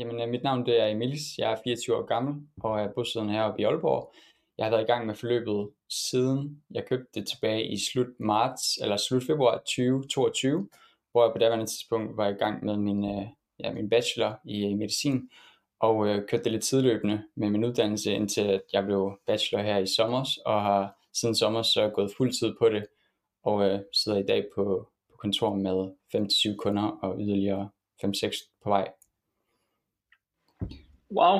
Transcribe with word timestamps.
Jamen, 0.00 0.20
øh, 0.20 0.28
mit 0.28 0.42
navn 0.42 0.66
det 0.66 0.80
er 0.80 0.86
Emilis. 0.86 1.38
Jeg 1.38 1.52
er 1.52 1.56
24 1.64 1.96
år 1.96 2.06
gammel 2.06 2.34
og 2.62 2.80
er 2.80 2.92
bosiddende 2.92 3.34
heroppe 3.34 3.60
i 3.60 3.64
Aalborg. 3.64 4.14
Jeg 4.58 4.66
har 4.66 4.70
været 4.70 4.82
i 4.82 4.86
gang 4.86 5.06
med 5.06 5.14
forløbet 5.14 5.70
siden 5.88 6.62
jeg 6.70 6.86
købte 6.86 7.08
det 7.14 7.28
tilbage 7.28 7.72
i 7.72 7.78
slut 7.78 8.20
marts 8.20 8.76
eller 8.82 8.96
slut 8.96 9.22
februar 9.22 9.56
2022, 9.56 10.68
hvor 11.12 11.24
jeg 11.24 11.32
på 11.32 11.38
daværende 11.38 11.66
tidspunkt 11.66 12.16
var 12.16 12.28
i 12.28 12.32
gang 12.32 12.64
med 12.64 12.76
min, 12.76 13.04
øh, 13.04 13.26
ja, 13.58 13.72
min 13.72 13.90
bachelor 13.90 14.40
i 14.44 14.66
øh, 14.66 14.78
medicin 14.78 15.30
og 15.80 16.08
øh, 16.08 16.28
kørte 16.28 16.44
det 16.44 16.52
lidt 16.52 16.64
tidløbende 16.64 17.22
med 17.36 17.50
min 17.50 17.64
uddannelse, 17.64 18.12
indtil 18.12 18.62
jeg 18.72 18.84
blev 18.84 19.18
bachelor 19.26 19.62
her 19.62 19.78
i 19.78 19.86
sommer, 19.86 20.28
og 20.46 20.62
har 20.62 20.98
siden 21.14 21.34
sommer 21.34 21.62
så 21.62 21.90
gået 21.94 22.12
fuld 22.16 22.32
tid 22.32 22.54
på 22.58 22.68
det, 22.68 22.86
og 23.44 23.68
øh, 23.68 23.80
sidder 23.92 24.18
i 24.18 24.26
dag 24.26 24.46
på, 24.54 24.88
på 25.10 25.16
kontor 25.16 25.54
med 25.54 25.90
5-7 26.52 26.56
kunder 26.56 26.98
og 27.02 27.16
yderligere 27.20 27.70
5-6 28.04 28.60
på 28.62 28.68
vej. 28.68 28.88
Wow, 31.16 31.36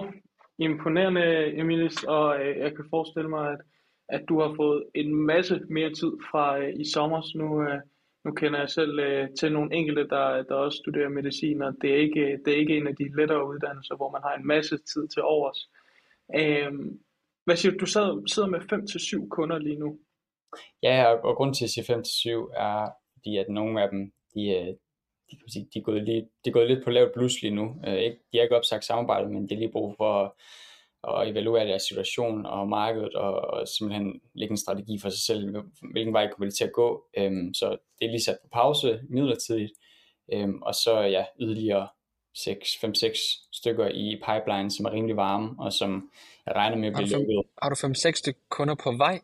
imponerende 0.59 1.59
Emilis, 1.61 2.05
og 2.05 2.41
øh, 2.41 2.59
jeg 2.59 2.77
kan 2.77 2.85
forestille 2.91 3.29
mig, 3.29 3.53
at, 3.53 3.61
at 4.09 4.23
du 4.29 4.41
har 4.41 4.55
fået 4.57 4.85
en 4.95 5.15
masse 5.15 5.61
mere 5.71 5.93
tid 5.95 6.13
fra 6.31 6.59
øh, 6.59 6.73
i 6.81 6.85
sommer. 6.95 7.39
Nu, 7.39 7.63
øh, 7.63 7.81
nu 8.25 8.33
kender 8.33 8.59
jeg 8.59 8.71
selv 8.71 8.99
øh, 8.99 9.29
til 9.39 9.53
nogle 9.53 9.75
enkelte, 9.75 10.09
der, 10.09 10.43
der 10.43 10.55
også 10.55 10.79
studerer 10.79 11.09
medicin, 11.09 11.63
og 11.63 11.73
det 11.83 11.91
er, 11.91 11.97
ikke, 11.97 12.39
det 12.45 12.53
er 12.53 12.59
ikke 12.59 12.77
en 12.77 12.87
af 12.87 12.97
de 12.97 13.17
lettere 13.17 13.49
uddannelser, 13.49 13.97
hvor 13.97 14.11
man 14.11 14.23
har 14.25 14.35
en 14.35 14.47
masse 14.47 14.77
tid 14.77 15.09
til 15.09 15.23
overs. 15.23 15.61
Øh, 16.39 16.73
hvad 17.45 17.57
siger 17.57 17.73
du, 17.73 17.79
du 17.79 17.87
sidder, 17.87 18.23
sidder 18.27 18.49
med 18.49 18.61
5-7 19.25 19.29
kunder 19.29 19.59
lige 19.59 19.79
nu? 19.79 19.99
Ja, 20.83 21.05
og, 21.13 21.25
og 21.25 21.37
grunden 21.37 21.55
til 21.55 21.65
at 21.65 21.71
sige 21.71 21.95
5-7 21.95 22.61
er, 22.69 22.91
fordi 23.13 23.37
at 23.37 23.49
nogle 23.49 23.83
af 23.83 23.89
dem, 23.91 24.13
de, 24.35 24.43
øh, 24.59 24.75
de, 25.31 25.37
kan 25.37 25.49
sige, 25.49 25.69
de, 25.75 25.79
er, 25.79 25.83
gået 25.83 26.03
lige, 26.03 26.21
de 26.21 26.51
er 26.51 26.53
gået 26.53 26.69
lidt 26.69 26.85
på 26.85 26.91
lavt 26.91 27.13
blus 27.13 27.43
lige 27.43 27.55
nu. 27.55 27.77
Øh, 27.87 27.95
ikke, 27.95 28.17
de 28.33 28.39
har 28.39 28.43
ikke 28.43 28.57
opsagt 28.57 28.85
samarbejdet, 28.85 29.31
men 29.31 29.49
de 29.49 29.55
har 29.55 29.59
lige 29.59 29.73
brug 29.73 29.95
for 29.97 30.25
at, 30.25 30.31
at 31.09 31.31
evaluere 31.31 31.67
deres 31.67 31.83
situation 31.83 32.47
og 32.47 32.69
markedet, 32.69 33.15
og, 33.15 33.33
og 33.33 33.69
simpelthen 33.69 34.21
lægge 34.35 34.53
en 34.53 34.57
strategi 34.57 34.99
for 34.99 35.09
sig 35.09 35.21
selv, 35.21 35.57
hvilken 35.93 36.13
vej 36.13 36.31
kommer 36.31 36.51
de 36.51 36.57
til 36.57 36.65
at 36.65 36.73
gå. 36.73 37.05
Øhm, 37.17 37.55
så 37.55 37.71
det 37.71 38.07
er 38.07 38.11
lige 38.11 38.23
sat 38.23 38.39
på 38.43 38.49
pause 38.53 39.01
midlertidigt, 39.09 39.73
øhm, 40.33 40.63
og 40.63 40.75
så 40.75 41.01
ja, 41.01 41.25
yderligere 41.41 41.89
5-6 42.39 43.49
stykker 43.53 43.89
i 43.89 44.23
pipeline, 44.27 44.71
som 44.71 44.87
er 44.87 44.93
rimelig 44.93 45.17
varme, 45.17 45.55
og 45.59 45.73
som 45.73 46.11
jeg 46.47 46.55
regner 46.55 46.77
med 46.77 46.89
at 46.89 46.95
blive 46.95 47.09
lukket. 47.09 47.43
Har 47.63 47.69
du 47.69 47.75
5-6 47.75 48.13
stykker 48.13 48.41
kunder 48.49 48.75
på 48.75 48.93
vej? 48.97 49.21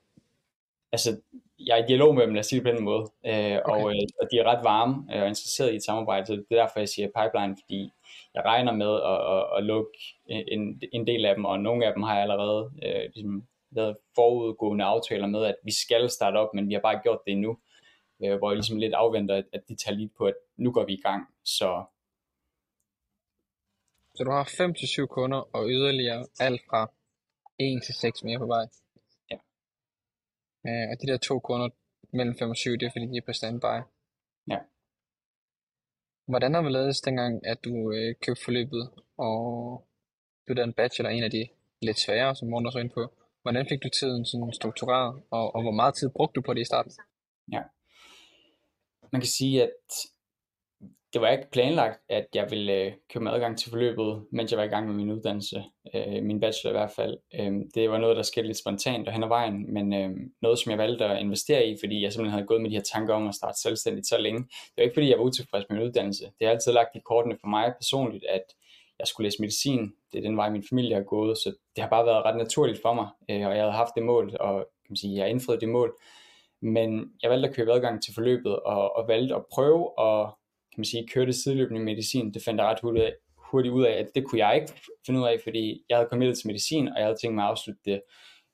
Altså, 0.93 1.21
jeg 1.59 1.79
er 1.79 1.85
i 1.85 1.87
dialog 1.89 2.15
med 2.15 2.23
dem, 2.23 2.35
lad 2.35 2.41
os 2.41 2.47
sige 2.47 2.61
det 2.61 2.67
på 2.67 2.77
den 2.77 2.85
måde, 2.85 3.05
øh, 3.27 3.33
okay. 3.35 3.61
og, 3.73 3.91
øh, 3.91 4.07
og 4.21 4.29
de 4.31 4.39
er 4.39 4.45
ret 4.45 4.65
varme 4.65 4.95
øh, 5.15 5.23
og 5.23 5.29
interesserede 5.29 5.73
i 5.73 5.77
et 5.77 5.85
samarbejde, 5.85 6.27
så 6.27 6.33
det 6.33 6.47
er 6.51 6.63
derfor, 6.63 6.79
jeg 6.79 6.89
siger 6.89 7.09
pipeline, 7.19 7.57
fordi 7.63 7.91
jeg 8.35 8.43
regner 8.45 8.73
med 8.73 8.93
at, 9.13 9.19
at, 9.35 9.43
at 9.57 9.65
lukke 9.65 9.99
en, 10.27 10.83
en 10.93 11.07
del 11.07 11.25
af 11.25 11.35
dem, 11.35 11.45
og 11.45 11.61
nogle 11.61 11.87
af 11.87 11.93
dem 11.95 12.03
har 12.03 12.15
jeg 12.15 12.23
allerede 12.23 12.71
øh, 12.85 13.11
ligesom, 13.15 13.47
lavet 13.71 13.97
forudgående 14.15 14.85
aftaler 14.85 15.27
med, 15.27 15.45
at 15.45 15.57
vi 15.65 15.73
skal 15.73 16.11
starte 16.11 16.37
op, 16.37 16.55
men 16.55 16.69
vi 16.69 16.75
har 16.75 16.81
bare 16.81 17.01
gjort 17.03 17.21
det 17.27 17.33
endnu, 17.33 17.59
øh, 18.25 18.39
hvor 18.39 18.51
jeg 18.51 18.57
ligesom 18.57 18.79
lidt 18.79 18.95
afventer, 18.95 19.35
at, 19.35 19.45
at 19.53 19.63
de 19.69 19.77
tager 19.77 19.97
lidt 19.97 20.13
på, 20.19 20.25
at 20.25 20.35
nu 20.57 20.73
går 20.73 20.85
vi 20.85 20.93
i 20.93 21.01
gang, 21.01 21.27
så 21.45 21.85
så 24.17 24.25
du 24.25 24.31
har 24.31 24.45
5-7 24.45 25.07
kunder 25.07 25.57
og 25.57 25.69
yderligere 25.69 26.27
alt 26.41 26.63
fra 26.71 26.91
1 27.59 27.83
til 27.87 27.95
6 27.95 28.25
mere 28.25 28.39
på 28.39 28.47
vej? 28.47 28.67
Øh, 30.69 30.87
og 30.91 31.03
de 31.03 31.07
der 31.07 31.17
to 31.17 31.39
kunder 31.39 31.69
mellem 32.11 32.37
5 32.39 32.51
og 32.51 32.57
7, 32.57 32.71
det 32.73 32.83
er 32.83 32.91
fordi 32.91 33.07
de 33.07 33.17
er 33.17 33.27
på 33.27 33.33
standby? 33.33 33.77
Ja. 34.49 34.59
Hvordan 36.27 36.55
har 36.55 36.63
vi 36.63 36.69
lavet 36.69 37.05
dengang, 37.05 37.47
at 37.47 37.65
du 37.65 37.93
øh, 37.93 38.15
købte 38.15 38.45
forløbet, 38.45 38.91
og 39.17 39.37
du 40.49 40.53
er 40.53 40.65
en 40.65 40.73
bachelor, 40.73 41.11
en 41.11 41.23
af 41.23 41.31
de 41.31 41.49
lidt 41.83 42.01
svære, 42.01 42.37
som 42.37 42.49
Morten 42.49 42.67
også 42.67 42.79
ind 42.79 42.91
på. 42.91 43.13
Hvordan 43.43 43.67
fik 43.69 43.83
du 43.83 43.89
tiden 43.89 44.25
sådan 44.25 44.53
struktureret, 44.53 45.23
og, 45.31 45.55
og 45.55 45.63
hvor 45.63 45.71
meget 45.71 45.95
tid 45.95 46.11
brugte 46.11 46.35
du 46.35 46.41
på 46.41 46.55
det 46.55 46.61
i 46.61 46.65
starten? 46.65 46.93
Ja. 47.53 47.63
Man 49.13 49.21
kan 49.21 49.29
sige, 49.29 49.63
at 49.63 49.71
det 51.13 51.21
var 51.21 51.29
ikke 51.29 51.51
planlagt, 51.53 52.01
at 52.09 52.27
jeg 52.35 52.51
ville 52.51 52.73
øh, 52.73 52.93
købe 53.13 53.23
mig 53.23 53.35
adgang 53.35 53.59
til 53.59 53.71
forløbet, 53.71 54.25
mens 54.33 54.51
jeg 54.51 54.59
var 54.59 54.65
i 54.65 54.69
gang 54.69 54.87
med 54.87 54.95
min 54.95 55.11
uddannelse, 55.11 55.65
øh, 55.95 56.23
min 56.23 56.41
bachelor 56.41 56.71
i 56.71 56.79
hvert 56.79 56.91
fald. 56.91 57.17
Øh, 57.41 57.53
det 57.75 57.91
var 57.91 57.99
noget, 57.99 58.17
der 58.17 58.23
skete 58.23 58.47
lidt 58.47 58.59
spontant 58.59 59.09
og 59.09 59.13
hen 59.13 59.23
ad 59.23 59.29
vejen, 59.29 59.73
men 59.73 59.95
øh, 59.95 60.11
noget, 60.43 60.59
som 60.59 60.71
jeg 60.71 60.79
valgte 60.79 61.05
at 61.05 61.21
investere 61.21 61.67
i, 61.67 61.77
fordi 61.83 62.03
jeg 62.03 62.13
simpelthen 62.13 62.33
havde 62.33 62.47
gået 62.47 62.61
med 62.61 62.71
de 62.71 62.77
her 62.77 62.83
tanker 62.83 63.15
om 63.15 63.29
at 63.29 63.35
starte 63.35 63.61
selvstændigt 63.61 64.07
så 64.07 64.19
længe. 64.19 64.41
Det 64.41 64.77
var 64.77 64.83
ikke, 64.83 64.95
fordi 64.95 65.11
jeg 65.11 65.19
var 65.19 65.25
utilfreds 65.25 65.65
med 65.69 65.79
min 65.79 65.87
uddannelse. 65.87 66.25
Det 66.25 66.47
har 66.47 66.51
altid 66.51 66.73
lagt 66.73 66.97
i 66.97 67.01
kortene 67.05 67.37
for 67.41 67.49
mig 67.49 67.75
personligt, 67.81 68.25
at 68.29 68.45
jeg 68.99 69.07
skulle 69.07 69.27
læse 69.27 69.43
medicin. 69.43 69.93
Det 70.13 70.19
er 70.19 70.23
den 70.23 70.37
vej, 70.37 70.51
min 70.51 70.65
familie 70.69 70.95
har 70.95 71.03
gået, 71.03 71.39
så 71.39 71.49
det 71.77 71.83
har 71.83 71.91
bare 71.91 72.07
været 72.07 72.25
ret 72.25 72.37
naturligt 72.37 72.83
for 72.83 72.95
mig, 72.95 73.09
øh, 73.31 73.47
og 73.47 73.55
jeg 73.57 73.63
havde 73.63 73.73
haft 73.73 73.95
det 73.95 74.03
mål, 74.03 74.37
og 74.41 74.55
kan 74.59 74.91
man 74.91 74.97
sige, 74.97 75.15
jeg 75.15 75.25
har 75.25 75.29
indfriet 75.29 75.61
det 75.61 75.69
mål. 75.69 75.97
Men 76.63 77.11
jeg 77.23 77.31
valgte 77.31 77.49
at 77.49 77.55
købe 77.55 77.73
adgang 77.73 78.03
til 78.03 78.15
forløbet, 78.15 78.57
og, 78.59 78.97
og 78.97 79.09
valgte 79.09 79.35
at 79.35 79.45
prøve 79.53 79.91
at 80.01 80.31
kan 80.77 80.81
man 80.81 80.85
sige, 80.85 81.09
kørte 81.15 81.33
sideløbende 81.33 81.81
medicin, 81.81 82.35
det 82.35 82.43
fandt 82.43 82.61
jeg 82.61 82.69
ret 82.69 82.81
hurtigt, 82.83 83.15
hurtigt 83.37 83.75
ud 83.75 83.85
af, 83.85 83.93
at 83.93 84.09
det 84.15 84.25
kunne 84.25 84.47
jeg 84.47 84.55
ikke 84.55 84.73
finde 85.07 85.21
ud 85.21 85.27
af, 85.27 85.37
fordi 85.43 85.83
jeg 85.89 85.97
havde 85.97 86.09
kommet 86.09 86.39
til 86.39 86.47
medicin, 86.47 86.89
og 86.89 86.95
jeg 86.97 87.05
havde 87.05 87.19
tænkt 87.23 87.35
mig 87.35 87.45
at 87.45 87.51
afslutte 87.51 87.81
det 87.85 88.03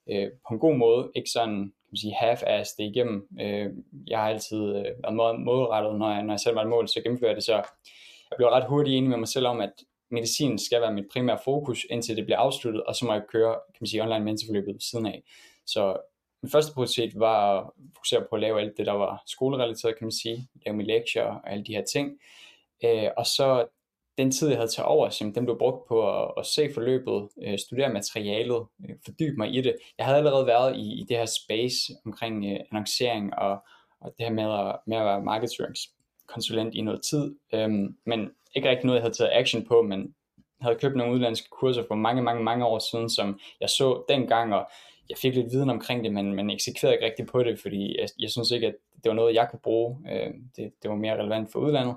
øh, 0.09 0.27
på 0.47 0.53
en 0.53 0.59
god 0.59 0.75
måde, 0.75 1.11
ikke 1.15 1.29
sådan 1.29 1.59
kan 1.59 1.91
man 1.91 1.97
sige, 1.97 2.15
half-ass 2.15 2.75
det 2.77 2.83
igennem. 2.83 3.27
Øh, 3.41 3.69
jeg 4.07 4.19
har 4.19 4.29
altid 4.29 4.61
øh, 4.61 4.85
været 5.03 5.15
meget 5.15 5.39
målrettet, 5.39 5.99
når 5.99 6.09
jeg, 6.13 6.23
når 6.23 6.33
jeg 6.33 6.39
selv 6.39 6.55
var 6.55 6.61
et 6.61 6.69
mål, 6.69 6.87
så 6.87 7.01
gennemfører 7.01 7.33
det, 7.33 7.43
så 7.43 7.53
jeg 8.29 8.37
blev 8.37 8.47
ret 8.47 8.69
hurtigt 8.69 8.97
enig 8.97 9.09
med 9.09 9.17
mig 9.17 9.27
selv 9.27 9.47
om, 9.47 9.61
at 9.61 9.73
medicin 10.11 10.59
skal 10.59 10.81
være 10.81 10.93
mit 10.93 11.05
primære 11.13 11.39
fokus, 11.43 11.85
indtil 11.89 12.17
det 12.17 12.25
bliver 12.25 12.37
afsluttet, 12.37 12.83
og 12.83 12.95
så 12.95 13.05
må 13.05 13.13
jeg 13.13 13.23
køre 13.29 13.53
kan 13.53 13.79
man 13.81 13.87
sige, 13.87 14.03
online 14.03 14.25
mentorforløbet 14.25 14.83
siden 14.83 15.05
af. 15.05 15.23
Så 15.65 15.97
min 16.43 16.49
første 16.49 16.73
prioritet 16.73 17.11
var 17.15 17.59
at 17.59 17.69
fokusere 17.95 18.21
på 18.29 18.35
at 18.35 18.41
lave 18.41 18.61
alt 18.61 18.77
det, 18.77 18.85
der 18.85 18.91
var 18.91 19.23
skolerelateret, 19.25 19.97
kan 19.97 20.05
man 20.05 20.11
sige, 20.11 20.47
lave 20.65 20.77
mine 20.77 20.93
lektier 20.93 21.23
og 21.23 21.51
alle 21.51 21.63
de 21.63 21.75
her 21.75 21.83
ting. 21.83 22.19
Øh, 22.83 23.09
og 23.17 23.25
så 23.25 23.65
den 24.17 24.31
tid, 24.31 24.47
jeg 24.47 24.57
havde 24.57 24.71
til 24.71 24.83
over, 24.83 25.09
simpelthen, 25.09 25.35
den 25.35 25.45
blev 25.45 25.57
brugt 25.57 25.87
på 25.87 26.23
at, 26.23 26.31
at 26.37 26.45
se 26.45 26.73
forløbet, 26.73 27.29
øh, 27.43 27.59
studere 27.59 27.93
materialet, 27.93 28.65
øh, 28.89 28.95
fordybe 29.05 29.37
mig 29.37 29.55
i 29.55 29.61
det. 29.61 29.75
Jeg 29.97 30.05
havde 30.05 30.17
allerede 30.17 30.47
været 30.47 30.75
i, 30.75 31.01
i 31.01 31.05
det 31.09 31.17
her 31.17 31.25
space 31.25 31.93
omkring 32.05 32.45
øh, 32.45 32.59
annoncering 32.71 33.33
og, 33.35 33.63
og 34.01 34.13
det 34.17 34.25
her 34.25 34.33
med 34.33 34.43
at, 34.43 34.75
med 34.87 34.97
at 34.97 35.05
være 35.05 35.21
markedsføringskonsulent 35.21 36.75
i 36.75 36.81
noget 36.81 37.01
tid, 37.01 37.35
øhm, 37.53 37.97
men 38.05 38.31
ikke 38.55 38.69
rigtig 38.69 38.85
noget, 38.85 38.97
jeg 38.97 39.03
havde 39.03 39.13
taget 39.13 39.31
action 39.33 39.65
på, 39.65 39.81
men 39.81 40.15
havde 40.61 40.79
købt 40.81 40.95
nogle 40.95 41.13
udlandske 41.13 41.49
kurser 41.49 41.83
for 41.87 41.95
mange, 41.95 42.21
mange, 42.21 42.43
mange 42.43 42.65
år 42.65 42.79
siden, 42.79 43.09
som 43.09 43.39
jeg 43.61 43.69
så 43.69 44.03
dengang, 44.09 44.53
og 44.53 44.69
jeg 45.09 45.17
fik 45.17 45.35
lidt 45.35 45.51
viden 45.51 45.69
omkring 45.69 46.03
det, 46.03 46.13
men, 46.13 46.35
men 46.35 46.49
eksekverede 46.49 46.95
ikke 46.95 47.05
rigtig 47.05 47.25
på 47.27 47.43
det, 47.43 47.59
fordi 47.59 47.99
jeg, 47.99 48.07
jeg 48.19 48.29
synes 48.29 48.51
ikke, 48.51 48.67
at 48.67 48.75
det 49.03 49.09
var 49.09 49.15
noget, 49.15 49.35
jeg 49.35 49.47
kunne 49.49 49.59
bruge. 49.59 49.97
Øh, 50.11 50.33
det, 50.55 50.73
det 50.83 50.89
var 50.89 50.95
mere 50.95 51.19
relevant 51.19 51.51
for 51.51 51.59
udlandet. 51.59 51.95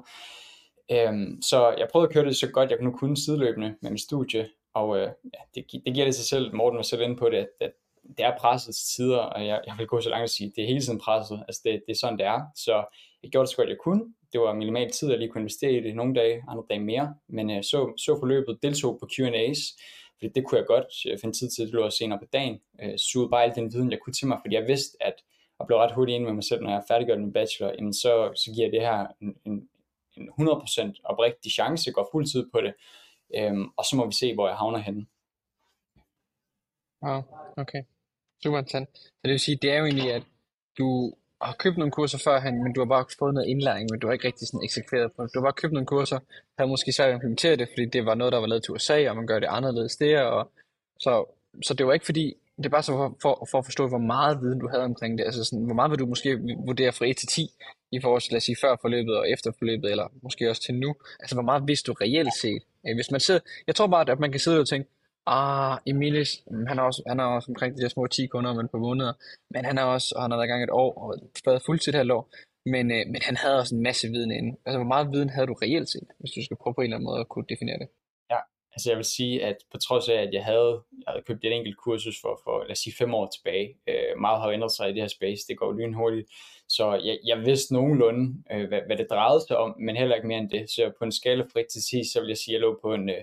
Øh, 0.93 1.12
så 1.43 1.75
jeg 1.78 1.89
prøvede 1.93 2.09
at 2.09 2.15
køre 2.15 2.25
det 2.25 2.37
så 2.37 2.49
godt, 2.49 2.71
jeg 2.71 2.78
nu 2.81 2.91
kunne 2.91 3.17
sideløbende 3.17 3.77
med 3.81 3.91
mit 3.91 4.00
studie, 4.00 4.49
og 4.75 4.99
øh, 4.99 5.09
ja, 5.25 5.41
det, 5.55 5.65
det 5.87 5.94
giver 5.94 6.05
det 6.05 6.15
sig 6.15 6.25
selv, 6.25 6.55
Morten 6.55 6.77
var 6.77 6.83
selv 6.83 7.03
inde 7.03 7.17
på 7.17 7.28
det, 7.31 7.37
at, 7.37 7.49
at 7.61 7.72
det 8.19 8.25
er 8.25 8.39
presset 8.39 8.75
til 8.75 8.84
tider, 8.97 9.19
og 9.19 9.47
jeg, 9.47 9.61
jeg 9.67 9.75
vil 9.78 9.87
gå 9.87 10.00
så 10.00 10.09
langt 10.09 10.23
at 10.23 10.31
sige, 10.31 10.47
at 10.47 10.53
det 10.56 10.65
er 10.65 10.69
hele 10.69 10.81
tiden 10.81 11.00
presset, 11.00 11.44
altså 11.49 11.61
det, 11.65 11.83
det 11.87 11.93
er 11.93 11.99
sådan, 11.99 12.19
det 12.19 12.27
er, 12.27 12.41
så 12.56 12.84
jeg 13.23 13.31
gjorde 13.31 13.47
det 13.47 13.50
så 13.50 13.56
godt, 13.56 13.69
jeg 13.69 13.78
kunne, 13.84 14.05
det 14.33 14.41
var 14.41 14.55
minimal 14.55 14.91
tid, 14.91 15.12
at 15.12 15.19
lige 15.19 15.31
kunne 15.31 15.41
investere 15.41 15.73
i 15.73 15.81
det. 15.81 15.97
Nogle 15.97 16.15
dage, 16.15 16.43
andre 16.49 16.65
dage 16.71 16.81
mere, 16.81 17.15
men 17.28 17.50
øh, 17.50 17.62
så, 17.62 17.93
så 17.97 18.17
forløbet, 18.21 18.59
deltog 18.62 18.99
på 19.00 19.09
Q&A's, 19.12 19.83
fordi 20.19 20.32
det 20.34 20.44
kunne 20.44 20.59
jeg 20.59 20.66
godt 20.66 21.06
øh, 21.06 21.19
finde 21.19 21.38
tid 21.38 21.50
til, 21.50 21.66
det 21.66 21.75
lå 21.75 21.91
senere 21.91 22.19
på 22.19 22.25
dagen. 22.32 22.60
Øh, 22.82 22.99
sugede 22.99 23.31
bare 23.31 23.44
al 23.44 23.54
den 23.54 23.72
viden, 23.72 23.91
jeg 23.91 24.00
kunne 24.00 24.15
til 24.15 24.27
mig, 24.27 24.38
fordi 24.43 24.54
jeg 24.54 24.66
vidste, 24.69 24.97
at 25.00 25.16
jeg 25.59 25.66
blev 25.66 25.78
ret 25.78 25.94
hurtigt 25.94 26.16
enig 26.16 26.27
med 26.27 26.34
mig 26.34 26.44
selv, 26.44 26.62
når 26.62 26.71
jeg 26.71 26.78
er 26.78 26.88
færdiggjort 26.88 27.21
min 27.21 27.32
bachelor, 27.32 27.72
jamen 27.78 27.94
så, 27.94 28.32
så 28.34 28.53
giver 28.55 28.71
det 28.71 28.81
her 28.81 29.06
en, 29.21 29.37
en, 29.44 29.69
en 30.16 30.28
100% 30.28 31.00
oprigtig 31.05 31.53
chance, 31.53 31.93
går 31.93 32.09
fuld 32.12 32.26
tid 32.26 32.50
på 32.53 32.60
det, 32.60 32.75
øhm, 33.37 33.66
og 33.76 33.84
så 33.84 33.97
må 33.97 34.06
vi 34.06 34.12
se, 34.12 34.34
hvor 34.34 34.49
jeg 34.49 34.56
havner 34.56 34.79
henne. 34.79 35.06
Wow, 37.02 37.23
okay. 37.56 37.82
Super 38.43 38.58
interessant. 38.58 38.99
Så 38.99 39.20
det 39.25 39.31
vil 39.31 39.40
sige, 39.40 39.58
det 39.62 39.70
er 39.73 39.79
jo 39.79 39.85
egentlig, 39.85 40.12
at 40.12 40.23
du 40.79 41.14
har 41.43 41.56
købt 41.59 41.79
nogle 41.79 41.93
kurser 41.93 42.19
førhen, 42.19 42.62
men 42.62 42.73
du 42.73 42.81
har 42.81 42.87
bare 42.87 43.05
fået 43.19 43.35
noget 43.35 43.49
indlæring, 43.49 43.88
men 43.91 44.00
du 44.00 44.06
har 44.06 44.12
ikke 44.12 44.27
rigtig 44.27 44.49
sådan 44.49 44.65
eksekveret 44.65 45.12
på 45.12 45.23
det. 45.23 45.35
Du 45.35 45.38
har 45.38 45.44
bare 45.44 45.53
købt 45.53 45.73
nogle 45.73 45.87
kurser, 45.87 46.19
havde 46.59 46.71
måske 46.71 46.93
svært 46.93 47.09
at 47.09 47.15
implementere 47.15 47.56
det, 47.56 47.69
fordi 47.69 47.85
det 47.87 48.06
var 48.06 48.15
noget, 48.15 48.33
der 48.33 48.38
var 48.38 48.47
lavet 48.47 48.62
til 48.62 48.75
USA, 48.75 49.11
og 49.11 49.17
man 49.17 49.27
gør 49.27 49.38
det 49.38 49.47
anderledes 49.50 49.97
der. 49.97 50.23
Og 50.23 50.50
så, 51.00 51.25
så 51.62 51.75
det 51.75 51.87
var 51.87 51.93
ikke 51.93 52.06
fordi, 52.06 52.35
det 52.56 52.67
er 52.67 52.71
bare 52.71 52.83
så 52.83 52.93
for, 52.93 53.17
for, 53.23 53.49
for 53.50 53.59
at 53.59 53.65
forstå, 53.65 53.88
hvor 53.88 53.99
meget 53.99 54.41
viden 54.43 54.59
du 54.59 54.69
havde 54.69 54.85
omkring 54.85 55.19
det. 55.19 55.25
Altså 55.25 55.44
sådan, 55.44 55.65
hvor 55.65 55.75
meget 55.75 55.91
vil 55.91 55.99
du 55.99 56.06
måske 56.06 56.38
vurdere 56.67 56.93
fra 56.93 57.06
1 57.06 57.17
til 57.17 57.29
10 57.29 57.50
i 57.93 58.00
forhold 58.00 58.23
til, 58.23 58.33
lad 58.33 58.37
os 58.37 58.44
sige, 58.44 58.56
før 58.61 58.77
forløbet 58.81 59.17
og 59.17 59.31
efter 59.31 59.53
forløbet, 59.59 59.91
eller 59.91 60.06
måske 60.23 60.50
også 60.50 60.62
til 60.62 60.75
nu. 60.75 60.94
Altså, 61.21 61.37
hvor 61.37 61.43
meget 61.43 61.62
vidste 61.67 61.87
du 61.87 61.97
reelt 62.00 62.35
set? 62.35 62.62
Øh, 62.88 62.94
hvis 62.94 63.11
man 63.11 63.21
sidder, 63.21 63.41
jeg 63.67 63.75
tror 63.75 63.87
bare, 63.87 64.11
at 64.11 64.21
man 64.21 64.31
kan 64.31 64.41
sidde 64.41 64.61
og 64.61 64.69
tænke, 64.69 64.91
Ah, 65.26 65.78
Emilis, 65.87 66.43
mm, 66.50 66.67
han 66.67 66.78
er, 66.78 66.82
også, 66.82 67.02
han 67.06 67.20
er 67.20 67.25
også 67.25 67.49
omkring 67.52 67.76
de 67.76 67.82
der 67.82 67.88
små 67.88 68.06
10 68.06 68.26
kunder 68.26 68.50
om 68.50 68.58
et 68.58 68.70
par 68.70 68.78
måneder, 68.78 69.12
men 69.50 69.64
han 69.64 69.78
er 69.78 69.82
også, 69.82 70.14
og 70.17 70.23
han 70.23 70.31
har 70.31 70.38
været 70.38 70.49
i 70.49 70.52
gang 70.52 70.62
et 70.64 70.70
år, 70.70 70.90
og 71.02 71.08
været 71.46 71.62
fuldtid 71.67 71.93
her 71.93 72.14
år, 72.14 72.25
men, 72.73 72.84
øh, 72.96 73.02
men 73.12 73.20
han 73.23 73.37
havde 73.37 73.58
også 73.58 73.75
en 73.75 73.82
masse 73.82 74.08
viden 74.08 74.31
inden. 74.31 74.56
Altså, 74.64 74.78
hvor 74.78 74.93
meget 74.94 75.12
viden 75.12 75.31
havde 75.31 75.46
du 75.46 75.56
reelt 75.62 75.88
set, 75.88 76.08
hvis 76.20 76.31
du 76.37 76.44
skal 76.44 76.56
prøve 76.61 76.75
på 76.75 76.81
en 76.81 76.84
eller 76.84 76.96
anden 76.96 77.11
måde 77.11 77.20
at 77.20 77.28
kunne 77.28 77.49
definere 77.52 77.78
det? 77.78 77.88
Ja, 78.31 78.40
Altså 78.75 78.90
jeg 78.90 78.96
vil 78.96 79.05
sige, 79.05 79.44
at 79.44 79.56
på 79.73 79.78
trods 79.78 80.08
af, 80.08 80.19
at 80.26 80.32
jeg 80.32 80.44
havde, 80.44 80.73
jeg 81.02 81.08
havde 81.12 81.25
købt 81.26 81.44
et 81.44 81.52
enkelt 81.52 81.76
kursus 81.84 82.17
for, 82.23 82.40
for 82.44 82.62
lad 82.62 82.70
os 82.70 82.78
sige, 82.78 82.99
fem 82.99 83.14
år 83.14 83.26
tilbage, 83.26 83.69
øh, 83.88 84.12
meget 84.20 84.40
har 84.40 84.50
ændret 84.50 84.73
sig 84.73 84.88
i 84.88 84.93
det 84.94 85.02
her 85.02 85.08
space, 85.19 85.43
det 85.49 85.58
går 85.58 85.73
lynhurtigt, 85.73 86.26
så 86.69 86.84
jeg, 87.08 87.19
jeg 87.26 87.38
vidste 87.46 87.75
nogenlunde, 87.75 88.25
øh, 88.52 88.69
hvad, 88.69 88.81
hvad 88.87 88.96
det 88.96 89.06
drejede 89.11 89.40
sig 89.49 89.56
om, 89.56 89.75
men 89.81 89.96
heller 89.96 90.17
ikke 90.17 90.28
mere 90.28 90.38
end 90.38 90.50
det. 90.50 90.70
Så 90.70 90.93
på 90.99 91.05
en 91.05 91.12
skala 91.12 91.43
fra 91.43 91.61
1 91.61 91.67
til 91.73 91.82
10, 91.82 92.12
så 92.12 92.20
vil 92.20 92.28
jeg 92.28 92.37
sige, 92.37 92.55
at 92.55 92.61
jeg 92.61 92.61
lå 92.61 92.78
på 92.82 92.94
en, 92.94 93.08
øh, 93.11 93.23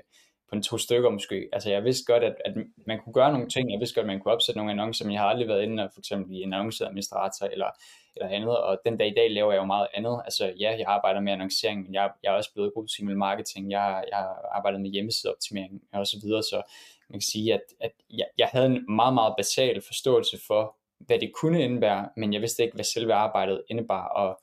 på 0.53 0.57
en 0.57 0.63
to 0.63 0.77
stykker 0.77 1.09
måske. 1.09 1.50
Altså 1.53 1.69
jeg 1.69 1.83
vidste 1.83 2.13
godt, 2.13 2.23
at, 2.23 2.35
at 2.45 2.53
man 2.88 3.00
kunne 3.00 3.13
gøre 3.13 3.31
nogle 3.31 3.50
ting, 3.50 3.71
jeg 3.71 3.79
vidste 3.79 3.95
godt, 3.95 4.03
at 4.03 4.07
man 4.07 4.19
kunne 4.19 4.33
opsætte 4.33 4.57
nogle 4.57 4.71
annoncer, 4.71 5.05
men 5.05 5.13
jeg 5.13 5.21
har 5.21 5.27
aldrig 5.27 5.47
været 5.47 5.63
inde 5.63 5.83
og 5.83 5.89
for 5.94 6.00
eksempel 6.00 6.35
i 6.35 6.41
en 6.41 6.53
annonceadministrator 6.53 7.45
eller, 7.45 7.69
eller 8.15 8.29
andet, 8.29 8.57
og 8.57 8.79
den 8.85 8.97
dag 8.97 9.07
i 9.07 9.13
dag 9.13 9.31
laver 9.31 9.51
jeg 9.51 9.59
jo 9.59 9.65
meget 9.65 9.88
andet. 9.94 10.21
Altså 10.25 10.53
ja, 10.59 10.69
jeg 10.77 10.85
arbejder 10.88 11.21
med 11.21 11.31
annoncering, 11.33 11.83
men 11.83 11.94
jeg, 11.94 12.11
jeg 12.23 12.29
er 12.33 12.38
også 12.38 12.53
blevet 12.53 12.73
god 12.75 12.88
til 12.88 13.17
marketing, 13.17 13.71
jeg, 13.71 14.03
jeg 14.11 14.17
har 14.17 14.50
arbejdet 14.55 14.81
med 14.81 14.89
hjemmesideoptimering 14.89 15.81
og 15.94 16.07
så 16.07 16.17
videre, 16.23 16.44
så 16.44 16.61
man 17.09 17.19
kan 17.19 17.27
sige, 17.33 17.53
at, 17.53 17.65
at 17.81 17.91
jeg, 18.09 18.27
jeg 18.38 18.50
havde 18.51 18.65
en 18.65 18.95
meget, 18.95 19.13
meget 19.13 19.33
basal 19.38 19.81
forståelse 19.81 20.38
for, 20.47 20.75
hvad 21.00 21.19
det 21.19 21.31
kunne 21.41 21.63
indebære, 21.63 22.09
men 22.17 22.33
jeg 22.33 22.41
vidste 22.41 22.63
ikke, 22.63 22.75
hvad 22.75 22.85
selve 22.85 23.13
arbejdet 23.13 23.63
indebar, 23.69 24.07
og 24.07 24.41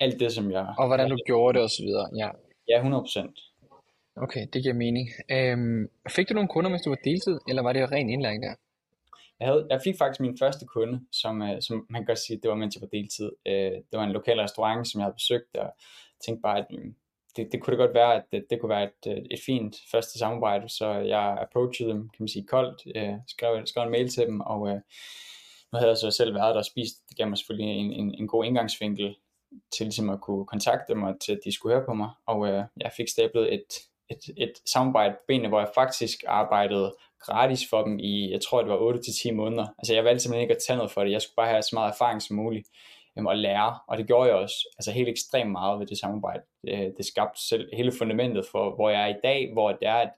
alt 0.00 0.20
det, 0.20 0.32
som 0.32 0.50
jeg... 0.50 0.74
Og 0.78 0.86
hvordan 0.86 1.10
du 1.10 1.16
gjorde 1.26 1.54
det, 1.54 1.64
og 1.64 1.70
så 1.70 1.82
videre, 1.82 2.08
ja. 2.16 2.28
Ja, 2.68 2.82
100%. 2.82 3.53
Okay, 4.16 4.46
det 4.52 4.62
giver 4.62 4.74
mening. 4.74 5.08
Øhm, 5.30 5.88
fik 6.10 6.28
du 6.28 6.34
nogle 6.34 6.48
kunder, 6.48 6.70
mens 6.70 6.82
du 6.82 6.90
var 6.90 6.98
deltid, 7.04 7.38
eller 7.48 7.62
var 7.62 7.72
det 7.72 7.92
ren 7.92 8.10
indlæring 8.10 8.42
der? 8.42 8.54
Jeg, 9.40 9.48
havde, 9.48 9.66
jeg 9.70 9.80
fik 9.84 9.94
faktisk 9.98 10.20
min 10.20 10.38
første 10.38 10.66
kunde, 10.66 11.00
som, 11.12 11.42
øh, 11.42 11.62
som 11.62 11.86
man 11.90 12.00
kan 12.00 12.06
godt 12.06 12.18
sige, 12.18 12.40
det 12.42 12.50
var 12.50 12.56
mens 12.56 12.74
jeg 12.74 12.82
var 12.82 12.98
deltid. 12.98 13.30
Øh, 13.46 13.72
det 13.72 13.94
var 13.98 14.04
en 14.04 14.12
lokal 14.12 14.40
restaurant, 14.40 14.88
som 14.88 14.98
jeg 14.98 15.04
havde 15.04 15.14
besøgt, 15.14 15.56
og 15.56 15.70
tænkte 16.24 16.42
bare, 16.42 16.58
at 16.58 16.66
mm, 16.70 16.94
det, 17.36 17.52
det 17.52 17.62
kunne 17.62 17.72
det 17.72 17.78
godt 17.78 17.94
være, 17.94 18.14
at 18.14 18.24
det, 18.32 18.46
det 18.50 18.60
kunne 18.60 18.74
være 18.76 18.84
et, 18.84 19.02
øh, 19.08 19.22
et 19.30 19.40
fint 19.46 19.76
første 19.90 20.18
samarbejde, 20.18 20.68
så 20.68 20.88
jeg 20.90 21.38
approachede 21.40 21.90
dem, 21.90 22.00
kan 22.00 22.22
man 22.22 22.28
sige, 22.28 22.46
koldt, 22.46 22.82
øh, 22.96 23.14
skrev, 23.28 23.66
skrev 23.66 23.84
en 23.84 23.90
mail 23.90 24.08
til 24.08 24.26
dem, 24.26 24.40
og 24.40 24.68
øh, 24.68 24.80
nu 25.72 25.78
havde 25.78 25.90
jeg 25.90 25.96
så 25.96 26.10
selv 26.10 26.34
været 26.34 26.54
der 26.54 26.60
og 26.60 26.64
spist, 26.64 27.08
det 27.08 27.16
gav 27.16 27.28
mig 27.28 27.38
selvfølgelig 27.38 27.76
en, 27.76 27.92
en, 27.92 28.14
en 28.18 28.28
god 28.28 28.44
indgangsvinkel 28.44 29.16
til 29.76 29.86
ligesom 29.86 30.10
at 30.10 30.20
kunne 30.20 30.46
kontakte 30.46 30.92
dem, 30.92 31.02
og 31.02 31.20
til 31.20 31.32
at 31.32 31.40
de 31.44 31.52
skulle 31.52 31.74
høre 31.74 31.86
på 31.86 31.94
mig, 31.94 32.10
og 32.26 32.48
øh, 32.48 32.64
jeg 32.80 32.92
fik 32.96 33.08
stablet 33.08 33.54
et, 33.54 33.70
et, 34.10 34.34
et 34.36 34.52
samarbejde 34.66 35.14
på 35.14 35.20
benene, 35.28 35.48
hvor 35.48 35.58
jeg 35.58 35.70
faktisk 35.74 36.18
arbejdede 36.26 36.94
gratis 37.20 37.62
for 37.70 37.82
dem 37.82 37.98
i, 37.98 38.30
jeg 38.30 38.40
tror 38.40 38.62
det 38.62 38.70
var 38.70 38.92
8-10 38.92 39.32
måneder. 39.32 39.66
Altså 39.78 39.94
jeg 39.94 40.04
valgte 40.04 40.22
simpelthen 40.22 40.42
ikke 40.42 40.54
at 40.54 40.62
tage 40.66 40.76
noget 40.76 40.92
for 40.92 41.04
det, 41.04 41.12
jeg 41.12 41.22
skulle 41.22 41.36
bare 41.36 41.48
have 41.48 41.62
så 41.62 41.70
meget 41.72 41.92
erfaring 41.92 42.22
som 42.22 42.36
muligt 42.36 42.68
øhm, 43.18 43.26
og 43.26 43.36
lære, 43.36 43.78
og 43.88 43.98
det 43.98 44.06
gjorde 44.06 44.28
jeg 44.28 44.36
også, 44.36 44.56
altså 44.78 44.90
helt 44.92 45.08
ekstremt 45.08 45.52
meget 45.52 45.80
ved 45.80 45.86
det 45.86 45.98
samarbejde. 45.98 46.42
Det, 46.64 46.94
det 46.96 47.06
skabte 47.06 47.40
selv 47.48 47.68
hele 47.76 47.92
fundamentet 47.98 48.46
for, 48.52 48.74
hvor 48.74 48.90
jeg 48.90 49.02
er 49.02 49.16
i 49.16 49.20
dag, 49.22 49.52
hvor 49.52 49.72
det 49.72 49.88
er, 49.88 50.00
at 50.06 50.12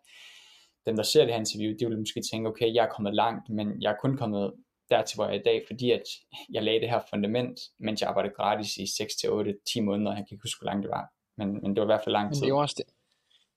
dem, 0.86 0.96
der 0.96 1.02
ser 1.02 1.24
det 1.24 1.32
her 1.34 1.40
interview, 1.40 1.76
de 1.80 1.86
vil 1.86 1.98
måske 1.98 2.22
tænke, 2.30 2.48
okay, 2.48 2.74
jeg 2.74 2.84
er 2.84 2.88
kommet 2.88 3.14
langt, 3.14 3.48
men 3.48 3.82
jeg 3.82 3.90
er 3.92 3.96
kun 4.02 4.16
kommet 4.16 4.52
dertil, 4.90 5.16
hvor 5.16 5.24
jeg 5.24 5.34
er 5.34 5.40
i 5.40 5.42
dag, 5.42 5.62
fordi 5.66 5.90
at 5.90 6.06
jeg 6.52 6.62
lagde 6.62 6.80
det 6.80 6.90
her 6.90 7.00
fundament, 7.10 7.60
mens 7.78 8.00
jeg 8.00 8.08
arbejdede 8.08 8.34
gratis 8.34 8.76
i 8.76 8.84
6-8-10 8.84 9.80
måneder. 9.80 10.10
Jeg 10.10 10.24
kan 10.24 10.34
ikke 10.34 10.42
huske, 10.42 10.60
hvor 10.60 10.70
langt 10.70 10.82
det 10.82 10.90
var, 10.90 11.04
men, 11.38 11.48
men 11.62 11.70
det 11.70 11.80
var 11.80 11.86
i 11.86 11.92
hvert 11.92 12.04
fald 12.04 12.12
lang 12.12 12.34
tid. 12.34 12.42
Men 12.42 12.46
det 12.46 12.56
er 12.56 12.60
også 12.60 12.74
det. 12.78 12.95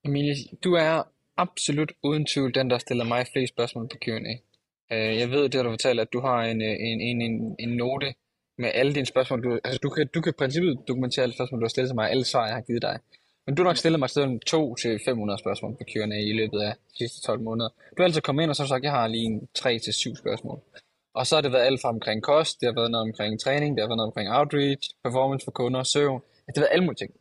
Emilie, 0.05 0.35
du 0.63 0.73
er 0.73 1.03
absolut 1.37 1.91
uden 2.03 2.25
tvivl 2.25 2.55
den, 2.55 2.69
der 2.69 2.77
stiller 2.77 3.05
mig 3.05 3.27
flest 3.33 3.53
spørgsmål 3.53 3.87
på 3.87 3.97
Q&A. 4.05 4.35
Øh, 4.91 5.19
jeg 5.19 5.31
ved, 5.31 5.43
det 5.43 5.55
har 5.55 5.63
du 5.63 5.69
fortalt, 5.69 5.99
at 5.99 6.13
du 6.13 6.19
har 6.19 6.43
en, 6.43 6.61
øh, 6.61 6.75
en, 6.79 7.01
en, 7.01 7.21
en, 7.21 7.55
en 7.59 7.69
note 7.69 8.13
med 8.57 8.71
alle 8.73 8.93
dine 8.95 9.05
spørgsmål. 9.05 9.43
Du, 9.43 9.59
altså, 9.63 9.79
du, 9.83 9.89
kan, 9.89 10.07
du 10.13 10.21
kan 10.21 10.29
i 10.29 10.39
princippet 10.39 10.79
dokumentere 10.87 11.23
alle 11.23 11.35
spørgsmål, 11.35 11.59
du 11.61 11.65
har 11.65 11.69
stillet 11.69 11.89
til 11.89 11.95
mig, 11.95 12.09
alle 12.09 12.25
svar, 12.25 12.45
jeg 12.45 12.55
har 12.55 12.61
givet 12.61 12.81
dig. 12.81 12.99
Men 13.45 13.55
du 13.55 13.61
har 13.61 13.69
nok 13.69 13.77
stillet 13.77 13.99
mig 13.99 14.09
stedet 14.09 14.41
2 14.41 14.75
til 14.75 14.99
500 15.05 15.39
spørgsmål 15.39 15.71
på 15.77 15.83
Q&A 15.91 16.19
i 16.31 16.33
løbet 16.33 16.59
af 16.59 16.73
de 16.91 16.97
sidste 16.97 17.21
12 17.21 17.41
måneder. 17.41 17.69
Du 17.69 17.95
har 17.97 18.03
altid 18.03 18.21
kommet 18.21 18.43
ind, 18.43 18.49
og 18.49 18.55
så 18.55 18.67
sagt, 18.67 18.77
at 18.77 18.83
jeg 18.83 18.91
har 18.91 19.07
lige 19.07 19.41
3 19.55 19.79
til 19.79 19.93
7 19.93 20.15
spørgsmål. 20.15 20.59
Og 21.13 21.27
så 21.27 21.35
har 21.35 21.41
det 21.41 21.51
været 21.51 21.65
alt 21.65 21.81
fra 21.81 21.89
omkring 21.89 22.23
kost, 22.23 22.61
det 22.61 22.67
har 22.67 22.73
været 22.73 22.91
noget 22.91 23.07
omkring 23.07 23.39
træning, 23.39 23.75
det 23.75 23.81
har 23.81 23.87
været 23.87 23.97
noget 23.97 24.11
omkring 24.11 24.29
outreach, 24.29 24.89
performance 25.03 25.43
for 25.45 25.51
kunder, 25.51 25.83
søvn. 25.83 26.21
Det 26.47 26.57
har 26.57 26.61
været 26.61 26.73
alle 26.73 26.85
mulige 26.85 27.01
ting. 27.03 27.11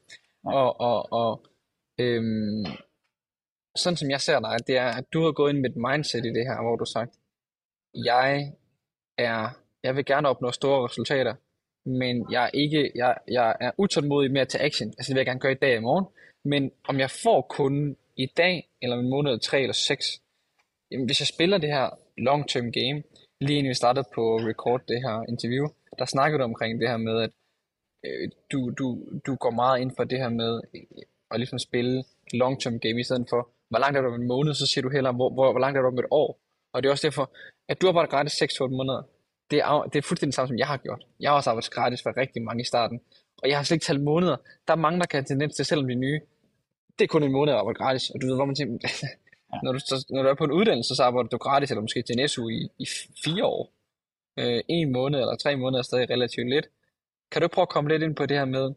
Og, 0.44 0.80
og, 0.80 1.12
og 1.12 1.42
øhm, 1.98 2.64
sådan 3.76 3.96
som 3.96 4.10
jeg 4.10 4.20
ser 4.20 4.40
dig, 4.40 4.66
det 4.66 4.76
er, 4.76 4.90
at 4.98 5.04
du 5.12 5.22
har 5.22 5.32
gået 5.32 5.50
ind 5.52 5.60
med 5.60 5.70
et 5.70 5.76
mindset 5.76 6.24
i 6.26 6.32
det 6.36 6.46
her, 6.46 6.62
hvor 6.62 6.76
du 6.76 6.84
har 6.84 6.92
sagt, 6.98 7.14
jeg 7.94 8.52
er, 9.18 9.48
jeg 9.82 9.96
vil 9.96 10.04
gerne 10.04 10.28
opnå 10.28 10.50
store 10.50 10.84
resultater, 10.88 11.34
men 11.88 12.26
jeg 12.30 12.44
er 12.44 12.50
ikke, 12.54 12.92
jeg, 12.94 13.16
jeg 13.28 13.56
er 13.60 13.70
utålmodig 13.78 14.30
med 14.32 14.40
at 14.40 14.48
tage 14.48 14.64
action. 14.64 14.88
Altså 14.88 15.08
det 15.08 15.14
vil 15.14 15.20
jeg 15.20 15.26
gerne 15.26 15.40
gøre 15.40 15.52
i 15.52 15.62
dag 15.64 15.72
og 15.72 15.78
i 15.78 15.88
morgen. 15.88 16.06
Men 16.44 16.72
om 16.88 16.98
jeg 16.98 17.10
får 17.10 17.40
kunden 17.42 17.96
i 18.16 18.26
dag, 18.26 18.68
eller 18.82 18.96
en 18.96 19.10
måned, 19.10 19.30
eller 19.30 19.40
tre 19.40 19.60
eller 19.60 19.72
seks, 19.72 20.22
jamen 20.90 21.06
hvis 21.06 21.20
jeg 21.20 21.26
spiller 21.26 21.58
det 21.58 21.68
her 21.68 21.86
long-term 22.18 22.70
game, 22.80 23.02
lige 23.40 23.58
inden 23.58 23.70
vi 23.70 23.74
startede 23.74 24.08
på 24.14 24.36
record 24.36 24.80
det 24.88 25.02
her 25.02 25.24
interview, 25.28 25.66
der 25.98 26.04
snakkede 26.04 26.38
du 26.38 26.44
omkring 26.44 26.80
det 26.80 26.88
her 26.88 26.96
med, 26.96 27.22
at 27.22 27.30
øh, 28.06 28.30
du, 28.52 28.70
du, 28.78 28.86
du 29.26 29.34
går 29.34 29.50
meget 29.50 29.80
ind 29.80 29.92
for 29.96 30.04
det 30.04 30.18
her 30.18 30.28
med 30.28 30.60
at 31.30 31.40
ligesom 31.40 31.58
spille 31.58 32.04
long-term 32.34 32.78
game, 32.78 33.00
i 33.00 33.04
stedet 33.04 33.26
for, 33.30 33.48
hvor 33.68 33.78
langt 33.78 33.96
er 33.98 34.02
du 34.02 34.08
om 34.08 34.20
en 34.20 34.28
måned, 34.28 34.54
så 34.54 34.66
siger 34.66 34.82
du 34.82 34.88
heller, 34.88 35.12
hvor, 35.12 35.30
hvor, 35.30 35.52
hvor 35.52 35.60
langt 35.60 35.76
er 35.78 35.82
du 35.82 35.88
om 35.88 35.98
et 35.98 36.04
år. 36.10 36.40
Og 36.72 36.82
det 36.82 36.88
er 36.88 36.92
også 36.92 37.06
derfor, 37.06 37.30
at 37.68 37.80
du 37.80 37.86
har 37.86 37.92
arbejdet 37.92 38.10
gratis 38.10 38.42
6-8 38.42 38.66
måneder. 38.66 39.02
Det 39.50 39.58
er, 39.58 39.82
det 39.82 39.98
er 39.98 40.02
fuldstændig 40.02 40.32
det 40.32 40.34
samme, 40.34 40.48
som 40.48 40.58
jeg 40.58 40.66
har 40.66 40.76
gjort. 40.76 41.06
Jeg 41.20 41.30
har 41.30 41.36
også 41.36 41.50
arbejdet 41.50 41.70
gratis 41.70 42.02
for 42.02 42.16
rigtig 42.16 42.42
mange 42.42 42.60
i 42.60 42.64
starten. 42.64 43.00
Og 43.42 43.48
jeg 43.48 43.56
har 43.58 43.64
slet 43.64 43.74
ikke 43.74 43.84
talt 43.84 44.02
måneder. 44.02 44.36
Der 44.66 44.72
er 44.72 44.76
mange, 44.76 45.00
der 45.00 45.06
kan 45.06 45.18
have 45.18 45.26
tendens 45.26 45.56
til, 45.56 45.64
selvom 45.64 45.86
de 45.86 45.92
er 45.92 45.98
nye, 45.98 46.20
det 46.98 47.04
er 47.04 47.08
kun 47.08 47.22
en 47.22 47.32
måned 47.32 47.52
at 47.52 47.58
arbejde 47.58 47.78
gratis. 47.78 48.10
Og 48.10 48.20
du 48.20 48.26
ved, 48.26 48.34
hvor 48.34 48.44
man 48.44 48.54
tænker, 48.54 48.88
ja. 49.52 49.58
når, 49.62 49.72
du, 49.72 49.78
når 50.10 50.22
du 50.22 50.28
er 50.28 50.34
på 50.34 50.44
en 50.44 50.52
uddannelse, 50.52 50.94
så 50.94 51.02
arbejder 51.02 51.28
du 51.28 51.36
gratis, 51.36 51.70
eller 51.70 51.80
måske 51.80 52.02
til 52.02 52.20
en 52.20 52.28
SU 52.28 52.48
i, 52.48 52.68
i 52.78 52.86
fire 53.24 53.44
år. 53.44 53.72
Øh, 54.38 54.62
en 54.68 54.92
måned 54.92 55.18
eller 55.20 55.36
tre 55.36 55.56
måneder 55.56 55.78
er 55.78 55.82
stadig 55.82 56.10
relativt 56.10 56.48
lidt. 56.48 56.68
Kan 57.32 57.42
du 57.42 57.48
prøve 57.48 57.62
at 57.62 57.68
komme 57.68 57.90
lidt 57.90 58.02
ind 58.02 58.16
på 58.16 58.26
det 58.26 58.36
her 58.36 58.44
med, 58.44 58.74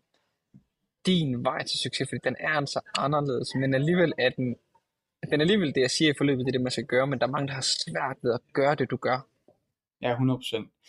din 1.05 1.43
vej 1.43 1.63
til 1.63 1.79
succes, 1.79 2.09
fordi 2.09 2.21
den 2.23 2.35
er 2.39 2.49
altså 2.49 2.79
anderledes, 2.97 3.55
men 3.55 3.73
alligevel 3.73 4.13
er 4.17 4.29
den, 4.29 4.55
den 5.29 5.39
er 5.39 5.43
alligevel 5.43 5.75
det, 5.75 5.81
jeg 5.81 5.91
siger 5.91 6.11
i 6.11 6.17
forløbet, 6.17 6.45
det 6.45 6.51
er 6.51 6.57
det, 6.57 6.61
man 6.61 6.71
skal 6.71 6.85
gøre, 6.85 7.07
men 7.07 7.19
der 7.19 7.27
er 7.27 7.31
mange, 7.31 7.47
der 7.47 7.53
har 7.53 7.67
svært 7.85 8.17
ved 8.23 8.33
at 8.33 8.41
gøre 8.53 8.75
det, 8.75 8.91
du 8.91 8.97
gør. 8.97 9.27
Ja, 10.01 10.15
100%. 10.15 10.81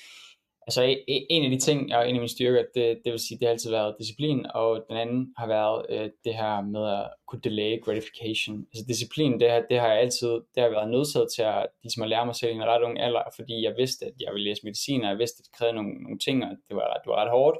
Altså 0.66 0.96
en 1.30 1.44
af 1.44 1.50
de 1.50 1.58
ting, 1.58 1.94
og 1.94 2.08
en 2.08 2.14
af 2.14 2.20
mine 2.20 2.28
styrker, 2.28 2.64
det, 2.74 3.00
det 3.04 3.12
vil 3.12 3.20
sige, 3.20 3.38
det 3.38 3.46
har 3.46 3.52
altid 3.52 3.70
været 3.70 3.96
disciplin, 3.98 4.46
og 4.54 4.84
den 4.88 4.96
anden 4.96 5.34
har 5.36 5.46
været 5.46 5.86
øh, 5.88 6.10
det 6.24 6.34
her 6.34 6.60
med 6.60 6.84
at 6.98 7.10
kunne 7.26 7.40
delay 7.40 7.80
gratification. 7.84 8.66
Altså 8.72 8.84
disciplin, 8.88 9.40
det, 9.40 9.50
har, 9.50 9.62
det 9.70 9.80
har 9.80 9.88
jeg 9.88 9.98
altid, 9.98 10.28
det 10.54 10.62
har 10.62 10.70
været 10.70 10.90
nødsaget 10.90 11.28
til 11.34 11.42
at, 11.42 11.66
ligesom 11.82 12.02
at 12.02 12.08
lære 12.08 12.26
mig 12.26 12.36
selv 12.36 12.52
i 12.52 12.54
en 12.54 12.64
ret 12.64 12.82
ung 12.82 13.00
alder, 13.00 13.22
fordi 13.36 13.64
jeg 13.64 13.74
vidste, 13.78 14.06
at 14.06 14.12
jeg 14.20 14.32
ville 14.32 14.48
læse 14.48 14.64
medicin, 14.64 15.02
og 15.02 15.10
jeg 15.10 15.18
vidste, 15.18 15.40
at 15.40 15.44
det 15.44 15.52
krævede 15.58 15.76
nogle, 15.76 15.94
nogle 16.02 16.18
ting, 16.18 16.44
og 16.44 16.50
det 16.68 16.76
var, 16.76 17.00
det 17.02 17.08
var 17.10 17.16
ret 17.22 17.30
hårdt, 17.30 17.58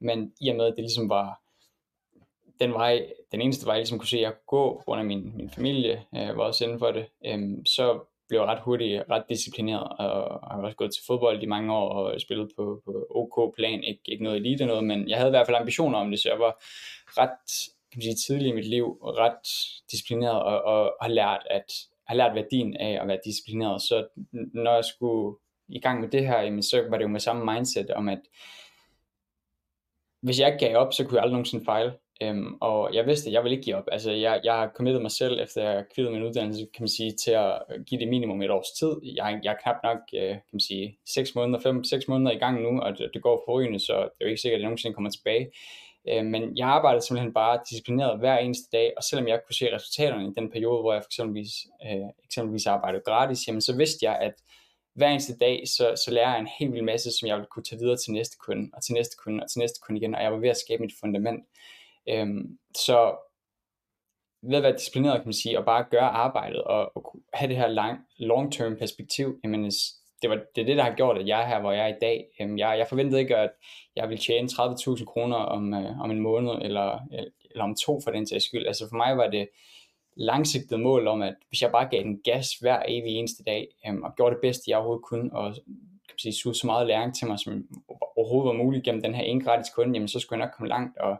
men 0.00 0.32
i 0.40 0.48
og 0.48 0.56
med, 0.56 0.66
at 0.66 0.74
det 0.76 0.84
ligesom 0.84 1.08
var, 1.08 1.40
den 2.60 2.72
vej, 2.72 3.06
den 3.32 3.40
eneste 3.40 3.66
vej, 3.66 3.74
jeg 3.74 3.80
ligesom 3.80 3.98
kunne 3.98 4.08
se, 4.08 4.16
at 4.16 4.22
jeg 4.22 4.32
kunne 4.32 4.60
gå, 4.60 4.78
på 4.78 4.84
grund 4.84 5.00
af 5.00 5.06
min, 5.06 5.32
min 5.36 5.50
familie 5.50 6.04
øh, 6.16 6.36
var 6.36 6.44
også 6.44 6.64
inden 6.64 6.78
for 6.78 6.90
det, 6.90 7.06
øh, 7.26 7.38
så 7.66 8.00
blev 8.28 8.40
jeg 8.40 8.48
ret 8.48 8.60
hurtigt 8.60 9.02
ret 9.10 9.24
disciplineret, 9.28 9.88
og 9.98 10.50
har 10.50 10.62
også 10.62 10.76
gået 10.76 10.92
til 10.94 11.02
fodbold 11.06 11.42
i 11.42 11.46
mange 11.46 11.74
år, 11.74 11.88
og 11.88 12.20
spillet 12.20 12.48
på, 12.56 12.82
på 12.84 13.06
OK 13.10 13.54
plan, 13.56 13.84
ikke, 13.84 14.02
ikke 14.04 14.24
noget 14.24 14.36
elite 14.36 14.66
noget, 14.66 14.84
men 14.84 15.08
jeg 15.08 15.18
havde 15.18 15.30
i 15.30 15.36
hvert 15.36 15.46
fald 15.46 15.56
ambitioner 15.56 15.98
om 15.98 16.10
det, 16.10 16.20
så 16.20 16.28
jeg 16.28 16.38
var 16.38 16.62
ret 17.20 17.70
kan 17.92 17.98
man 17.98 18.02
sige, 18.02 18.14
tidlig 18.14 18.48
i 18.48 18.52
mit 18.52 18.68
liv, 18.68 18.98
ret 19.02 19.46
disciplineret, 19.90 20.42
og, 20.42 20.62
og 20.62 20.96
har 21.00 21.08
lært, 21.08 21.46
at 21.50 21.64
har 22.06 22.14
lært 22.14 22.34
værdien 22.34 22.76
af 22.76 22.98
at 23.02 23.08
være 23.08 23.18
disciplineret, 23.24 23.82
så 23.82 24.06
når 24.54 24.74
jeg 24.74 24.84
skulle 24.84 25.38
i 25.68 25.80
gang 25.80 26.00
med 26.00 26.08
det 26.08 26.26
her, 26.26 26.40
jamen, 26.40 26.62
så 26.62 26.86
var 26.90 26.96
det 26.96 27.04
jo 27.04 27.08
med 27.08 27.20
samme 27.20 27.54
mindset 27.54 27.90
om, 27.90 28.08
at 28.08 28.20
hvis 30.22 30.40
jeg 30.40 30.52
ikke 30.52 30.66
gav 30.66 30.76
op, 30.76 30.92
så 30.92 31.04
kunne 31.04 31.16
jeg 31.16 31.22
aldrig 31.22 31.32
nogensinde 31.32 31.64
fejle. 31.64 31.92
Øhm, 32.22 32.54
og 32.60 32.94
jeg 32.94 33.06
vidste, 33.06 33.28
at 33.28 33.32
jeg 33.32 33.42
ville 33.42 33.56
ikke 33.56 33.64
give 33.64 33.76
op. 33.76 33.88
Altså, 33.92 34.10
jeg, 34.12 34.40
jeg 34.44 34.54
har 34.54 34.70
committet 34.76 35.02
mig 35.02 35.10
selv, 35.10 35.40
efter 35.40 35.70
jeg 35.70 35.84
kvittede 35.94 36.14
min 36.14 36.26
uddannelse, 36.26 36.60
kan 36.74 36.82
man 36.82 36.88
sige, 36.88 37.12
til 37.24 37.30
at 37.30 37.62
øh, 37.70 37.84
give 37.84 38.00
det 38.00 38.08
minimum 38.08 38.42
et 38.42 38.50
års 38.50 38.70
tid. 38.78 39.14
Jeg, 39.16 39.40
jeg 39.44 39.52
er 39.52 39.62
knap 39.62 39.76
nok, 39.84 39.98
øh, 40.14 40.28
kan 40.28 40.52
man 40.52 40.60
sige, 40.60 40.98
6 41.06 41.34
måneder, 41.34 41.60
5, 41.60 41.84
6 41.84 42.08
måneder 42.08 42.32
i 42.32 42.38
gang 42.38 42.62
nu, 42.62 42.80
og 42.80 42.98
det, 42.98 43.10
det 43.14 43.22
går 43.22 43.42
forrygende, 43.46 43.78
så 43.78 43.94
det 43.94 44.20
er 44.20 44.24
jo 44.24 44.26
ikke 44.26 44.40
sikkert, 44.40 44.58
at 44.58 44.60
jeg 44.60 44.68
nogensinde 44.68 44.94
kommer 44.94 45.10
tilbage. 45.10 45.50
Øh, 46.08 46.24
men 46.24 46.56
jeg 46.56 46.68
arbejdede 46.68 47.06
simpelthen 47.06 47.34
bare 47.34 47.60
disciplineret 47.70 48.18
hver 48.18 48.38
eneste 48.38 48.68
dag, 48.72 48.92
og 48.96 49.02
selvom 49.02 49.28
jeg 49.28 49.40
kunne 49.46 49.54
se 49.54 49.74
resultaterne 49.74 50.24
i 50.28 50.32
den 50.38 50.50
periode, 50.50 50.80
hvor 50.80 50.92
jeg 50.92 51.02
for 51.02 51.08
eksempelvis, 51.08 51.52
øh, 51.86 52.08
eksempelvis 52.24 52.66
arbejdede 52.66 53.02
gratis, 53.06 53.46
jamen 53.46 53.60
så 53.60 53.76
vidste 53.76 53.98
jeg, 54.02 54.16
at 54.16 54.34
hver 54.94 55.08
eneste 55.08 55.36
dag, 55.36 55.62
så, 55.66 56.02
så 56.04 56.10
lærer 56.10 56.30
jeg 56.30 56.40
en 56.40 56.54
helt 56.58 56.72
vild 56.72 56.82
masse, 56.82 57.10
som 57.18 57.28
jeg 57.28 57.36
ville 57.36 57.48
kunne 57.50 57.62
tage 57.62 57.78
videre 57.78 57.96
til 57.96 58.12
næste 58.12 58.36
kunde, 58.46 58.70
og 58.74 58.82
til 58.82 58.94
næste 58.94 59.16
kunde, 59.24 59.42
og 59.42 59.50
til 59.50 59.58
næste 59.58 59.80
kunde 59.82 60.00
igen, 60.00 60.14
og 60.14 60.22
jeg 60.22 60.32
var 60.32 60.38
ved 60.38 60.48
at 60.48 60.56
skabe 60.56 60.82
mit 60.82 60.94
fundament. 61.00 61.44
Øhm, 62.10 62.58
så 62.76 63.16
ved 64.42 64.56
at 64.56 64.62
være 64.62 64.72
disciplineret, 64.72 65.20
kan 65.20 65.26
man 65.26 65.32
sige, 65.32 65.58
og 65.58 65.64
bare 65.64 65.84
gøre 65.90 66.08
arbejdet, 66.08 66.62
og, 66.62 66.96
og 66.96 67.16
have 67.34 67.48
det 67.48 67.56
her 67.56 67.68
lang, 67.68 67.98
long-term 68.18 68.78
perspektiv, 68.78 69.38
jamen, 69.44 69.64
det, 70.22 70.30
var, 70.30 70.38
det 70.54 70.62
er 70.62 70.66
det, 70.66 70.76
der 70.76 70.82
har 70.82 70.94
gjort, 70.94 71.18
at 71.18 71.26
jeg 71.26 71.42
er 71.42 71.46
her, 71.46 71.60
hvor 71.60 71.72
jeg 71.72 71.90
er 71.90 71.96
i 71.96 71.98
dag. 72.00 72.26
Øhm, 72.40 72.58
jeg, 72.58 72.78
jeg 72.78 72.86
forventede 72.88 73.20
ikke, 73.20 73.36
at 73.36 73.50
jeg 73.96 74.08
ville 74.08 74.22
tjene 74.22 74.48
30.000 74.48 75.04
kroner 75.04 75.36
om, 75.36 75.74
øh, 75.74 76.00
om 76.00 76.10
en 76.10 76.20
måned, 76.20 76.52
eller, 76.62 76.98
eller 77.50 77.64
om 77.64 77.74
to 77.74 78.00
for 78.04 78.10
den 78.10 78.26
sags 78.26 78.44
skyld. 78.44 78.66
Altså 78.66 78.88
for 78.88 78.96
mig 78.96 79.16
var 79.16 79.26
det 79.30 79.48
langsigtet 80.16 80.80
mål 80.80 81.06
om, 81.06 81.22
at 81.22 81.34
hvis 81.48 81.62
jeg 81.62 81.72
bare 81.72 81.88
gav 81.90 82.02
den 82.02 82.20
gas 82.24 82.54
hver 82.60 82.82
evig 82.88 83.12
eneste 83.14 83.44
dag, 83.44 83.68
øhm, 83.86 84.02
og 84.02 84.14
gjorde 84.16 84.34
det 84.34 84.42
bedste, 84.42 84.70
jeg 84.70 84.76
overhovedet 84.78 85.04
kunne, 85.04 85.32
og 85.32 85.54
kan 86.08 86.18
sige, 86.18 86.34
suge 86.34 86.54
så 86.54 86.66
meget 86.66 86.86
læring 86.86 87.14
til 87.14 87.26
mig, 87.26 87.38
som 87.38 87.66
overhovedet 88.16 88.48
var 88.48 88.64
muligt 88.64 88.84
gennem 88.84 89.02
den 89.02 89.14
her 89.14 89.22
ene 89.22 89.44
gratis 89.44 89.72
kunde, 89.74 89.94
jamen 89.94 90.08
så 90.08 90.20
skulle 90.20 90.38
jeg 90.38 90.46
nok 90.46 90.54
komme 90.56 90.68
langt, 90.68 90.98
og 90.98 91.16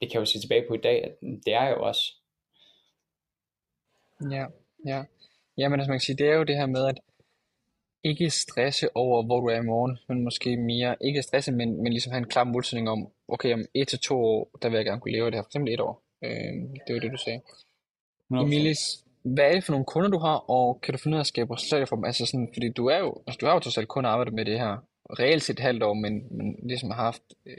det 0.00 0.10
kan 0.10 0.14
jeg 0.14 0.20
jo 0.20 0.24
se 0.24 0.40
tilbage 0.40 0.64
på 0.68 0.74
i 0.74 0.80
dag, 0.82 1.04
at 1.04 1.14
det 1.20 1.54
er 1.54 1.62
jeg 1.62 1.74
jo 1.76 1.82
også. 1.82 2.02
Ja, 4.30 4.46
ja. 4.86 5.04
Ja, 5.58 5.68
men 5.68 5.80
altså 5.80 5.90
man 5.90 5.98
kan 5.98 6.00
sige, 6.00 6.16
det 6.16 6.28
er 6.28 6.36
jo 6.36 6.42
det 6.42 6.56
her 6.56 6.66
med, 6.66 6.86
at 6.86 7.00
ikke 8.04 8.30
stresse 8.30 8.96
over, 8.96 9.22
hvor 9.22 9.40
du 9.40 9.46
er 9.46 9.60
i 9.60 9.64
morgen, 9.64 9.98
men 10.08 10.24
måske 10.24 10.56
mere, 10.56 10.96
ikke 11.00 11.22
stresse, 11.22 11.52
men, 11.52 11.82
men 11.82 11.92
ligesom 11.92 12.12
have 12.12 12.18
en 12.18 12.28
klar 12.28 12.44
målsætning 12.44 12.90
om, 12.90 13.08
okay, 13.28 13.54
om 13.54 13.64
et 13.74 13.88
til 13.88 13.98
to 13.98 14.24
år, 14.24 14.50
der 14.62 14.68
vil 14.68 14.76
jeg 14.76 14.84
gerne 14.84 15.00
kunne 15.00 15.12
leve 15.12 15.26
det 15.26 15.34
her, 15.34 15.42
for 15.42 15.48
eksempel 15.48 15.74
et 15.74 15.80
år. 15.80 16.02
Øh, 16.24 16.52
det 16.86 16.94
var 16.94 17.00
det, 17.00 17.12
du 17.12 17.16
sagde. 17.16 17.40
100%. 18.32 18.42
Emilis, 18.42 19.04
hvad 19.22 19.44
er 19.44 19.52
det 19.52 19.64
for 19.64 19.72
nogle 19.72 19.86
kunder, 19.86 20.08
du 20.08 20.18
har, 20.18 20.36
og 20.36 20.80
kan 20.80 20.94
du 20.94 20.98
finde 20.98 21.14
ud 21.14 21.18
af 21.18 21.22
at 21.22 21.26
skabe 21.26 21.54
resultater 21.54 21.86
for 21.86 21.96
dem? 21.96 22.04
Altså 22.04 22.26
sådan, 22.26 22.48
fordi 22.54 22.72
du 22.72 22.86
er 22.86 22.98
jo, 22.98 23.22
altså 23.26 23.38
du 23.40 23.46
har 23.46 23.52
jo 23.52 23.60
totalt 23.60 23.88
kun 23.88 24.04
arbejdet 24.04 24.34
med 24.34 24.44
det 24.44 24.58
her, 24.58 24.76
reelt 25.18 25.42
set 25.42 25.52
et 25.52 25.60
halvt 25.60 25.82
år, 25.82 25.94
men, 25.94 26.22
men 26.30 26.56
ligesom 26.62 26.90
har 26.90 27.02
haft, 27.02 27.22
øh, 27.46 27.54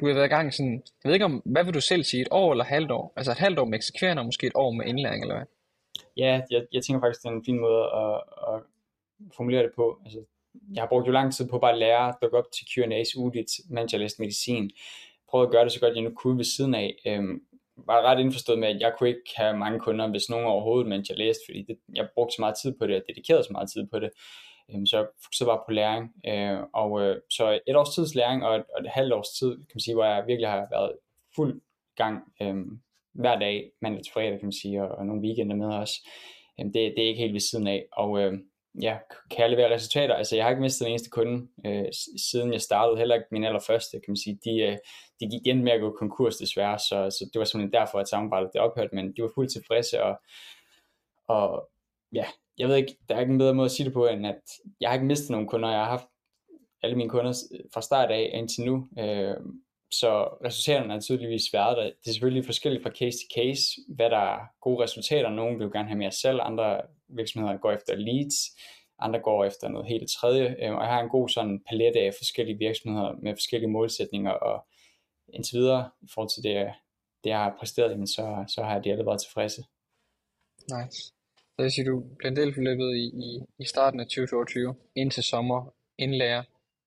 du 0.00 0.06
har 0.06 0.14
været 0.14 0.26
i 0.26 0.34
gang 0.36 0.54
sådan, 0.54 0.82
jeg 1.04 1.08
ved 1.08 1.14
ikke 1.14 1.24
om, 1.24 1.42
hvad 1.44 1.64
vil 1.64 1.74
du 1.74 1.80
selv 1.80 2.04
sige, 2.04 2.20
et 2.20 2.28
år 2.30 2.52
eller 2.52 2.64
et 2.64 2.70
halvt 2.70 2.90
år? 2.90 3.12
Altså 3.16 3.32
et 3.32 3.38
halvt 3.38 3.58
år 3.58 3.64
med 3.64 3.78
eksekverende, 3.78 4.20
og 4.20 4.26
måske 4.26 4.46
et 4.46 4.52
år 4.54 4.70
med 4.70 4.86
indlæring, 4.86 5.22
eller 5.22 5.34
hvad? 5.34 5.46
Ja, 6.16 6.42
jeg, 6.50 6.66
jeg 6.72 6.82
tænker 6.82 7.00
faktisk, 7.00 7.22
det 7.22 7.28
er 7.28 7.32
en 7.32 7.44
fin 7.44 7.60
måde 7.60 7.82
at, 7.82 8.14
at 8.48 8.62
formulere 9.36 9.62
det 9.62 9.72
på. 9.76 9.98
Altså, 10.04 10.20
jeg 10.74 10.82
har 10.82 10.88
brugt 10.88 11.06
jo 11.06 11.12
lang 11.12 11.34
tid 11.34 11.48
på 11.48 11.58
bare 11.58 11.72
at 11.72 11.78
lære 11.78 12.08
at 12.08 12.14
dukke 12.22 12.38
op 12.38 12.52
til 12.52 12.64
Q&A's 12.64 13.18
uligt, 13.18 13.52
mens 13.70 13.92
jeg 13.92 14.00
læste 14.00 14.22
medicin. 14.22 14.70
Prøvede 15.28 15.46
at 15.48 15.52
gøre 15.52 15.64
det 15.64 15.72
så 15.72 15.80
godt, 15.80 15.94
jeg 15.94 16.02
nu 16.02 16.10
kunne 16.10 16.36
ved 16.36 16.44
siden 16.44 16.74
af. 16.74 16.96
Øhm, 17.06 17.42
var 17.76 18.02
ret 18.02 18.20
indforstået 18.20 18.58
med, 18.58 18.68
at 18.68 18.80
jeg 18.80 18.92
kunne 18.98 19.08
ikke 19.08 19.30
have 19.36 19.56
mange 19.56 19.80
kunder, 19.80 20.08
hvis 20.08 20.30
nogen 20.30 20.46
overhovedet, 20.46 20.88
mens 20.88 21.08
jeg 21.08 21.18
læste, 21.18 21.42
fordi 21.46 21.62
det, 21.62 21.78
jeg 21.94 22.08
brugte 22.14 22.34
så 22.34 22.42
meget 22.42 22.56
tid 22.62 22.72
på 22.78 22.86
det, 22.86 22.96
og 22.96 23.02
dedikerede 23.08 23.44
så 23.44 23.52
meget 23.52 23.70
tid 23.70 23.86
på 23.86 23.98
det. 23.98 24.10
Øhm, 24.74 24.86
så 24.86 24.96
jeg 24.96 25.06
fokuserede 25.24 25.50
bare 25.50 25.64
på 25.66 25.72
læring. 25.72 26.04
Øh, 26.26 26.58
og 26.74 27.02
øh, 27.02 27.16
så 27.30 27.60
et 27.66 27.76
års 27.76 27.94
tids 27.94 28.14
læring, 28.14 28.44
og 28.44 28.56
et, 28.56 28.64
og 28.74 28.80
et 28.84 28.90
halvt 28.90 29.12
års 29.12 29.28
tid, 29.38 29.56
kan 29.56 29.74
man 29.74 29.80
sige, 29.80 29.94
hvor 29.94 30.04
jeg 30.04 30.26
virkelig 30.26 30.48
har 30.48 30.66
været 30.70 30.92
fuld 31.36 31.60
gang 31.96 32.32
øh, 32.42 32.56
hver 33.12 33.38
dag, 33.38 33.70
mandag 33.82 34.04
til 34.04 34.12
fredag, 34.12 34.38
kan 34.38 34.46
man 34.46 34.60
sige, 34.62 34.82
og, 34.82 34.88
og 34.88 35.06
nogle 35.06 35.22
weekender 35.22 35.56
med 35.56 35.66
også. 35.66 36.08
Øh, 36.60 36.66
det, 36.66 36.74
det 36.74 36.98
er 36.98 37.08
ikke 37.08 37.20
helt 37.20 37.32
ved 37.32 37.40
siden 37.40 37.66
af. 37.66 37.86
Og 37.92 38.20
øh, 38.20 38.32
ja, 38.82 38.98
kan 39.30 39.42
jeg 39.42 39.50
levere 39.50 39.74
resultater? 39.74 40.14
Altså, 40.14 40.36
jeg 40.36 40.44
har 40.44 40.50
ikke 40.50 40.62
mistet 40.62 40.84
den 40.84 40.92
eneste 40.92 41.10
kunde, 41.10 41.48
øh, 41.66 41.84
siden 42.30 42.52
jeg 42.52 42.60
startede, 42.60 42.98
heller 42.98 43.14
ikke 43.14 43.28
min 43.30 43.44
allerførste, 43.44 43.92
kan 43.92 44.10
man 44.10 44.16
sige. 44.16 44.38
De, 44.44 44.60
øh, 44.60 44.76
de 45.20 45.26
gik 45.30 45.40
igen 45.46 45.64
med 45.64 45.72
at 45.72 45.80
gå 45.80 45.96
konkurs 45.98 46.36
desværre, 46.36 46.78
så, 46.78 47.10
så 47.10 47.30
det 47.32 47.38
var 47.38 47.44
simpelthen 47.44 47.80
derfor, 47.80 47.98
at 47.98 48.08
samarbejdet 48.08 48.50
det 48.52 48.60
ophørte, 48.60 48.94
men 48.94 49.16
de 49.16 49.22
var 49.22 49.30
fuldt 49.34 49.52
tilfredse, 49.52 50.02
og, 50.02 50.16
og 51.28 51.68
ja, 52.12 52.26
jeg 52.58 52.68
ved 52.68 52.76
ikke, 52.76 52.96
der 53.08 53.14
er 53.14 53.20
ikke 53.20 53.32
en 53.32 53.38
bedre 53.38 53.54
måde 53.54 53.64
at 53.64 53.70
sige 53.70 53.84
det 53.84 53.92
på, 53.92 54.06
end 54.06 54.26
at 54.26 54.40
jeg 54.80 54.88
har 54.88 54.94
ikke 54.94 55.06
mistet 55.06 55.30
nogen 55.30 55.46
kunder, 55.46 55.68
jeg 55.68 55.78
har 55.78 55.90
haft 55.90 56.06
alle 56.82 56.96
mine 56.96 57.10
kunder 57.10 57.32
fra 57.74 57.82
start 57.82 58.10
af 58.10 58.30
indtil 58.34 58.64
nu, 58.64 58.88
øh, 58.98 59.36
så 59.90 60.22
resultaterne 60.44 60.94
er 60.94 61.00
tydeligvis 61.00 61.52
været 61.52 61.76
der. 61.76 61.84
Det 61.84 62.06
er 62.06 62.12
selvfølgelig 62.12 62.44
forskelligt 62.44 62.82
fra 62.82 62.90
case 62.90 63.18
til 63.18 63.28
case, 63.34 63.80
hvad 63.88 64.10
der 64.10 64.18
er 64.18 64.38
gode 64.60 64.82
resultater. 64.82 65.30
Nogle 65.30 65.56
vil 65.58 65.64
jo 65.64 65.70
gerne 65.72 65.88
have 65.88 65.98
mere 65.98 66.10
selv, 66.10 66.40
andre 66.42 66.80
virksomheder 67.08 67.56
går 67.56 67.72
efter 67.72 67.94
leads, 67.96 68.34
andre 68.98 69.20
går 69.20 69.44
efter 69.44 69.68
noget 69.68 69.86
helt 69.86 70.10
tredje. 70.10 70.56
Øh, 70.62 70.74
og 70.74 70.82
jeg 70.82 70.92
har 70.92 71.00
en 71.00 71.08
god 71.08 71.28
sådan 71.28 71.62
palette 71.68 72.00
af 72.00 72.14
forskellige 72.18 72.58
virksomheder 72.58 73.12
med 73.22 73.34
forskellige 73.34 73.70
målsætninger, 73.70 74.30
og 74.30 74.66
indtil 75.28 75.58
videre 75.58 75.90
i 76.02 76.06
forhold 76.14 76.30
til 76.30 76.42
det, 76.42 76.74
det 77.24 77.30
jeg 77.30 77.38
har 77.38 77.56
præsteret, 77.58 78.08
så, 78.08 78.44
så 78.48 78.62
har 78.62 78.78
de 78.78 78.92
alle 78.92 79.06
været 79.06 79.20
tilfredse. 79.20 79.62
Nice. 80.74 81.15
Så 81.56 81.62
jeg 81.62 81.72
siger, 81.72 81.90
du 81.90 82.02
bliver 82.18 82.30
en 82.30 82.36
del 82.36 82.54
forløbet 82.54 82.96
i, 82.96 83.04
i, 83.26 83.40
i 83.58 83.64
starten 83.64 84.00
af 84.00 84.06
2022, 84.06 84.74
indtil 84.94 85.22
sommer, 85.22 85.74
indlærer 85.98 86.42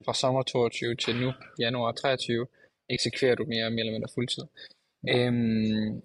fra 0.06 0.14
sommer 0.14 0.44
22 0.44 0.96
til 0.96 1.16
nu, 1.16 1.34
januar 1.60 1.92
23, 1.92 2.48
eksekverer 2.90 3.36
du 3.36 3.46
mere, 3.46 3.70
mere 3.70 3.80
eller 3.80 3.92
mindre 3.92 4.14
fuldtid. 4.16 4.44
Øhm, 5.10 6.02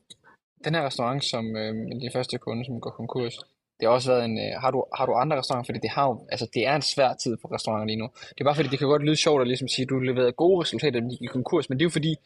den 0.65 0.75
her 0.75 0.87
restaurant, 0.87 1.25
som 1.25 1.57
øh, 1.57 1.75
de 2.01 2.11
første 2.13 2.39
kunde, 2.39 2.65
som 2.65 2.81
går 2.81 2.91
konkurs, 2.91 3.35
det 3.81 3.89
har 3.89 3.89
også 3.89 4.13
været 4.13 4.25
en, 4.25 4.39
øh, 4.39 4.53
har, 4.63 4.71
du, 4.71 4.85
har 4.97 5.07
du 5.07 5.13
andre 5.15 5.39
restauranter, 5.39 5.67
fordi 5.67 5.79
det 5.79 5.91
har 5.91 6.07
jo, 6.09 6.27
altså 6.33 6.47
det 6.55 6.67
er 6.67 6.77
en 6.77 6.83
svær 6.83 7.15
tid 7.15 7.37
for 7.41 7.55
restauranter 7.55 7.87
lige 7.87 8.03
nu. 8.03 8.09
Det 8.29 8.41
er 8.41 8.45
bare 8.45 8.55
fordi, 8.55 8.69
det 8.69 8.79
kan 8.79 8.89
godt 8.89 9.03
lyde 9.03 9.17
sjovt 9.17 9.41
at 9.41 9.47
ligesom 9.47 9.69
sige, 9.69 9.83
at 9.85 9.91
du 9.91 9.99
leverede 9.99 10.33
gode 10.33 10.61
resultater, 10.63 11.01
de 11.01 11.17
gik 11.17 11.29
konkurs, 11.29 11.69
men 11.69 11.79
det 11.79 11.83
er 11.83 11.91
jo 11.91 11.99
fordi, 11.99 12.17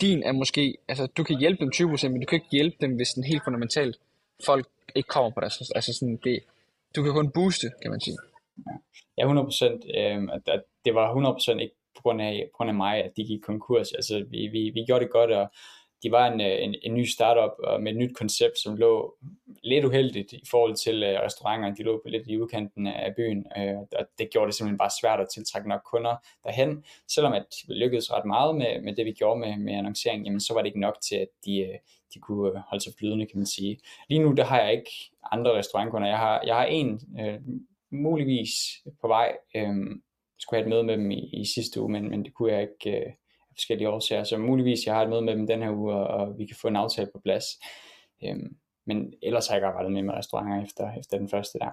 din 0.00 0.22
er 0.22 0.32
måske, 0.32 0.76
altså 0.88 1.06
du 1.06 1.24
kan 1.24 1.38
hjælpe 1.38 1.60
dem 1.64 1.70
20%, 1.74 2.08
men 2.08 2.20
du 2.20 2.26
kan 2.26 2.36
ikke 2.36 2.52
hjælpe 2.52 2.76
dem, 2.80 2.96
hvis 2.96 3.10
den 3.10 3.24
helt 3.24 3.44
fundamentalt 3.44 3.96
folk 4.46 4.66
ikke 4.94 5.06
kommer 5.06 5.30
på 5.30 5.40
deres, 5.40 5.70
altså 5.74 5.94
sådan 5.94 6.18
det, 6.24 6.40
du 6.96 7.02
kan 7.02 7.12
kun 7.12 7.30
booste, 7.30 7.66
kan 7.82 7.90
man 7.90 8.00
sige. 8.00 8.16
Ja, 9.18 9.22
100%, 9.22 9.98
øh, 9.98 10.28
at 10.46 10.62
det 10.84 10.94
var 10.94 11.36
100% 11.56 11.58
ikke 11.58 11.74
på 11.96 12.02
grund 12.02 12.22
af, 12.22 12.48
på 12.52 12.56
grund 12.56 12.70
af 12.70 12.74
mig, 12.74 13.04
at 13.04 13.12
de 13.16 13.24
gik 13.24 13.40
konkurs. 13.40 13.92
Altså, 13.92 14.24
vi, 14.30 14.46
vi, 14.46 14.70
vi 14.74 14.84
gjorde 14.86 15.04
det 15.04 15.12
godt, 15.12 15.30
og 15.30 15.50
de 16.02 16.10
var 16.10 16.32
en, 16.32 16.40
øh, 16.40 16.62
en, 16.64 16.74
en 16.82 16.94
ny 16.94 17.04
startup 17.04 17.52
og 17.64 17.82
med 17.82 17.92
et 17.92 17.98
nyt 17.98 18.16
koncept, 18.16 18.58
som 18.58 18.76
lå 18.76 19.16
lidt 19.62 19.84
uheldigt 19.84 20.32
i 20.32 20.46
forhold 20.50 20.76
til 20.76 21.02
øh, 21.02 21.14
uh, 21.14 21.24
restauranter. 21.24 21.74
De 21.74 21.82
lå 21.82 22.02
lidt 22.06 22.26
i 22.26 22.38
udkanten 22.38 22.86
af 22.86 23.14
byen, 23.16 23.46
øh, 23.58 23.78
og 23.78 24.06
det 24.18 24.30
gjorde 24.30 24.46
det 24.46 24.54
simpelthen 24.54 24.78
bare 24.78 24.98
svært 25.00 25.20
at 25.20 25.28
tiltrække 25.34 25.68
nok 25.68 25.80
kunder 25.90 26.16
derhen. 26.44 26.84
Selvom 27.08 27.32
at 27.32 27.46
vi 27.68 27.74
lykkedes 27.74 28.12
ret 28.12 28.24
meget 28.24 28.56
med, 28.56 28.80
med 28.82 28.96
det, 28.96 29.06
vi 29.06 29.12
gjorde 29.12 29.40
med, 29.40 29.56
med 29.56 29.74
annoncering, 29.74 30.24
jamen, 30.24 30.40
så 30.40 30.54
var 30.54 30.60
det 30.60 30.66
ikke 30.66 30.80
nok 30.80 30.98
til, 31.08 31.16
at 31.16 31.28
de, 31.44 31.78
de 32.14 32.20
kunne 32.20 32.48
øh, 32.48 32.62
holde 32.68 32.84
sig 32.84 32.92
flydende, 32.98 33.26
kan 33.26 33.38
man 33.38 33.46
sige. 33.46 33.78
Lige 34.08 34.22
nu, 34.22 34.32
der 34.32 34.44
har 34.44 34.60
jeg 34.60 34.72
ikke 34.72 34.90
andre 35.32 35.58
restaurantkunder. 35.58 36.08
Jeg 36.08 36.18
har, 36.18 36.42
jeg 36.46 36.54
har 36.56 36.64
en 36.64 37.00
øh, 37.20 37.40
muligvis 37.90 38.50
på 39.00 39.08
vej, 39.08 39.36
øh, 39.56 39.76
skulle 40.38 40.58
have 40.58 40.66
et 40.66 40.70
møde 40.70 40.82
med 40.82 40.96
dem 40.96 41.10
i, 41.10 41.40
i 41.40 41.44
sidste 41.44 41.80
uge, 41.80 41.92
men, 41.92 42.10
men 42.10 42.24
det 42.24 42.34
kunne 42.34 42.52
jeg 42.52 42.62
ikke 42.62 43.00
øh, 43.00 43.06
af 43.06 43.54
forskellige 43.56 43.88
årsager. 43.88 44.24
Så 44.24 44.38
muligvis 44.38 44.86
jeg 44.86 44.94
har 44.94 45.02
et 45.02 45.08
møde 45.08 45.22
med 45.22 45.36
dem 45.36 45.46
den 45.46 45.62
her 45.62 45.70
uge, 45.70 45.94
og, 45.94 46.06
og 46.06 46.38
vi 46.38 46.46
kan 46.46 46.56
få 46.60 46.68
en 46.68 46.76
aftale 46.76 47.10
på 47.12 47.20
plads. 47.24 47.44
Øh, 48.24 48.36
men 48.86 49.14
ellers 49.22 49.48
har 49.48 49.54
jeg 49.54 49.58
ikke 49.58 49.66
arbejdet 49.66 49.92
med 49.92 50.02
med 50.02 50.14
restauranter 50.14 50.64
efter, 50.64 50.92
efter 51.00 51.18
den 51.18 51.28
første 51.28 51.58
der. 51.58 51.70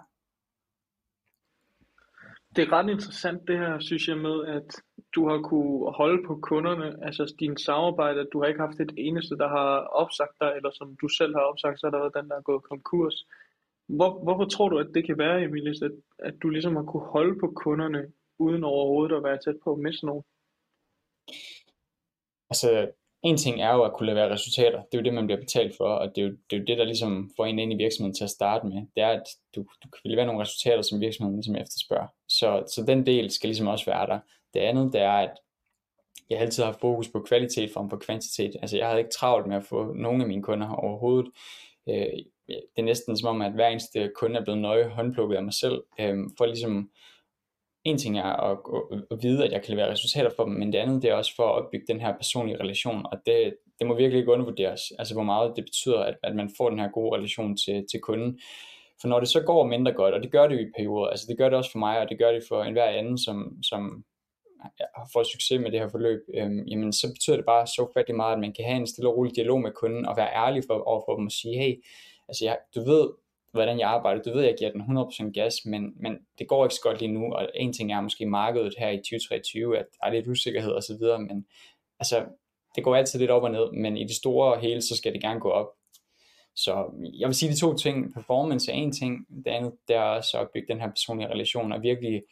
Det 2.55 2.61
er 2.63 2.71
ret 2.71 2.89
interessant 2.89 3.47
det 3.47 3.57
her, 3.57 3.79
synes 3.79 4.07
jeg, 4.07 4.17
med 4.17 4.45
at 4.45 4.69
du 5.15 5.29
har 5.29 5.39
kunne 5.49 5.91
holde 5.91 6.23
på 6.27 6.39
kunderne, 6.49 7.05
altså 7.05 7.33
din 7.39 7.57
samarbejder. 7.57 8.23
du 8.23 8.39
har 8.39 8.47
ikke 8.47 8.65
haft 8.67 8.79
et 8.79 8.93
eneste, 8.97 9.37
der 9.37 9.47
har 9.47 9.71
opsagt 10.01 10.35
dig, 10.41 10.51
eller 10.55 10.71
som 10.71 10.97
du 11.01 11.07
selv 11.07 11.35
har 11.35 11.41
opsagt, 11.41 11.79
så 11.79 11.87
er 11.87 11.91
der 11.91 11.99
været 11.99 12.17
den, 12.19 12.29
der 12.29 12.37
er 12.37 12.41
gået 12.41 12.63
konkurs. 12.63 13.25
Hvor, 13.87 14.23
hvorfor 14.23 14.45
tror 14.45 14.69
du, 14.69 14.77
at 14.77 14.91
det 14.93 15.05
kan 15.05 15.17
være, 15.17 15.43
Emilis, 15.43 15.81
at, 15.81 15.91
at 16.19 16.33
du 16.41 16.49
ligesom 16.49 16.75
har 16.75 16.83
kunne 16.83 17.07
holde 17.15 17.39
på 17.39 17.47
kunderne 17.55 18.11
uden 18.39 18.63
overhovedet 18.63 19.15
at 19.15 19.23
være 19.23 19.37
tæt 19.37 19.59
på 19.63 19.71
at 19.73 19.79
miste 19.79 20.05
nogen? 20.05 20.23
Altså, 22.49 22.91
en 23.23 23.37
ting 23.37 23.61
er 23.61 23.73
jo 23.73 23.83
at 23.83 23.93
kunne 23.93 24.09
levere 24.11 24.33
resultater. 24.33 24.79
Det 24.83 24.93
er 24.93 25.01
jo 25.01 25.03
det, 25.03 25.13
man 25.13 25.25
bliver 25.25 25.39
betalt 25.39 25.77
for, 25.77 25.89
og 26.01 26.15
det 26.15 26.21
er 26.21 26.27
jo 26.27 26.31
det, 26.31 26.55
er 26.55 26.57
jo 26.57 26.65
det 26.65 26.77
der 26.77 26.83
ligesom 26.83 27.29
får 27.35 27.45
en 27.45 27.59
ind 27.59 27.73
i 27.73 27.83
virksomheden 27.83 28.15
til 28.15 28.23
at 28.23 28.29
starte 28.29 28.67
med. 28.67 28.77
Det 28.95 29.03
er, 29.03 29.09
at 29.09 29.27
du, 29.55 29.59
du 29.83 29.87
kan 29.89 30.11
levere 30.11 30.25
nogle 30.25 30.41
resultater, 30.41 30.81
som 30.81 31.01
virksomheden 31.01 31.37
ligesom 31.37 31.55
efterspørger. 31.55 32.07
Så, 32.39 32.63
så 32.67 32.83
den 32.87 33.05
del 33.05 33.31
skal 33.31 33.47
ligesom 33.47 33.67
også 33.67 33.85
være 33.85 34.07
der. 34.07 34.19
Det 34.53 34.59
andet, 34.59 34.93
det 34.93 35.01
er, 35.01 35.11
at 35.11 35.31
jeg 36.29 36.39
altid 36.39 36.63
har 36.63 36.77
fokus 36.81 37.07
på 37.07 37.19
kvalitet 37.19 37.71
frem 37.73 37.89
for 37.89 37.97
kvantitet. 37.97 38.55
Altså, 38.61 38.77
jeg 38.77 38.87
havde 38.87 38.99
ikke 38.99 39.11
travlt 39.11 39.47
med 39.47 39.55
at 39.55 39.63
få 39.63 39.93
nogen 39.93 40.21
af 40.21 40.27
mine 40.27 40.43
kunder 40.43 40.69
overhovedet. 40.69 41.31
Øh, 41.89 42.23
det 42.47 42.77
er 42.77 42.81
næsten 42.81 43.17
som 43.17 43.29
om, 43.29 43.41
at 43.41 43.51
hver 43.51 43.67
eneste 43.67 44.11
kunde 44.15 44.39
er 44.39 44.43
blevet 44.43 44.61
nøje 44.61 44.89
håndplukket 44.89 45.37
af 45.37 45.43
mig 45.43 45.53
selv, 45.53 45.83
øh, 45.99 46.17
for 46.37 46.45
ligesom 46.45 46.89
en 47.83 47.97
ting 47.97 48.19
er 48.19 48.23
at, 48.23 48.57
at, 49.11 49.17
vide, 49.21 49.45
at 49.45 49.51
jeg 49.51 49.61
kan 49.61 49.75
levere 49.75 49.91
resultater 49.91 50.29
for 50.35 50.43
dem, 50.43 50.53
men 50.53 50.73
det 50.73 50.79
andet 50.79 51.01
det 51.01 51.09
er 51.09 51.13
også 51.13 51.35
for 51.35 51.43
at 51.43 51.63
opbygge 51.63 51.85
den 51.87 52.01
her 52.01 52.13
personlige 52.13 52.59
relation, 52.59 53.05
og 53.11 53.17
det, 53.25 53.55
det 53.79 53.87
må 53.87 53.95
virkelig 53.95 54.19
ikke 54.19 54.31
undervurderes, 54.31 54.81
altså 54.99 55.13
hvor 55.13 55.23
meget 55.23 55.53
det 55.55 55.65
betyder, 55.65 55.99
at, 55.99 56.17
at 56.23 56.35
man 56.35 56.51
får 56.57 56.69
den 56.69 56.79
her 56.79 56.89
gode 56.89 57.15
relation 57.15 57.57
til, 57.57 57.85
til 57.91 57.99
kunden. 57.99 58.39
For 59.01 59.07
når 59.07 59.19
det 59.19 59.29
så 59.29 59.41
går 59.41 59.67
mindre 59.67 59.93
godt, 59.93 60.13
og 60.13 60.23
det 60.23 60.31
gør 60.31 60.47
det 60.47 60.55
jo 60.55 60.59
i 60.59 60.71
perioder, 60.77 61.07
altså 61.07 61.25
det 61.29 61.37
gør 61.37 61.49
det 61.49 61.57
også 61.57 61.71
for 61.71 61.79
mig, 61.79 61.99
og 61.99 62.09
det 62.09 62.19
gør 62.19 62.31
det 62.31 62.43
for 62.47 62.63
enhver 62.63 62.85
anden, 62.85 63.17
som, 63.17 63.63
som 63.63 64.03
har 64.95 65.09
fået 65.13 65.27
succes 65.27 65.61
med 65.61 65.71
det 65.71 65.79
her 65.79 65.89
forløb, 65.89 66.19
øhm, 66.33 66.63
jamen 66.67 66.93
så 66.93 67.07
betyder 67.13 67.35
det 67.35 67.45
bare 67.45 67.67
så 67.67 67.91
fattigt 67.93 68.15
meget, 68.15 68.33
at 68.33 68.39
man 68.39 68.53
kan 68.53 68.65
have 68.65 68.77
en 68.77 68.87
stille 68.87 69.09
og 69.09 69.17
rolig 69.17 69.35
dialog 69.35 69.61
med 69.61 69.71
kunden, 69.71 70.05
og 70.05 70.17
være 70.17 70.35
ærlig 70.35 70.63
for, 70.67 70.73
overfor 70.73 71.15
dem 71.15 71.25
og 71.25 71.31
sige, 71.31 71.57
hey, 71.57 71.83
altså 72.27 72.45
jeg, 72.45 72.57
du 72.75 72.83
ved, 72.83 73.09
hvordan 73.51 73.79
jeg 73.79 73.89
arbejder. 73.89 74.21
Du 74.21 74.31
ved, 74.33 74.43
jeg 74.43 74.55
giver 74.59 74.71
den 74.71 74.81
100% 74.81 75.31
gas, 75.31 75.55
men, 75.65 75.93
men 75.99 76.17
det 76.39 76.47
går 76.47 76.65
ikke 76.65 76.75
så 76.75 76.81
godt 76.83 76.99
lige 76.99 77.11
nu, 77.11 77.33
og 77.33 77.49
en 77.55 77.73
ting 77.73 77.93
er 77.93 78.01
måske 78.01 78.25
markedet 78.25 78.73
her 78.77 78.89
i 78.89 78.97
2023, 78.97 79.77
at 79.77 79.85
der 80.01 80.07
er 80.07 80.11
lidt 80.11 80.27
usikkerhed 80.27 80.71
og 80.71 80.83
så 80.83 80.97
videre, 80.99 81.19
men 81.19 81.45
altså, 81.99 82.25
det 82.75 82.83
går 82.83 82.95
altid 82.95 83.19
lidt 83.19 83.31
op 83.31 83.43
og 83.43 83.51
ned, 83.51 83.71
men 83.71 83.97
i 83.97 84.03
det 84.03 84.15
store 84.15 84.59
hele, 84.59 84.81
så 84.81 84.97
skal 84.97 85.13
det 85.13 85.21
gerne 85.21 85.39
gå 85.39 85.49
op. 85.49 85.67
Så 86.63 86.85
mm, 86.93 87.05
jeg 87.19 87.27
vil 87.27 87.35
sige 87.35 87.51
de 87.51 87.59
to 87.59 87.75
ting. 87.75 88.13
Performance 88.13 88.71
er 88.71 88.75
en 88.75 88.91
ting, 88.91 89.27
det 89.45 89.47
andet 89.47 89.73
det 89.87 89.95
er 89.95 90.01
også 90.01 90.39
at 90.39 90.49
bygge 90.53 90.73
den 90.73 90.81
her 90.81 90.87
personlige 90.87 91.29
relation, 91.29 91.71
og 91.71 91.81
virkelig 91.81 92.23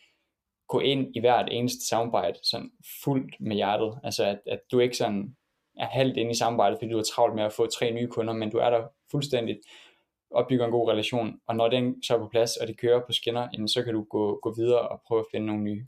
gå 0.68 0.80
ind 0.80 1.16
i 1.16 1.20
hvert 1.20 1.48
eneste 1.52 1.88
samarbejde 1.88 2.40
sådan 2.44 2.72
fuldt 3.04 3.36
med 3.40 3.56
hjertet. 3.56 4.00
Altså 4.04 4.24
at, 4.26 4.40
at 4.46 4.60
du 4.72 4.80
ikke 4.80 4.98
sådan 4.98 5.36
er 5.78 5.88
halvt 5.88 6.18
inde 6.18 6.32
i 6.32 6.36
samarbejdet, 6.36 6.80
fordi 6.80 6.92
du 6.92 6.98
er 6.98 7.04
travlt 7.04 7.36
med 7.36 7.44
at 7.44 7.54
få 7.54 7.66
tre 7.66 7.92
nye 7.92 8.08
kunder, 8.08 8.34
men 8.34 8.52
du 8.52 8.58
er 8.58 8.70
der 8.70 8.88
fuldstændigt 9.12 9.60
opbygger 10.32 10.66
en 10.66 10.72
god 10.72 10.90
relation, 10.90 11.40
og 11.48 11.56
når 11.56 11.68
den 11.68 12.04
så 12.04 12.16
er 12.16 12.20
på 12.20 12.28
plads, 12.32 12.58
og 12.58 12.68
det 12.68 12.80
kører 12.80 13.00
på 13.00 13.12
skinner, 13.12 13.48
jamen, 13.54 13.68
så 13.68 13.84
kan 13.84 13.94
du 13.94 14.04
gå, 14.04 14.40
gå 14.44 14.54
videre 14.58 14.88
og 14.88 15.02
prøve 15.08 15.20
at 15.20 15.26
finde 15.32 15.46
nogle 15.46 15.64
nye. 15.64 15.86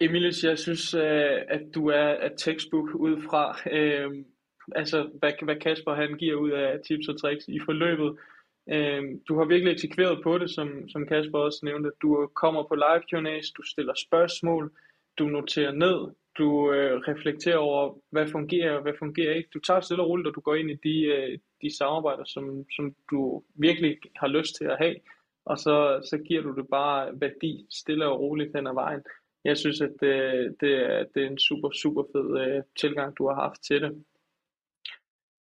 Emilie, 0.00 0.32
jeg 0.42 0.58
synes, 0.58 0.94
øh, 0.94 1.38
at 1.48 1.62
du 1.74 1.88
er 1.88 2.26
et 2.26 2.32
textbook 2.38 2.94
ud 2.94 3.22
fra, 3.22 3.58
øhm, 3.70 4.24
altså 4.74 5.10
hvad, 5.18 5.32
hvad 5.42 5.56
Kasper 5.56 5.94
han 5.94 6.14
giver 6.18 6.34
ud 6.34 6.50
af 6.50 6.80
tips 6.86 7.08
og 7.08 7.20
tricks 7.20 7.48
i 7.48 7.58
forløbet. 7.64 8.18
Øh, 8.74 9.02
du 9.28 9.38
har 9.38 9.44
virkelig 9.44 9.72
eksekveret 9.72 10.22
på 10.22 10.38
det, 10.38 10.50
som, 10.50 10.88
som 10.88 11.06
Kasper 11.06 11.38
også 11.38 11.60
nævnte. 11.62 11.90
Du 12.02 12.30
kommer 12.34 12.62
på 12.62 12.74
live 12.74 13.02
Q&A's, 13.10 13.52
du 13.56 13.62
stiller 13.62 13.94
spørgsmål, 14.06 14.72
du 15.18 15.24
noterer 15.24 15.72
ned, 15.72 15.98
du 16.38 16.72
øh, 16.72 17.00
reflekterer 17.00 17.56
over, 17.56 17.94
hvad 18.10 18.28
fungerer 18.28 18.76
og 18.76 18.82
hvad 18.82 18.92
fungerer 18.98 19.34
ikke. 19.34 19.50
Du 19.54 19.60
tager 19.60 19.80
stille 19.80 20.02
og 20.02 20.08
roligt, 20.08 20.28
og 20.28 20.34
du 20.34 20.40
går 20.40 20.54
ind 20.54 20.70
i 20.70 20.78
de, 20.84 21.04
øh, 21.04 21.38
de 21.62 21.76
samarbejder, 21.76 22.24
som, 22.24 22.64
som 22.76 22.94
du 23.10 23.42
virkelig 23.54 23.96
har 24.16 24.28
lyst 24.28 24.56
til 24.56 24.64
at 24.64 24.78
have, 24.78 24.96
og 25.44 25.58
så, 25.58 26.00
så 26.10 26.18
giver 26.18 26.42
du 26.42 26.54
det 26.56 26.66
bare 26.70 27.20
værdi 27.20 27.66
stille 27.70 28.06
og 28.06 28.20
roligt 28.20 28.56
hen 28.56 28.66
ad 28.66 28.74
vejen. 28.74 29.02
Jeg 29.44 29.56
synes, 29.56 29.80
at 29.80 29.92
det, 30.00 30.20
det, 30.60 30.72
er, 30.72 31.04
det 31.14 31.22
er 31.22 31.30
en 31.30 31.38
super, 31.38 31.70
super 31.82 32.04
fed 32.12 32.28
øh, 32.40 32.62
tilgang, 32.80 33.18
du 33.18 33.28
har 33.28 33.34
haft 33.34 33.60
til 33.68 33.82
det. 33.82 34.04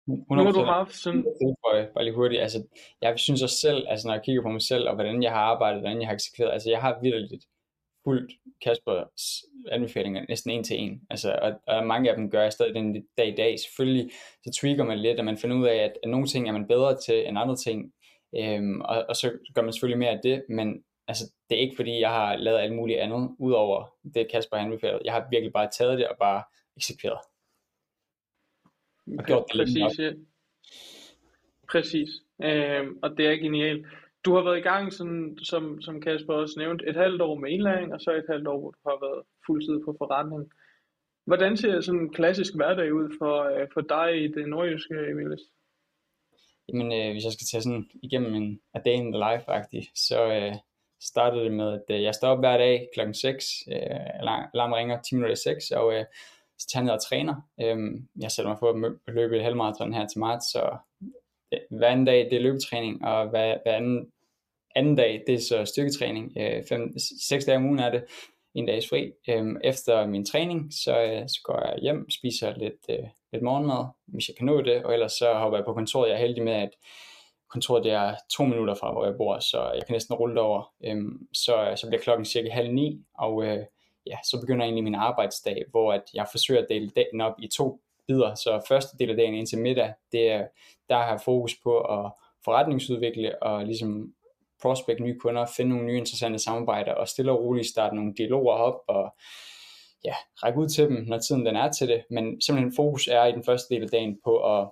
100%. 0.10 0.36
Nu 0.36 0.44
har 0.44 0.52
du 0.52 0.64
haft 0.64 0.96
sådan... 0.96 1.24
For, 1.62 1.94
bare 1.94 2.04
lige 2.04 2.16
hurtigt, 2.16 2.42
altså, 2.42 2.64
jeg 3.02 3.20
synes 3.20 3.44
også 3.44 3.58
selv, 3.58 3.86
altså 3.88 4.08
når 4.08 4.14
jeg 4.14 4.24
kigger 4.24 4.42
på 4.42 4.50
mig 4.50 4.62
selv, 4.62 4.90
og 4.90 4.96
hvordan 4.96 5.24
jeg 5.24 5.32
har 5.32 5.40
arbejdet, 5.40 5.82
hvordan 5.82 6.00
jeg 6.02 6.08
har 6.08 6.14
eksekveret, 6.14 6.52
altså 6.52 6.70
jeg 6.70 6.82
har 6.82 7.00
virkelig 7.02 7.40
fuldt 8.04 8.32
Kaspers 8.62 9.44
anbefalinger 9.72 10.26
næsten 10.30 10.52
en 10.52 10.64
til 10.64 10.80
en. 10.80 11.02
Altså, 11.10 11.40
og, 11.42 11.52
og, 11.68 11.88
mange 11.88 12.10
af 12.10 12.16
dem 12.16 12.30
gør 12.30 12.42
jeg 12.42 12.54
stadig 12.54 12.76
den 12.76 13.06
dag 13.18 13.28
i 13.28 13.36
dag. 13.36 13.60
Selvfølgelig 13.60 14.12
så 14.44 14.60
tweaker 14.62 14.84
man 14.84 15.00
lidt, 15.00 15.20
og 15.20 15.26
man 15.26 15.38
finder 15.38 15.58
ud 15.58 15.68
af, 15.68 15.76
at, 15.76 15.94
at 16.04 16.10
nogle 16.10 16.28
ting 16.28 16.48
er 16.48 16.52
man 16.52 16.68
bedre 16.68 16.98
til 17.06 17.28
end 17.28 17.40
andre 17.40 17.56
ting. 17.56 17.94
Øhm, 18.38 18.82
og, 18.82 19.06
og 19.10 19.16
så 19.16 19.32
gør 19.56 19.62
man 19.62 19.74
selvfølgelig 19.74 20.00
mere 20.00 20.10
af 20.10 20.20
det, 20.24 20.44
men 20.50 20.84
altså, 21.08 21.32
det 21.50 21.58
er 21.58 21.62
ikke 21.62 21.76
fordi, 21.76 22.00
jeg 22.00 22.10
har 22.10 22.36
lavet 22.36 22.60
alt 22.60 22.76
muligt 22.76 23.00
andet, 23.00 23.30
udover 23.40 23.94
det 24.14 24.32
Kasper 24.32 24.58
har 24.58 24.66
anbefalet. 24.66 25.02
Jeg 25.06 25.14
har 25.14 25.28
virkelig 25.32 25.54
bare 25.54 25.70
taget 25.78 25.98
det 25.98 26.08
og 26.08 26.16
bare 26.20 26.44
eksekveret. 26.78 27.20
Gjort 29.06 29.46
det 29.54 29.60
Præcis, 29.60 30.00
ja. 30.00 30.12
Præcis. 31.72 32.10
Øhm, 32.44 33.00
og 33.04 33.18
det 33.18 33.28
er 33.28 33.36
genialt. 33.36 33.86
Du 34.26 34.36
har 34.36 34.44
været 34.44 34.58
i 34.58 34.62
gang, 34.62 34.94
sådan, 34.94 35.38
som, 35.44 35.82
som 35.82 36.02
Kasper 36.02 36.34
også 36.34 36.56
nævnte, 36.60 36.90
et 36.90 36.96
halvt 36.96 37.22
år 37.22 37.36
med 37.36 37.50
indlæring, 37.50 37.94
og 37.94 38.02
så 38.02 38.12
et 38.12 38.26
halvt 38.30 38.48
år, 38.48 38.60
hvor 38.60 38.72
du 38.72 38.78
har 38.86 38.98
været 39.06 39.24
fuldtid 39.46 39.80
på 39.86 39.96
forretning. 39.98 40.52
Hvordan 41.26 41.58
ser 41.58 41.82
sådan 41.82 42.02
en 42.02 42.14
klassisk 42.14 42.56
hverdag 42.56 42.94
ud 42.94 43.16
for, 43.20 43.44
øh, 43.44 43.68
for 43.74 43.82
dig 43.82 44.24
i 44.24 44.28
det 44.28 44.50
nordjyske, 44.50 44.96
Emilis? 45.12 45.42
Jamen, 46.70 46.94
øh, 46.94 47.12
hvis 47.12 47.24
jeg 47.24 47.32
skal 47.32 47.48
tage 47.52 47.62
sådan 47.62 47.90
igennem 48.04 48.34
en 48.34 48.62
a 48.74 48.80
day 48.86 48.94
in 48.94 49.14
the 49.14 49.22
life 49.28 49.46
så 49.96 50.20
øh, 50.34 50.56
startede 51.02 51.44
det 51.44 51.54
med, 51.54 51.74
at 51.74 51.96
øh, 51.96 52.04
jeg 52.04 52.16
står 52.16 52.28
op 52.28 52.40
hver 52.40 52.58
dag 52.58 52.88
klokken 52.94 53.14
6, 53.14 53.46
øh, 53.72 53.76
alarm 54.54 54.74
ringer 54.74 55.02
10 55.02 55.16
minutter 55.16 55.34
i 55.34 55.56
6, 55.56 55.72
og 55.72 55.94
øh, 55.94 56.06
så 56.60 56.68
tager 56.68 56.82
jeg 56.82 56.86
ned 56.86 56.94
og 56.94 57.04
træner. 57.10 57.36
Øhm, 57.62 58.08
jeg 58.22 58.32
sætter 58.32 58.50
mig 58.50 58.60
for 58.60 58.70
at 58.70 59.14
løbe 59.14 59.38
et 59.38 59.44
halvmarathon 59.44 59.94
her 59.94 60.08
til 60.08 60.20
marts, 60.20 60.52
så 60.52 60.78
hver 61.70 61.88
anden 61.88 62.06
dag 62.06 62.28
det 62.30 62.34
er 62.34 62.42
løbetræning, 62.42 63.06
og 63.06 63.30
hver, 63.30 63.58
hver 63.64 63.76
anden 63.76 64.12
anden 64.76 64.96
dag, 64.96 65.24
det 65.28 65.36
er 65.36 65.40
så 65.40 65.66
styrketræning. 65.66 66.32
Øh, 66.38 66.64
fem, 66.70 66.94
seks 67.30 67.46
dage 67.46 67.58
om 67.58 67.66
ugen 67.66 67.80
er 67.80 67.92
det, 67.92 68.04
en 68.56 68.66
dags 68.66 68.90
fri. 68.90 69.12
Øhm, 69.30 69.58
efter 69.64 70.08
min 70.08 70.26
træning, 70.26 70.74
så, 70.74 71.02
øh, 71.02 71.28
så 71.28 71.42
går 71.44 71.68
jeg 71.68 71.80
hjem, 71.82 72.10
spiser 72.10 72.54
lidt, 72.58 72.86
øh, 72.90 73.08
lidt 73.32 73.44
morgenmad, 73.44 73.86
hvis 74.08 74.28
jeg 74.28 74.36
kan 74.38 74.46
nå 74.46 74.62
det, 74.62 74.84
og 74.84 74.94
ellers 74.94 75.12
så 75.12 75.34
hopper 75.34 75.58
jeg 75.58 75.66
på 75.66 75.74
kontoret. 75.74 76.10
Jeg 76.10 76.16
er 76.16 76.20
heldig 76.20 76.44
med, 76.44 76.54
at 76.54 76.70
kontoret 77.50 77.84
det 77.84 77.92
er 77.92 78.16
to 78.32 78.44
minutter 78.44 78.76
fra, 78.76 78.92
hvor 78.92 79.06
jeg 79.06 79.16
bor, 79.18 79.40
så 79.40 79.72
jeg 79.74 79.86
kan 79.86 79.94
næsten 79.94 80.16
rulle 80.16 80.42
over. 80.42 80.74
Øhm, 80.86 81.28
så, 81.34 81.74
så 81.76 81.88
bliver 81.88 82.02
klokken 82.02 82.26
cirka 82.26 82.50
halv 82.50 82.74
ni, 82.74 83.06
og 83.18 83.46
øh, 83.46 83.60
ja, 84.06 84.18
så 84.24 84.40
begynder 84.42 84.66
egentlig 84.66 84.84
min 84.84 84.96
arbejdsdag, 84.96 85.64
hvor 85.70 85.94
at 85.94 86.04
jeg 86.14 86.28
forsøger 86.32 86.62
at 86.62 86.68
dele 86.70 86.90
dagen 86.90 87.22
op 87.22 87.36
i 87.40 87.48
to 87.48 87.80
bidder. 88.08 88.36
Så 88.36 88.66
første 88.68 88.98
del 88.98 89.10
af 89.10 89.16
dagen 89.16 89.34
indtil 89.34 89.60
middag, 89.60 89.94
det 90.12 90.32
er, 90.32 90.48
der 90.90 90.96
har 90.96 91.10
jeg 91.10 91.22
fokus 91.26 91.56
på 91.64 91.80
at 91.80 92.12
forretningsudvikle 92.46 93.44
og 93.44 93.66
ligesom 93.66 94.14
prospect 94.62 95.00
nye 95.00 95.20
kunder, 95.20 95.46
finde 95.58 95.72
nogle 95.72 95.86
nye 95.86 95.98
interessante 95.98 96.40
samarbejder 96.40 96.94
og 96.94 97.08
stille 97.08 97.32
og 97.32 97.44
roligt 97.44 97.68
starte 97.68 97.96
nogle 97.96 98.14
dialoger 98.14 98.54
op 98.54 98.82
og 98.88 99.16
ja, 100.06 100.14
række 100.44 100.60
ud 100.60 100.70
til 100.70 100.84
dem, 100.84 101.04
når 101.08 101.20
tiden 101.20 101.46
den 101.46 101.56
er 101.56 101.72
til 101.72 101.88
det. 101.88 102.04
Men 102.10 102.42
simpelthen 102.42 102.76
fokus 102.76 103.08
er 103.08 103.26
i 103.26 103.32
den 103.32 103.44
første 103.44 103.76
del 103.76 103.84
af 103.84 103.90
dagen 103.90 104.20
på 104.24 104.60
at, 104.60 104.68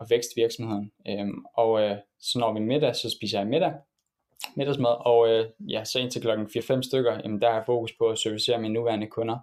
at 0.00 0.06
vækste 0.10 0.32
virksomheden. 0.36 0.92
Øhm, 1.08 1.44
og 1.54 1.80
øh, 1.82 1.96
så 2.20 2.38
når 2.38 2.52
vi 2.52 2.60
middag, 2.60 2.96
så 2.96 3.10
spiser 3.10 3.38
jeg 3.38 3.48
middag, 3.48 3.72
middagsmad, 4.54 4.96
og 5.06 5.28
øh, 5.28 5.46
ja, 5.68 5.84
så 5.84 5.98
indtil 5.98 6.22
klokken 6.22 6.46
4-5 6.46 6.82
stykker, 6.82 7.20
jamen 7.24 7.40
der 7.40 7.48
er 7.48 7.64
fokus 7.64 7.92
på 7.98 8.08
at 8.08 8.18
servicere 8.18 8.60
mine 8.60 8.74
nuværende 8.74 9.06
kunder, 9.06 9.38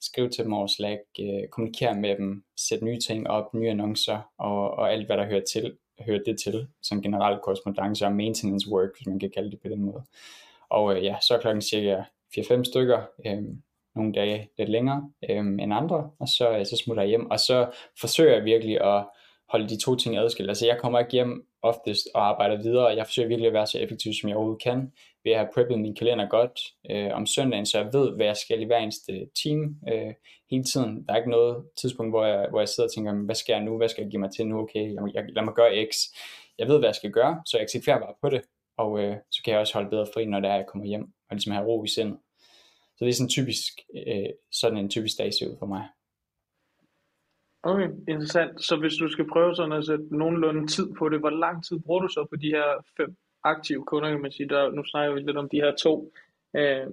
skrive 0.00 0.28
til 0.28 0.44
dem 0.44 0.52
over 0.52 0.66
Slack, 0.66 1.00
øh, 1.20 1.48
kommunikere 1.50 1.94
med 1.94 2.16
dem, 2.16 2.44
sætte 2.56 2.84
nye 2.84 2.98
ting 2.98 3.30
op, 3.30 3.54
nye 3.54 3.70
annoncer 3.70 4.18
og, 4.38 4.70
og 4.70 4.92
alt 4.92 5.06
hvad 5.06 5.16
der 5.16 5.26
hører 5.26 5.44
til 5.52 5.76
hører 6.06 6.20
det 6.26 6.40
til, 6.40 6.68
som 6.82 7.02
generelt 7.02 7.42
korrespondence 7.42 8.06
og 8.06 8.12
maintenance 8.12 8.68
work, 8.70 8.90
hvis 8.96 9.06
man 9.06 9.18
kan 9.18 9.30
kalde 9.34 9.50
det 9.50 9.60
på 9.60 9.68
den 9.68 9.82
måde. 9.82 10.02
Og 10.70 10.96
øh, 10.96 11.04
ja, 11.04 11.16
så 11.20 11.34
er 11.34 11.40
klokken 11.40 11.62
cirka 11.62 12.02
4-5 12.38 12.64
stykker, 12.64 13.02
øh, 13.26 13.42
nogle 13.94 14.12
dage 14.12 14.48
lidt 14.58 14.68
længere 14.68 15.10
øh, 15.30 15.36
end 15.38 15.74
andre, 15.74 16.10
og 16.18 16.28
så, 16.28 16.58
øh, 16.58 16.66
så 16.66 16.76
smutter 16.76 17.02
jeg 17.02 17.08
hjem, 17.08 17.30
og 17.30 17.40
så 17.40 17.70
forsøger 18.00 18.34
jeg 18.34 18.44
virkelig 18.44 18.80
at 18.80 19.04
holde 19.50 19.68
de 19.68 19.80
to 19.84 19.96
ting 19.96 20.16
adskilt. 20.16 20.48
Altså 20.50 20.66
jeg 20.66 20.78
kommer 20.78 20.98
ikke 20.98 21.12
hjem 21.12 21.46
oftest 21.62 22.08
og 22.14 22.28
arbejder 22.28 22.62
videre, 22.62 22.86
og 22.86 22.96
jeg 22.96 23.06
forsøger 23.06 23.28
virkelig 23.28 23.46
at 23.46 23.52
være 23.52 23.66
så 23.66 23.78
effektiv, 23.78 24.12
som 24.20 24.28
jeg 24.28 24.36
overhovedet 24.36 24.62
kan, 24.62 24.92
ved 25.24 25.32
at 25.32 25.38
have 25.38 25.48
preppet 25.54 25.78
min 25.78 25.94
kalender 25.94 26.28
godt 26.28 26.60
øh, 26.90 27.10
om 27.12 27.26
søndagen, 27.26 27.66
så 27.66 27.78
jeg 27.78 27.88
ved, 27.92 28.16
hvad 28.16 28.26
jeg 28.26 28.36
skal 28.36 28.60
i 28.60 28.64
hver 28.64 28.78
eneste 28.78 29.12
time 29.42 29.76
øh, 29.92 30.14
hele 30.50 30.64
tiden. 30.64 31.04
Der 31.06 31.12
er 31.12 31.16
ikke 31.16 31.30
noget 31.30 31.64
tidspunkt, 31.80 32.12
hvor 32.12 32.24
jeg, 32.24 32.46
hvor 32.50 32.60
jeg 32.60 32.68
sidder 32.68 32.88
og 32.88 32.94
tænker, 32.94 33.12
hvad 33.12 33.34
skal 33.34 33.52
jeg 33.52 33.62
nu, 33.62 33.76
hvad 33.76 33.88
skal 33.88 34.02
jeg 34.02 34.10
give 34.10 34.20
mig 34.20 34.30
til 34.30 34.46
nu, 34.46 34.58
okay, 34.58 34.94
jeg, 34.94 35.02
jeg, 35.14 35.24
lad 35.28 35.42
mig 35.42 35.54
gøre 35.54 35.86
X. 35.90 35.96
Jeg 36.58 36.68
ved, 36.68 36.78
hvad 36.78 36.88
jeg 36.88 36.94
skal 36.94 37.10
gøre, 37.10 37.42
så 37.46 37.56
jeg 37.56 37.62
eksekverer 37.62 37.98
bare 37.98 38.14
på 38.22 38.28
det, 38.30 38.42
og 38.78 39.00
øh, 39.00 39.16
så 39.30 39.42
kan 39.44 39.52
jeg 39.52 39.60
også 39.60 39.74
holde 39.74 39.90
bedre 39.90 40.06
fri, 40.14 40.24
når 40.24 40.40
det 40.40 40.50
er, 40.50 40.54
jeg 40.54 40.66
kommer 40.66 40.86
hjem, 40.86 41.02
og 41.02 41.36
ligesom 41.36 41.52
have 41.52 41.66
ro 41.66 41.84
i 41.84 41.88
sindet. 41.88 42.18
Så 42.96 43.04
det 43.04 43.08
er 43.08 43.14
sådan 43.14 43.28
typisk, 43.28 43.72
øh, 44.06 44.30
sådan 44.52 44.78
en 44.78 44.90
typisk 44.90 45.18
dag 45.18 45.34
ser 45.34 45.48
ud 45.48 45.56
for 45.58 45.66
mig. 45.66 45.84
Okay, 47.62 47.88
interessant. 48.08 48.64
Så 48.64 48.76
hvis 48.76 48.92
du 48.94 49.08
skal 49.08 49.28
prøve 49.28 49.54
sådan 49.54 49.72
at 49.72 49.86
sætte 49.86 50.16
nogenlunde 50.16 50.66
tid 50.66 50.92
på 50.98 51.08
det, 51.08 51.18
hvor 51.20 51.30
lang 51.30 51.64
tid 51.64 51.78
bruger 51.78 52.00
du 52.00 52.08
så 52.08 52.26
på 52.30 52.36
de 52.36 52.48
her 52.48 52.84
fem 52.96 53.16
aktive 53.44 53.84
kunder, 53.84 54.10
kan 54.10 54.22
man 54.22 54.32
sige? 54.32 54.48
Der, 54.48 54.70
nu 54.70 54.84
snakker 54.84 55.14
vi 55.14 55.20
lidt 55.20 55.36
om 55.36 55.48
de 55.48 55.56
her 55.56 55.74
to. 55.76 56.12
Øh, 56.56 56.86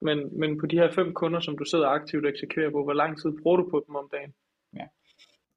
men, 0.00 0.40
men 0.40 0.60
på 0.60 0.66
de 0.66 0.76
her 0.76 0.90
fem 0.90 1.14
kunder, 1.14 1.40
som 1.40 1.58
du 1.58 1.64
sidder 1.64 1.88
aktivt 1.88 2.24
og 2.24 2.30
eksekverer 2.30 2.70
på, 2.70 2.84
hvor 2.84 2.92
lang 2.92 3.20
tid 3.20 3.32
bruger 3.42 3.56
du 3.56 3.70
på 3.70 3.84
dem 3.86 3.96
om 3.96 4.08
dagen? 4.12 4.34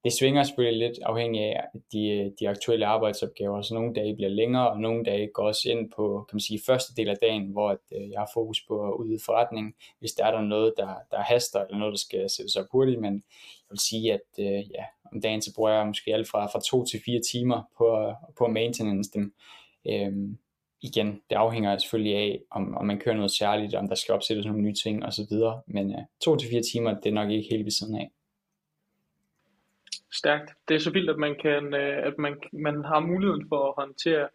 Det 0.07 0.15
svinger 0.19 0.43
selvfølgelig 0.43 0.87
lidt 0.87 0.99
afhængig 1.03 1.41
af 1.43 1.63
de, 1.91 2.09
øh, 2.09 2.31
de 2.39 2.49
aktuelle 2.49 2.85
arbejdsopgaver, 2.85 3.61
så 3.61 3.73
nogle 3.73 3.93
dage 3.93 4.15
bliver 4.15 4.29
længere, 4.29 4.69
og 4.71 4.79
nogle 4.79 5.03
dage 5.05 5.29
går 5.33 5.43
også 5.47 5.69
ind 5.69 5.91
på 5.95 6.25
kan 6.29 6.35
man 6.35 6.39
sige, 6.39 6.59
første 6.65 6.95
del 6.95 7.09
af 7.09 7.17
dagen, 7.21 7.51
hvor 7.51 7.69
at, 7.69 7.77
øh, 7.95 8.09
jeg 8.11 8.19
har 8.19 8.29
fokus 8.33 8.65
på 8.67 8.87
at 8.87 8.93
udvide 8.93 9.19
forretning, 9.25 9.75
hvis 9.99 10.11
der 10.11 10.25
er 10.25 10.31
der 10.31 10.41
noget, 10.41 10.73
der, 10.77 10.95
der 11.11 11.21
haster, 11.21 11.65
eller 11.65 11.77
noget, 11.77 11.91
der 11.91 11.97
skal 11.97 12.29
sættes 12.29 12.55
op 12.55 12.65
hurtigt, 12.71 13.01
men 13.01 13.13
jeg 13.13 13.69
vil 13.69 13.79
sige, 13.79 14.13
at 14.13 14.27
øh, 14.39 14.71
ja, 14.71 14.83
om 15.11 15.21
dagen 15.21 15.41
så 15.41 15.53
bruger 15.55 15.71
jeg 15.71 15.87
måske 15.87 16.13
alt 16.13 16.27
fra, 16.27 16.45
fra 16.45 16.61
to 16.61 16.85
til 16.85 16.99
fire 17.05 17.21
timer 17.31 17.61
på, 17.77 18.13
på 18.37 18.45
at 18.45 18.51
maintenance 18.51 19.11
dem. 19.13 19.33
Øhm, 19.89 20.37
igen, 20.81 21.21
det 21.29 21.35
afhænger 21.35 21.77
selvfølgelig 21.77 22.15
af, 22.15 22.39
om, 22.51 22.77
om 22.77 22.85
man 22.85 22.99
kører 22.99 23.15
noget 23.15 23.31
særligt, 23.31 23.75
om 23.75 23.87
der 23.87 23.95
skal 23.95 24.13
opsættes 24.13 24.45
nogle 24.45 24.61
nye 24.61 24.73
ting 24.83 25.05
osv., 25.05 25.35
men 25.67 25.91
øh, 25.91 26.01
to 26.23 26.35
til 26.35 26.49
fire 26.49 26.63
timer, 26.71 26.93
det 26.93 27.09
er 27.09 27.13
nok 27.13 27.29
ikke 27.29 27.49
helt 27.49 27.65
ved 27.65 27.71
siden 27.71 27.95
af. 27.95 28.09
Stærkt. 30.13 30.49
Det 30.67 30.75
er 30.75 30.79
så 30.79 30.91
vildt, 30.91 31.09
at 31.09 31.17
man 31.17 31.35
kan, 31.41 31.73
øh, 31.73 32.07
at 32.07 32.17
man, 32.17 32.41
man 32.53 32.85
har 32.85 32.99
muligheden 32.99 33.45
for 33.49 33.67
at 33.67 33.73
håndtere 33.77 34.27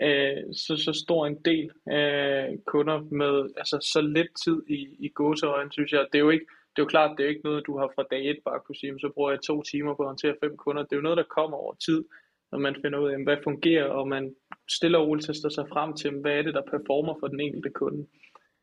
øh, 0.00 0.54
så, 0.54 0.76
så 0.76 0.92
stor 1.04 1.26
en 1.26 1.38
del 1.44 1.70
øh, 1.88 2.58
kunder 2.66 2.98
med 3.00 3.50
altså 3.56 3.78
så 3.92 4.00
lidt 4.00 4.32
tid 4.44 4.62
i, 4.68 4.96
i 4.98 5.08
gåseøjne, 5.08 5.72
synes 5.72 5.92
jeg. 5.92 6.06
Det 6.12 6.18
er 6.18 6.22
jo 6.22 6.30
ikke, 6.30 6.46
det 6.70 6.78
er 6.78 6.86
jo 6.86 6.94
klart, 6.94 7.14
det 7.18 7.24
er 7.24 7.28
ikke 7.28 7.44
noget, 7.44 7.66
du 7.66 7.78
har 7.78 7.92
fra 7.94 8.04
dag 8.10 8.30
et 8.30 8.38
bare 8.44 8.60
kunne 8.60 8.76
sige, 8.76 9.00
så 9.00 9.10
bruger 9.14 9.30
jeg 9.30 9.40
to 9.40 9.62
timer 9.62 9.94
på 9.94 10.02
at 10.02 10.08
håndtere 10.08 10.36
fem 10.42 10.56
kunder. 10.56 10.82
Det 10.82 10.92
er 10.92 10.96
jo 10.96 11.08
noget, 11.08 11.16
der 11.16 11.34
kommer 11.36 11.56
over 11.56 11.74
tid, 11.74 12.04
når 12.52 12.58
man 12.58 12.76
finder 12.82 12.98
ud 12.98 13.10
af, 13.10 13.24
hvad 13.24 13.36
fungerer, 13.44 13.84
og 13.84 14.08
man 14.08 14.34
stille 14.70 14.98
og 14.98 15.06
roligt 15.06 15.26
tester 15.26 15.48
sig 15.48 15.66
frem 15.68 15.96
til, 15.96 16.10
hvad 16.20 16.32
er 16.32 16.42
det, 16.42 16.54
der 16.54 16.70
performer 16.70 17.14
for 17.20 17.28
den 17.28 17.40
enkelte 17.40 17.70
kunde. 17.70 18.06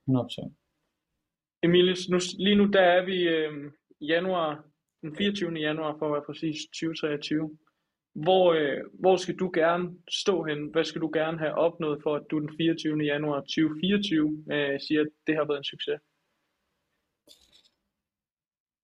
100%. 0.09 0.51
Emilius, 1.63 2.09
nu, 2.09 2.19
lige 2.39 2.55
nu 2.55 2.65
der 2.65 2.81
er 2.81 3.05
vi 3.05 3.17
øh, 3.27 3.71
januar, 4.01 4.65
den 5.01 5.15
24. 5.15 5.51
januar 5.53 5.95
for 5.99 6.05
at 6.05 6.13
være 6.13 6.23
præcis 6.25 6.57
2023. 6.65 7.57
Hvor, 8.13 8.53
øh, 8.53 8.81
hvor 8.99 9.15
skal 9.17 9.35
du 9.35 9.51
gerne 9.53 9.89
stå 10.09 10.43
hen? 10.43 10.67
Hvad 10.71 10.83
skal 10.83 11.01
du 11.01 11.11
gerne 11.13 11.37
have 11.39 11.53
opnået 11.53 11.99
for, 12.03 12.15
at 12.15 12.23
du 12.31 12.39
den 12.39 12.49
24. 12.57 13.03
januar 13.03 13.39
2024 13.39 14.43
øh, 14.51 14.79
siger, 14.79 15.01
at 15.01 15.07
det 15.27 15.35
har 15.35 15.45
været 15.45 15.57
en 15.57 15.63
succes? 15.63 15.99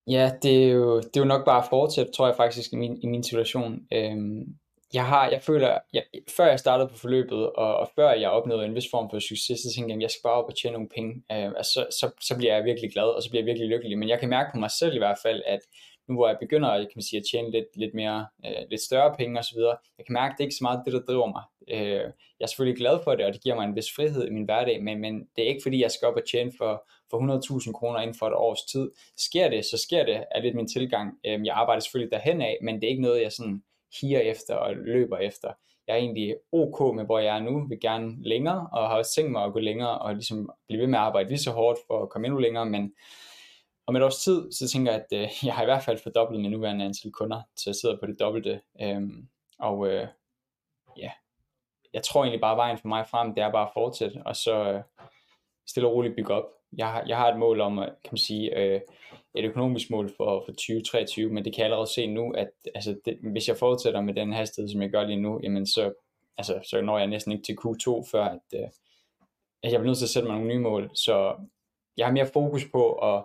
Ja, 0.08 0.32
det 0.44 0.64
er 0.64 0.72
jo, 0.72 0.98
det 0.98 1.18
er 1.18 1.22
jo 1.22 1.34
nok 1.34 1.46
bare 1.46 1.64
at 1.64 1.70
fortsætte, 1.70 2.12
tror 2.12 2.28
jeg 2.28 2.36
faktisk, 2.36 2.74
i 2.74 2.76
min, 2.76 3.02
i 3.04 3.08
min 3.08 3.24
situation. 3.24 3.88
Øhm, 3.94 4.58
jeg 4.94 5.06
har, 5.06 5.30
jeg 5.30 5.42
føler, 5.42 5.80
jeg, 5.94 6.04
før 6.38 6.46
jeg 6.48 6.60
startede 6.60 6.90
på 6.90 6.98
forløbet, 6.98 7.50
og, 7.50 7.78
og 7.78 7.90
før 7.96 8.12
jeg 8.12 8.30
opnåede 8.30 8.66
en 8.66 8.76
vis 8.76 8.92
form 8.92 9.10
for 9.10 9.20
succes, 9.20 9.60
så 9.60 9.70
tænkte 9.76 9.92
jeg, 9.92 9.98
at 9.98 10.02
jeg 10.02 10.12
skal 10.12 10.24
bare 10.24 10.34
op 10.34 10.50
og 10.50 10.56
tjene 10.56 10.74
nogle 10.74 10.90
penge, 10.96 11.14
øh, 11.32 11.52
altså, 11.58 11.72
så, 11.72 11.88
så, 12.00 12.12
så 12.22 12.38
bliver 12.38 12.56
jeg 12.56 12.66
virkelig 12.66 12.92
glad, 12.92 13.10
og 13.16 13.24
så 13.24 13.30
bliver 13.30 13.42
jeg 13.42 13.46
virkelig 13.52 13.70
lykkelig. 13.70 13.98
Men 13.98 14.10
jeg 14.10 14.20
kan 14.20 14.30
mærke 14.30 14.50
på 14.54 14.60
mig 14.60 14.72
selv 14.72 14.96
i 14.96 14.98
hvert 14.98 15.20
fald, 15.26 15.42
at 15.46 15.60
nu 16.08 16.16
hvor 16.16 16.28
jeg 16.28 16.38
begynder 16.40 16.78
kan 16.78 16.92
man 16.96 17.02
sige, 17.02 17.20
at 17.20 17.26
tjene 17.32 17.52
lidt, 17.52 17.78
lidt 17.78 17.94
mere, 17.94 18.28
øh, 18.46 18.70
lidt 18.70 18.82
større 18.82 19.16
penge 19.18 19.40
osv., 19.40 19.60
jeg 19.98 20.06
kan 20.06 20.14
mærke, 20.14 20.32
at 20.32 20.38
det 20.38 20.44
er 20.44 20.48
ikke 20.48 20.56
så 20.56 20.64
meget 20.64 20.82
det, 20.86 20.94
der 20.94 21.02
driver 21.02 21.28
mig. 21.28 21.44
Øh, 21.68 22.12
jeg 22.40 22.46
er 22.46 22.48
selvfølgelig 22.48 22.78
glad 22.78 23.00
for 23.04 23.16
det, 23.16 23.26
og 23.26 23.34
det 23.34 23.42
giver 23.42 23.56
mig 23.56 23.66
en 23.66 23.76
vis 23.76 23.96
frihed 23.96 24.28
i 24.28 24.30
min 24.30 24.44
hverdag, 24.44 24.84
men, 24.84 25.00
men 25.00 25.20
det 25.36 25.44
er 25.44 25.48
ikke 25.48 25.64
fordi, 25.64 25.82
jeg 25.82 25.92
skal 25.92 26.08
op 26.08 26.16
og 26.16 26.28
tjene 26.32 26.52
for, 26.58 26.88
for 27.10 27.18
100.000 27.68 27.72
kroner 27.72 28.00
inden 28.00 28.16
for 28.20 28.28
et 28.28 28.34
års 28.34 28.64
tid. 28.64 28.92
Sker 29.18 29.50
det, 29.50 29.66
så 29.66 29.78
sker 29.78 30.06
det, 30.06 30.24
er 30.32 30.42
lidt 30.42 30.56
min 30.56 30.68
tilgang. 30.68 31.18
Øh, 31.26 31.46
jeg 31.46 31.56
arbejder 31.56 31.80
selvfølgelig 31.80 32.12
derhen 32.12 32.42
af, 32.42 32.58
men 32.62 32.76
det 32.76 32.84
er 32.84 32.90
ikke 32.90 33.02
noget, 33.02 33.22
jeg 33.22 33.32
sådan 33.32 33.64
higer 34.02 34.20
efter 34.20 34.56
og 34.56 34.76
løber 34.76 35.18
efter. 35.18 35.52
Jeg 35.88 35.94
er 35.94 35.98
egentlig 35.98 36.36
ok 36.52 36.96
med, 36.96 37.06
hvor 37.06 37.20
jeg 37.20 37.36
er 37.36 37.42
nu, 37.42 37.68
vil 37.68 37.80
gerne 37.80 38.16
længere, 38.22 38.70
og 38.72 38.90
har 38.90 38.98
også 38.98 39.16
tænkt 39.16 39.32
mig 39.32 39.44
at 39.44 39.54
gå 39.54 39.60
længere, 39.60 40.00
og 40.00 40.14
ligesom 40.14 40.50
blive 40.68 40.82
ved 40.82 40.88
med 40.88 41.00
at 41.00 41.06
arbejde 41.06 41.30
lige 41.30 41.40
så 41.40 41.52
hårdt 41.52 41.80
for 41.88 42.04
at 42.04 42.10
komme 42.10 42.28
endnu 42.28 42.40
længere, 42.40 42.66
men 42.66 42.94
om 43.88 43.96
et 43.96 44.04
års 44.04 44.24
tid, 44.24 44.52
så 44.52 44.68
tænker 44.68 44.92
jeg, 44.92 45.02
at 45.02 45.22
øh, 45.22 45.30
jeg 45.48 45.56
har 45.56 45.62
i 45.62 45.66
hvert 45.66 45.84
fald 45.84 46.00
fordoblet 46.04 46.42
min 46.42 46.52
nuværende 46.52 46.86
antal 46.86 47.12
kunder, 47.12 47.42
så 47.56 47.70
jeg 47.70 47.76
sidder 47.76 47.98
på 48.00 48.06
det 48.06 48.20
dobbelte. 48.20 48.62
Øhm, 48.82 49.28
og 49.60 49.88
øh, 49.88 50.08
ja, 50.98 51.12
jeg 51.94 52.04
tror 52.04 52.24
egentlig 52.24 52.42
bare, 52.42 52.52
at 52.52 52.58
vejen 52.58 52.78
for 52.78 52.88
mig 52.88 53.08
frem, 53.08 53.36
det 53.36 53.44
er 53.44 53.52
bare 53.52 53.68
at 53.68 53.74
fortsætte, 53.74 54.22
og 54.26 54.36
så 54.36 54.72
øh, 54.72 54.82
stille 55.68 55.88
og 55.88 55.94
roligt 55.94 56.16
bygge 56.16 56.34
op. 56.34 56.44
Jeg 56.78 56.92
har, 56.92 57.04
jeg 57.08 57.18
har 57.18 57.32
et 57.32 57.40
mål 57.40 57.62
om, 57.62 57.80
øh, 57.80 57.86
kan 57.86 58.12
man 58.12 58.18
sige, 58.18 58.58
øh, 58.58 58.82
et 59.36 59.46
økonomisk 59.46 59.90
mål 59.90 60.10
for, 60.18 60.44
for 60.46 60.52
2023, 60.52 61.30
men 61.30 61.46
det 61.46 61.54
kan 61.54 61.60
jeg 61.60 61.66
allerede 61.66 61.94
se 61.94 62.08
nu, 62.08 62.32
at 62.32 62.50
altså, 62.76 63.00
det, 63.06 63.18
hvis 63.32 63.48
jeg 63.48 63.58
fortsætter 63.58 64.02
med 64.02 64.14
den 64.14 64.34
hastighed, 64.34 64.70
som 64.70 64.82
jeg 64.82 64.90
gør 64.90 65.04
lige 65.04 65.22
nu, 65.22 65.40
jamen 65.44 65.66
så, 65.66 65.94
altså, 66.38 66.60
så 66.70 66.82
når 66.82 66.98
jeg 66.98 67.08
næsten 67.08 67.32
ikke 67.32 67.44
til 67.44 67.58
Q2, 67.66 68.12
før 68.12 68.24
at, 68.24 68.40
øh, 68.54 68.70
at 69.64 69.72
jeg 69.72 69.80
bliver 69.80 69.90
nødt 69.90 69.98
til 69.98 70.06
at 70.06 70.10
sætte 70.10 70.28
mig 70.28 70.38
nogle 70.38 70.54
nye 70.54 70.64
mål. 70.64 70.90
Så 70.94 71.36
jeg 71.98 72.06
har 72.06 72.14
mere 72.14 72.30
fokus 72.34 72.66
på 72.72 72.94
at 72.94 73.24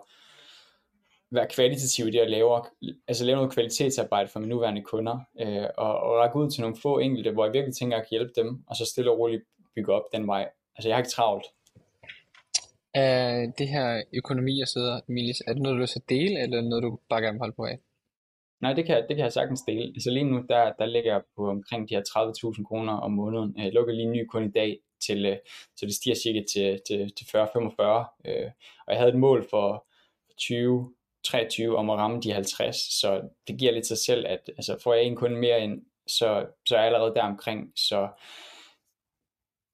være 1.33 1.47
kvalitativ 1.47 2.07
i 2.07 2.11
det 2.11 2.19
at 2.19 2.29
lave, 2.29 2.61
altså 3.07 3.25
lave 3.25 3.35
noget 3.35 3.53
kvalitetsarbejde 3.53 4.29
for 4.29 4.39
mine 4.39 4.49
nuværende 4.49 4.81
kunder, 4.81 5.19
øh, 5.41 5.67
og, 5.77 5.99
og 5.99 6.19
række 6.19 6.35
ud 6.35 6.49
til 6.49 6.61
nogle 6.61 6.77
få 6.81 6.99
enkelte, 6.99 7.31
hvor 7.31 7.45
jeg 7.45 7.53
virkelig 7.53 7.75
tænker, 7.75 7.97
at 7.97 7.99
jeg 7.99 8.07
kan 8.07 8.17
hjælpe 8.17 8.33
dem, 8.41 8.63
og 8.67 8.75
så 8.75 8.85
stille 8.85 9.11
og 9.11 9.19
roligt 9.19 9.43
bygge 9.75 9.93
op 9.93 10.03
den 10.13 10.27
vej. 10.27 10.49
Altså 10.75 10.89
jeg 10.89 10.95
har 10.95 11.01
ikke 11.01 11.09
travlt. 11.09 11.45
Er 12.93 13.51
det 13.57 13.67
her 13.67 14.03
økonomi 14.13 14.61
og 14.61 14.67
så 14.67 14.79
videre, 14.79 15.01
Emilis, 15.09 15.41
er 15.47 15.53
det 15.53 15.61
noget, 15.61 15.75
du 15.75 15.79
vil 15.79 16.17
dele, 16.17 16.39
eller 16.43 16.61
noget, 16.61 16.83
du 16.83 16.99
bare 17.09 17.21
gerne 17.21 17.33
vil 17.33 17.39
holde 17.39 17.55
på 17.55 17.65
af? 17.65 17.79
Nej, 18.61 18.73
det 18.73 18.85
kan, 18.85 19.05
det 19.07 19.15
kan 19.15 19.23
jeg 19.23 19.33
sagtens 19.33 19.61
dele. 19.61 19.87
Altså 19.95 20.09
lige 20.09 20.23
nu, 20.23 20.45
der, 20.49 20.73
der 20.79 20.85
ligger 20.85 21.11
jeg 21.13 21.21
på 21.35 21.49
omkring 21.49 21.89
de 21.89 21.95
her 21.95 22.01
30.000 22.57 22.63
kroner 22.63 22.93
om 22.93 23.11
måneden. 23.11 23.53
Jeg 23.57 23.73
lukker 23.73 23.93
lige 23.93 24.05
en 24.05 24.11
ny 24.11 24.25
kun 24.25 24.45
i 24.45 24.51
dag, 24.51 24.79
til, 25.05 25.25
øh, 25.25 25.37
så 25.75 25.85
det 25.85 25.93
stiger 25.93 26.15
cirka 26.15 26.41
til, 26.53 26.81
til, 26.87 27.13
til 27.17 27.25
40-45. 27.25 27.37
Øh, 28.25 28.51
og 28.85 28.89
jeg 28.93 28.97
havde 28.97 29.09
et 29.09 29.19
mål 29.19 29.47
for 29.49 29.87
20, 30.37 30.93
23 31.23 31.77
om 31.77 31.89
at 31.89 31.97
ramme 31.97 32.21
de 32.21 32.33
50, 32.33 32.75
så 32.75 33.21
det 33.47 33.59
giver 33.59 33.71
lidt 33.71 33.87
sig 33.87 33.97
selv, 33.97 34.25
at 34.27 34.49
altså, 34.57 34.77
får 34.83 34.93
jeg 34.93 35.03
en 35.03 35.15
kunde 35.15 35.37
mere 35.37 35.63
ind, 35.63 35.81
så, 36.07 36.45
så 36.65 36.75
er 36.75 36.79
jeg 36.79 36.87
allerede 36.87 37.15
der 37.15 37.23
omkring, 37.23 37.71
så 37.75 38.07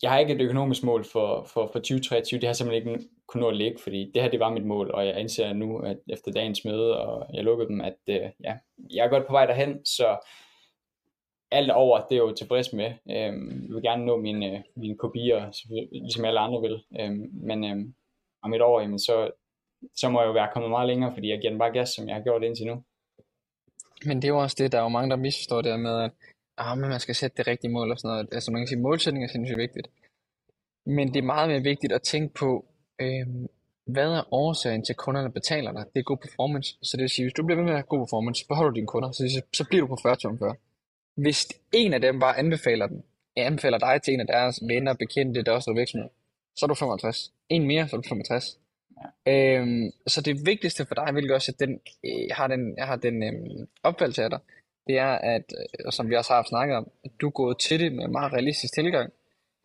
jeg 0.01 0.11
har 0.11 0.19
ikke 0.19 0.33
et 0.33 0.41
økonomisk 0.41 0.83
mål 0.83 1.05
for, 1.05 1.43
for, 1.43 1.69
for 1.73 1.79
2023, 1.79 2.39
det 2.39 2.47
har 2.47 2.53
simpelthen 2.53 2.93
ikke 2.93 3.05
kunnet 3.27 3.41
nå 3.41 3.49
at 3.49 3.55
ligge, 3.55 3.79
fordi 3.81 4.11
det 4.13 4.21
her 4.21 4.29
det 4.29 4.39
var 4.39 4.49
mit 4.49 4.65
mål, 4.65 4.91
og 4.91 5.07
jeg 5.07 5.19
indser 5.19 5.53
nu, 5.53 5.79
at 5.79 5.97
efter 6.09 6.31
dagens 6.31 6.65
møde, 6.65 6.99
og 6.99 7.33
jeg 7.33 7.43
lukkede 7.43 7.69
dem, 7.69 7.81
at 7.81 7.97
øh, 8.09 8.29
ja, 8.43 8.57
jeg 8.93 9.05
er 9.05 9.09
godt 9.09 9.27
på 9.27 9.33
vej 9.33 9.45
derhen, 9.45 9.85
så 9.85 10.17
alt 11.51 11.71
over, 11.71 12.05
det 12.09 12.15
er 12.15 12.19
jo 12.19 12.33
tilfreds 12.33 12.73
med. 12.73 12.85
Øhm, 12.85 13.65
jeg 13.67 13.75
vil 13.75 13.83
gerne 13.83 14.05
nå 14.05 14.17
mine, 14.17 14.51
øh, 14.51 14.61
mine 14.75 14.97
kopier, 14.97 15.67
ligesom 15.91 16.25
alle 16.25 16.39
andre 16.39 16.61
vil, 16.61 16.83
øhm, 16.99 17.29
men 17.33 17.63
øhm, 17.63 17.93
om 18.41 18.53
et 18.53 18.61
år, 18.61 18.81
jamen, 18.81 18.99
så, 18.99 19.31
så 19.95 20.09
må 20.09 20.21
jeg 20.21 20.27
jo 20.27 20.31
være 20.33 20.49
kommet 20.53 20.69
meget 20.69 20.87
længere, 20.87 21.13
fordi 21.13 21.29
jeg 21.29 21.39
giver 21.39 21.51
den 21.51 21.59
bare 21.59 21.73
gas, 21.73 21.89
som 21.89 22.07
jeg 22.07 22.15
har 22.15 22.23
gjort 22.23 22.43
indtil 22.43 22.67
nu. 22.67 22.83
Men 24.05 24.17
det 24.17 24.23
er 24.23 24.33
jo 24.33 24.39
også 24.39 24.55
det, 24.59 24.71
der 24.71 24.77
er 24.77 24.83
jo 24.83 24.89
mange, 24.89 25.09
der 25.09 25.15
misforstår 25.15 25.61
det 25.61 25.79
med, 25.79 26.03
at 26.03 26.11
ah, 26.57 26.77
men 26.77 26.89
man 26.89 26.99
skal 26.99 27.15
sætte 27.15 27.37
det 27.37 27.47
rigtige 27.47 27.71
mål 27.71 27.91
og 27.91 27.99
sådan 27.99 28.09
noget. 28.13 28.27
Altså 28.31 28.51
man 28.51 28.61
kan 28.61 28.67
sige, 28.67 28.79
målsætning 28.79 29.25
er 29.25 29.29
sindssygt 29.29 29.57
vigtigt. 29.57 29.87
Men 30.85 31.07
det 31.13 31.19
er 31.19 31.31
meget 31.33 31.49
mere 31.49 31.61
vigtigt 31.61 31.93
at 31.93 32.01
tænke 32.01 32.33
på, 32.33 32.65
øh, 33.01 33.27
hvad 33.85 34.11
er 34.13 34.33
årsagen 34.33 34.83
til, 34.85 34.93
at 34.93 34.97
kunderne 34.97 35.31
betaler 35.31 35.71
dig? 35.71 35.85
Det 35.93 35.99
er 35.99 36.03
god 36.03 36.17
performance. 36.17 36.77
Så 36.81 36.97
det 36.97 37.01
vil 37.01 37.09
sige, 37.09 37.25
hvis 37.25 37.33
du 37.33 37.45
bliver 37.45 37.57
ved 37.57 37.63
med 37.63 37.73
at 37.73 37.77
have 37.77 37.93
god 37.93 37.99
performance, 37.99 38.39
så 38.39 38.47
beholder 38.47 38.71
du 38.71 38.75
dine 38.75 38.87
kunder, 38.87 39.11
så, 39.11 39.43
så 39.53 39.65
bliver 39.69 39.81
du 39.81 39.87
på 39.87 39.97
40 40.01 40.37
før. 40.39 40.53
Hvis 41.21 41.47
en 41.73 41.93
af 41.93 42.01
dem 42.01 42.19
bare 42.19 42.37
anbefaler 42.37 42.87
den, 42.87 43.03
anbefaler 43.35 43.77
dig 43.77 44.01
til 44.01 44.13
en 44.13 44.19
af 44.19 44.27
deres 44.27 44.59
venner, 44.67 44.93
bekendte, 44.93 45.43
der 45.43 45.51
også 45.51 45.71
er 45.71 45.75
virksomhed, 45.75 46.09
så 46.55 46.65
er 46.65 46.67
du 46.67 46.73
55. 46.75 47.33
En 47.49 47.67
mere, 47.67 47.87
så 47.87 47.95
er 47.95 48.01
du 48.01 48.09
65. 48.09 48.59
Øhm, 49.27 49.91
så 50.07 50.21
det 50.21 50.45
vigtigste 50.45 50.85
for 50.85 50.95
dig, 50.95 51.11
hvilket 51.11 51.31
også 51.35 51.51
at 51.51 51.59
den, 51.59 51.79
jeg 52.03 52.11
øh, 52.11 52.27
har 52.31 52.47
den, 52.47 52.77
jeg 52.77 52.87
har 52.87 52.95
den 52.95 53.23
øhm, 53.23 53.67
opfattelse 53.83 54.23
af 54.23 54.29
dig, 54.29 54.39
det 54.87 54.97
er, 54.97 55.11
at, 55.11 55.53
øh, 55.85 55.91
som 55.91 56.09
vi 56.09 56.15
også 56.15 56.33
har 56.33 56.43
snakket 56.49 56.77
om, 56.77 56.91
at 57.05 57.11
du 57.21 57.27
er 57.27 57.31
gået 57.31 57.59
til 57.59 57.79
det 57.79 57.93
med 57.93 58.05
en 58.05 58.11
meget 58.11 58.33
realistisk 58.33 58.73
tilgang. 58.73 59.13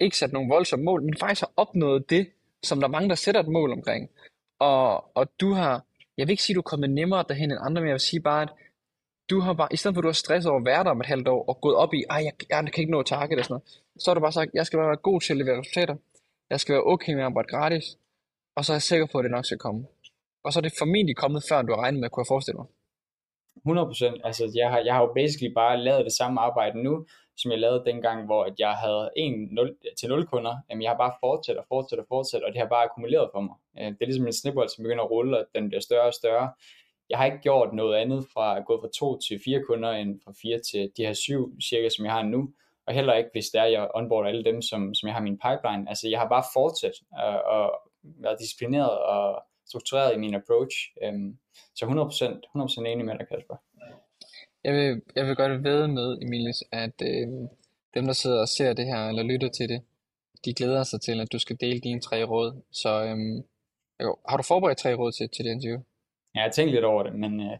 Ikke 0.01 0.17
sat 0.17 0.33
nogle 0.33 0.49
voldsomme 0.49 0.85
mål, 0.85 1.03
men 1.03 1.17
faktisk 1.17 1.41
har 1.41 1.53
opnået 1.57 2.11
det, 2.11 2.29
som 2.63 2.81
der 2.81 2.87
er 2.87 2.93
mange, 2.93 3.09
der 3.09 3.15
sætter 3.15 3.41
et 3.41 3.49
mål 3.49 3.73
omkring. 3.73 4.11
Og, 4.59 5.17
og 5.17 5.41
du 5.41 5.53
har, 5.53 5.85
jeg 6.17 6.27
vil 6.27 6.31
ikke 6.31 6.43
sige, 6.43 6.55
at 6.55 6.57
du 6.57 6.61
er 6.61 6.71
kommet 6.73 6.91
nemmere 6.91 7.25
derhen 7.29 7.51
end 7.51 7.61
andre, 7.63 7.83
men 7.83 7.89
jeg 7.89 7.95
vil 7.95 8.01
sige 8.01 8.21
bare, 8.21 8.43
at 8.43 8.49
du 9.31 9.41
har 9.41 9.53
bare, 9.53 9.69
i 9.71 9.77
stedet 9.77 9.95
for 9.95 10.01
at 10.01 10.03
du 10.03 10.09
har 10.09 10.13
stresset 10.13 10.51
over 10.51 10.61
at 10.61 10.67
være 10.67 10.85
der 10.85 10.91
om 10.91 11.01
et 11.01 11.07
halvt 11.07 11.29
år, 11.29 11.45
og 11.45 11.61
gået 11.61 11.77
op 11.77 11.95
i, 11.95 12.05
at 12.11 12.25
jeg, 12.25 12.33
jeg 12.51 12.73
kan 12.73 12.83
ikke 12.83 12.93
nå 12.93 13.03
target 13.03 13.39
og 13.39 13.45
sådan 13.45 13.53
noget, 13.53 13.83
så 13.99 14.11
har 14.11 14.15
du 14.15 14.21
bare 14.21 14.33
sagt, 14.33 14.51
jeg 14.55 14.67
skal 14.67 14.77
bare 14.77 14.89
være 14.89 14.97
god 14.97 15.21
til 15.21 15.33
at 15.33 15.37
levere 15.37 15.59
resultater. 15.59 15.97
Jeg 16.51 16.61
skal 16.61 16.73
være 16.73 16.83
okay 16.83 17.13
med 17.13 17.21
at 17.21 17.27
arbejde 17.27 17.49
gratis, 17.49 17.85
og 18.57 18.65
så 18.65 18.73
er 18.73 18.75
jeg 18.75 18.83
sikker 18.83 19.07
på, 19.13 19.19
at 19.19 19.25
det 19.25 19.31
nok 19.31 19.47
skal 19.47 19.59
komme. 19.59 19.87
Og 20.45 20.53
så 20.53 20.59
er 20.59 20.63
det 20.63 20.73
formentlig 20.79 21.17
kommet, 21.17 21.43
før 21.49 21.63
du 21.63 21.73
har 21.73 21.83
regnet 21.83 22.01
med, 22.01 22.09
kunne 22.09 22.15
kunne 22.15 22.35
forestille 22.35 22.59
mig. 22.59 22.67
100%. 23.57 24.21
Altså, 24.25 24.53
jeg 24.55 24.71
har, 24.71 24.79
jeg 24.79 24.95
har 24.95 25.03
jo 25.03 25.13
basically 25.15 25.55
bare 25.55 25.77
lavet 25.77 26.05
det 26.05 26.13
samme 26.13 26.41
arbejde 26.41 26.83
nu, 26.83 27.07
som 27.37 27.51
jeg 27.51 27.59
lavede 27.59 27.83
dengang, 27.87 28.27
hvor 28.27 28.45
at 28.45 28.55
jeg 28.59 28.73
havde 28.73 29.11
1 29.17 29.49
0, 29.51 29.77
til 29.99 30.09
0 30.09 30.27
kunder. 30.27 30.57
Jamen, 30.71 30.83
jeg 30.83 30.91
har 30.91 30.97
bare 30.97 31.15
fortsat 31.21 31.57
og 31.57 31.65
fortsat 31.69 31.99
og 31.99 32.07
fortsat, 32.09 32.43
og 32.43 32.53
det 32.53 32.61
har 32.61 32.69
bare 32.69 32.85
akkumuleret 32.85 33.31
for 33.33 33.41
mig. 33.41 33.57
Øh, 33.79 33.87
det 33.87 34.01
er 34.01 34.07
ligesom 34.07 34.27
en 34.27 34.33
snibbold, 34.33 34.69
som 34.69 34.83
begynder 34.83 35.05
at 35.05 35.11
rulle, 35.11 35.39
og 35.39 35.45
den 35.55 35.69
bliver 35.69 35.81
større 35.81 36.07
og 36.07 36.15
større. 36.15 36.53
Jeg 37.11 37.19
har 37.19 37.25
ikke 37.27 37.39
gjort 37.39 37.75
noget 37.75 37.97
andet 37.97 38.27
fra 38.33 38.59
at 38.59 38.65
gå 38.67 38.81
fra 38.81 38.89
2 38.99 39.19
til 39.19 39.41
4 39.45 39.63
kunder, 39.69 39.91
end 39.91 40.21
fra 40.25 40.33
4 40.43 40.59
til 40.59 40.93
de 40.97 41.07
her 41.07 41.13
7 41.13 41.61
cirka, 41.61 41.89
som 41.89 42.05
jeg 42.05 42.13
har 42.13 42.23
nu. 42.23 42.49
Og 42.87 42.95
heller 42.95 43.15
ikke, 43.15 43.31
hvis 43.33 43.47
det 43.53 43.61
er, 43.61 43.65
jeg 43.65 43.91
onboarder 43.95 44.29
alle 44.29 44.45
dem, 44.45 44.63
som, 44.63 44.95
som 44.95 45.07
jeg 45.07 45.15
har 45.15 45.21
i 45.21 45.29
min 45.31 45.39
pipeline. 45.47 45.89
Altså, 45.89 46.09
jeg 46.09 46.19
har 46.21 46.29
bare 46.29 46.45
fortsat 46.53 46.97
øh, 47.21 47.41
og, 47.55 47.73
og 47.73 47.84
været 48.05 48.37
disciplineret 48.41 48.99
og 48.99 49.45
struktureret 49.67 50.15
i 50.15 50.19
min 50.19 50.35
approach. 50.35 50.77
Øhm, 51.03 51.39
så 51.75 51.85
100%, 51.85 52.85
100% 52.85 52.87
enig 52.87 53.05
med 53.05 53.19
dig, 53.19 53.29
Kasper. 53.29 53.57
Jeg 54.65 54.75
vil, 54.75 55.03
jeg 55.17 55.27
vil 55.27 55.37
godt 55.37 55.65
ved 55.65 55.87
med, 55.87 56.19
Emilis, 56.23 56.65
at 56.73 57.03
øh, 57.03 57.29
dem, 57.95 58.05
der 58.07 58.13
sidder 58.13 58.41
og 58.41 58.49
ser 58.49 58.73
det 58.73 58.87
her, 58.87 59.09
eller 59.09 59.23
lytter 59.23 59.49
til 59.49 59.69
det, 59.69 59.83
de 60.45 60.55
glæder 60.55 60.83
sig 60.83 61.01
til, 61.01 61.21
at 61.21 61.33
du 61.33 61.39
skal 61.39 61.57
dele 61.61 61.81
dine 61.81 62.01
tre 62.01 62.25
råd. 62.25 62.63
Så 62.71 63.05
øh, 63.05 63.17
jo, 64.03 64.17
har 64.29 64.37
du 64.37 64.43
forberedt 64.43 64.79
tre 64.79 64.95
råd 64.95 65.13
til, 65.13 65.29
til 65.29 65.45
det 65.45 65.51
interview? 65.51 65.81
Ja, 66.35 66.41
jeg 66.41 66.43
har 66.43 66.51
tænkt 66.51 66.73
lidt 66.73 66.85
over 66.85 67.03
det, 67.03 67.15
men 67.15 67.41
øh, 67.41 67.57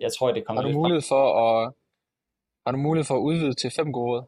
jeg 0.00 0.10
tror, 0.18 0.32
det 0.32 0.46
kommer 0.46 0.62
har 0.62 0.68
du 0.68 0.74
mulighed 0.74 1.02
for 1.08 1.24
at 1.44 1.72
Har 2.66 2.72
du 2.72 2.78
mulighed 2.78 3.04
for 3.04 3.14
at 3.14 3.20
udvide 3.20 3.54
til 3.54 3.70
fem 3.70 3.92
gode 3.92 4.10
råd? 4.10 4.24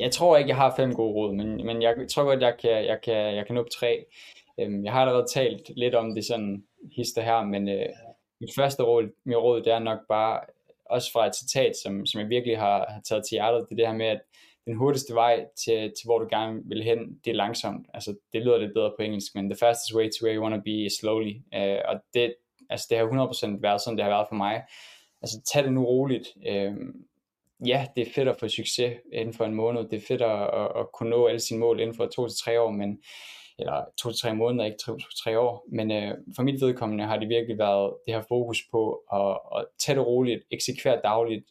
Jeg 0.00 0.10
tror 0.10 0.36
ikke, 0.36 0.48
jeg 0.48 0.56
har 0.56 0.74
fem 0.76 0.94
gode 0.94 1.12
råd, 1.12 1.34
men, 1.34 1.66
men 1.66 1.82
jeg 1.82 1.94
tror 2.10 2.24
godt, 2.24 2.40
jeg 2.40 2.54
kan, 2.60 2.70
jeg 2.70 2.98
kan, 3.02 3.36
jeg 3.36 3.46
kan 3.46 3.54
nå 3.54 3.60
op 3.60 3.70
tre. 3.70 4.04
Øhm, 4.60 4.84
jeg 4.84 4.92
har 4.92 5.00
allerede 5.00 5.26
talt 5.34 5.70
lidt 5.76 5.94
om 5.94 6.14
det 6.14 6.24
sådan 6.24 6.64
hister 6.96 7.22
her, 7.22 7.44
men 7.44 7.68
øh, 7.68 7.86
mit 8.40 8.50
første 8.56 8.82
råd, 8.82 9.08
mit 9.24 9.36
råd, 9.36 9.62
det 9.62 9.72
er 9.72 9.78
nok 9.78 9.98
bare, 10.08 10.40
også 10.90 11.12
fra 11.12 11.26
et 11.26 11.36
citat, 11.36 11.72
som, 11.82 12.06
som 12.06 12.20
jeg 12.20 12.28
virkelig 12.28 12.58
har, 12.58 12.86
har 12.88 13.00
taget 13.08 13.24
til 13.24 13.34
hjertet, 13.34 13.66
det 13.68 13.72
er 13.72 13.76
det 13.76 13.86
her 13.86 13.96
med, 13.96 14.06
at 14.06 14.20
den 14.66 14.76
hurtigste 14.76 15.14
vej 15.14 15.46
til, 15.64 15.92
til 15.96 16.04
hvor 16.04 16.18
du 16.18 16.26
gerne 16.30 16.62
vil 16.64 16.82
hen, 16.82 16.98
det 17.24 17.30
er 17.30 17.34
langsomt. 17.34 17.86
Altså, 17.94 18.16
det 18.32 18.42
lyder 18.42 18.58
lidt 18.58 18.74
bedre 18.74 18.92
på 18.98 19.02
engelsk, 19.02 19.34
men 19.34 19.50
the 19.50 19.58
fastest 19.58 19.94
way 19.96 20.10
to 20.10 20.24
where 20.24 20.36
you 20.36 20.42
want 20.42 20.54
to 20.54 20.62
be 20.64 20.70
is 20.70 20.92
slowly. 20.92 21.34
Øh, 21.54 21.78
og 21.88 22.00
det, 22.14 22.34
altså, 22.70 22.86
det 22.90 22.98
har 22.98 23.04
100% 23.04 23.60
været 23.60 23.80
sådan, 23.80 23.96
det 23.96 24.04
har 24.04 24.10
været 24.10 24.28
for 24.28 24.34
mig. 24.34 24.62
Altså, 25.22 25.40
tag 25.52 25.64
det 25.64 25.72
nu 25.72 25.84
roligt. 25.84 26.28
Øh, 26.48 26.74
ja, 27.66 27.86
det 27.96 28.08
er 28.08 28.12
fedt 28.14 28.28
at 28.28 28.36
få 28.40 28.48
succes 28.48 28.96
inden 29.12 29.34
for 29.34 29.44
en 29.44 29.54
måned. 29.54 29.88
Det 29.88 29.96
er 29.96 30.06
fedt 30.08 30.22
at, 30.22 30.42
at, 30.42 30.80
at 30.80 30.86
kunne 30.94 31.10
nå 31.10 31.26
alle 31.26 31.40
sine 31.40 31.60
mål 31.60 31.80
inden 31.80 31.96
for 31.96 32.06
to 32.06 32.28
til 32.28 32.38
tre 32.44 32.60
år, 32.60 32.70
men 32.70 32.98
eller 33.58 33.84
to 33.98 34.10
til 34.10 34.20
tre 34.20 34.34
måneder, 34.34 34.64
ikke 34.64 34.78
to 34.86 34.96
til 34.96 35.08
tre 35.24 35.38
år. 35.38 35.66
Men 35.72 35.92
øh, 35.92 36.14
for 36.36 36.42
mit 36.42 36.60
vedkommende 36.60 37.04
har 37.04 37.18
det 37.18 37.28
virkelig 37.28 37.58
været 37.58 37.94
det 38.06 38.14
her 38.14 38.22
fokus 38.28 38.58
på 38.70 39.00
at, 39.12 39.38
at 39.56 39.66
tage 39.78 39.98
det 39.98 40.06
roligt, 40.06 40.42
eksekvere 40.50 41.00
dagligt, 41.04 41.44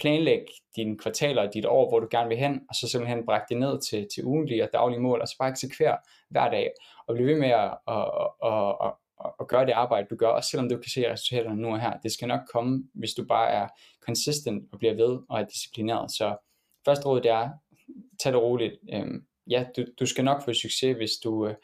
planlæg 0.00 0.44
dine 0.76 0.98
kvartaler 0.98 1.42
og 1.42 1.54
dit 1.54 1.66
år, 1.66 1.88
hvor 1.88 2.00
du 2.00 2.08
gerne 2.10 2.28
vil 2.28 2.38
hen, 2.38 2.60
og 2.68 2.74
så 2.74 2.88
simpelthen 2.88 3.26
brække 3.26 3.46
det 3.48 3.56
ned 3.56 3.80
til, 3.80 4.06
til 4.14 4.24
ugentlige 4.24 4.62
og 4.62 4.68
daglige 4.72 5.00
mål, 5.00 5.20
og 5.20 5.28
så 5.28 5.36
bare 5.38 5.50
eksekvere 5.50 5.96
hver 6.30 6.50
dag, 6.50 6.70
og 7.06 7.14
blive 7.14 7.28
ved 7.28 7.38
med 7.38 7.48
at, 7.48 7.70
at, 7.88 8.06
at, 8.44 8.76
at, 8.84 8.92
og, 9.24 9.34
og 9.38 9.48
gøre 9.48 9.66
det 9.66 9.72
arbejde, 9.72 10.06
du 10.10 10.16
gør, 10.16 10.28
også 10.28 10.50
selvom 10.50 10.68
du 10.68 10.76
kan 10.76 10.90
se 10.90 11.12
resultaterne 11.12 11.62
nu 11.62 11.68
og 11.68 11.80
her. 11.80 11.98
Det 12.02 12.12
skal 12.12 12.28
nok 12.28 12.40
komme, 12.52 12.84
hvis 12.94 13.14
du 13.14 13.24
bare 13.24 13.50
er 13.50 13.68
consistent 14.06 14.68
og 14.72 14.78
bliver 14.78 14.94
ved 14.94 15.18
og 15.28 15.40
er 15.40 15.44
disciplineret. 15.44 16.10
Så 16.10 16.36
første 16.84 17.06
råd, 17.06 17.20
det 17.20 17.30
er, 17.30 17.50
tag 18.20 18.32
det 18.32 18.42
roligt. 18.42 18.74
Øhm, 18.92 19.26
ja, 19.50 19.66
du, 19.76 19.84
du 20.00 20.06
skal 20.06 20.24
nok 20.24 20.44
få 20.44 20.52
succes, 20.52 20.96
hvis 20.96 21.12
du, 21.24 21.46
øh, 21.46 21.54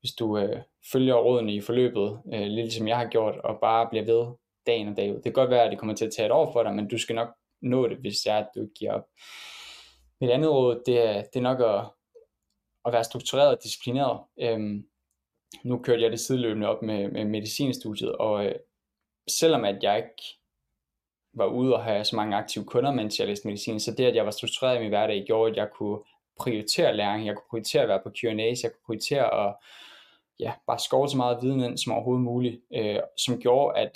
hvis 0.00 0.12
du 0.12 0.38
øh, 0.38 0.62
følger 0.92 1.14
rådene 1.14 1.54
i 1.54 1.60
forløbet, 1.60 2.20
øh, 2.34 2.46
lidt 2.46 2.72
som 2.72 2.88
jeg 2.88 2.96
har 2.96 3.08
gjort, 3.08 3.38
og 3.38 3.58
bare 3.60 3.88
bliver 3.90 4.04
ved 4.04 4.34
dagen 4.66 4.88
og 4.88 4.96
dag 4.96 5.10
ud. 5.10 5.14
Det 5.14 5.24
kan 5.24 5.32
godt 5.32 5.50
være, 5.50 5.64
at 5.64 5.70
det 5.70 5.78
kommer 5.78 5.94
til 5.94 6.04
at 6.04 6.12
tage 6.16 6.26
et 6.26 6.32
år 6.32 6.52
for 6.52 6.62
dig, 6.62 6.74
men 6.74 6.88
du 6.88 6.98
skal 6.98 7.14
nok 7.14 7.28
nå 7.62 7.88
det, 7.88 7.96
hvis 7.96 8.16
det 8.16 8.32
er, 8.32 8.36
at 8.36 8.48
du 8.54 8.60
ikke 8.60 8.74
giver 8.74 8.92
op. 8.92 9.06
Mit 10.20 10.30
andet 10.30 10.50
råd, 10.50 10.82
det 10.86 11.06
er, 11.08 11.22
det 11.22 11.36
er 11.36 11.40
nok 11.40 11.60
at, 11.60 11.90
at 12.84 12.92
være 12.92 13.04
struktureret 13.04 13.56
og 13.56 13.62
disciplineret. 13.62 14.20
Øhm, 14.40 14.86
nu 15.64 15.78
kørte 15.78 16.02
jeg 16.02 16.10
det 16.10 16.20
sideløbende 16.20 16.68
op 16.68 16.82
med, 16.82 17.08
med 17.08 17.24
medicinstudiet, 17.24 18.12
og 18.12 18.46
øh, 18.46 18.54
selvom 19.28 19.64
at 19.64 19.82
jeg 19.82 19.96
ikke 19.96 20.22
var 21.34 21.46
ude 21.46 21.74
og 21.74 21.84
have 21.84 22.04
så 22.04 22.16
mange 22.16 22.36
aktive 22.36 22.64
kunder, 22.64 22.92
mens 22.92 23.18
jeg 23.18 23.28
læste 23.28 23.48
medicin, 23.48 23.80
så 23.80 23.94
det, 23.94 24.04
at 24.04 24.14
jeg 24.14 24.24
var 24.24 24.30
struktureret 24.30 24.76
i 24.76 24.80
min 24.80 24.88
hverdag, 24.88 25.24
gjorde, 25.26 25.50
at 25.50 25.56
jeg 25.56 25.68
kunne 25.78 25.98
prioritere 26.38 26.96
læring, 26.96 27.26
jeg 27.26 27.34
kunne 27.34 27.50
prioritere 27.50 27.82
at 27.82 27.88
være 27.88 28.00
på 28.04 28.08
Q&A's, 28.08 28.62
jeg 28.62 28.70
kunne 28.72 28.86
prioritere 28.86 29.46
at 29.46 29.54
ja, 30.40 30.52
bare 30.66 30.78
skove 30.78 31.08
så 31.08 31.16
meget 31.16 31.38
viden 31.42 31.60
ind 31.60 31.78
som 31.78 31.92
overhovedet 31.92 32.24
muligt, 32.24 32.60
øh, 32.74 33.00
som 33.16 33.40
gjorde, 33.40 33.78
at 33.78 33.92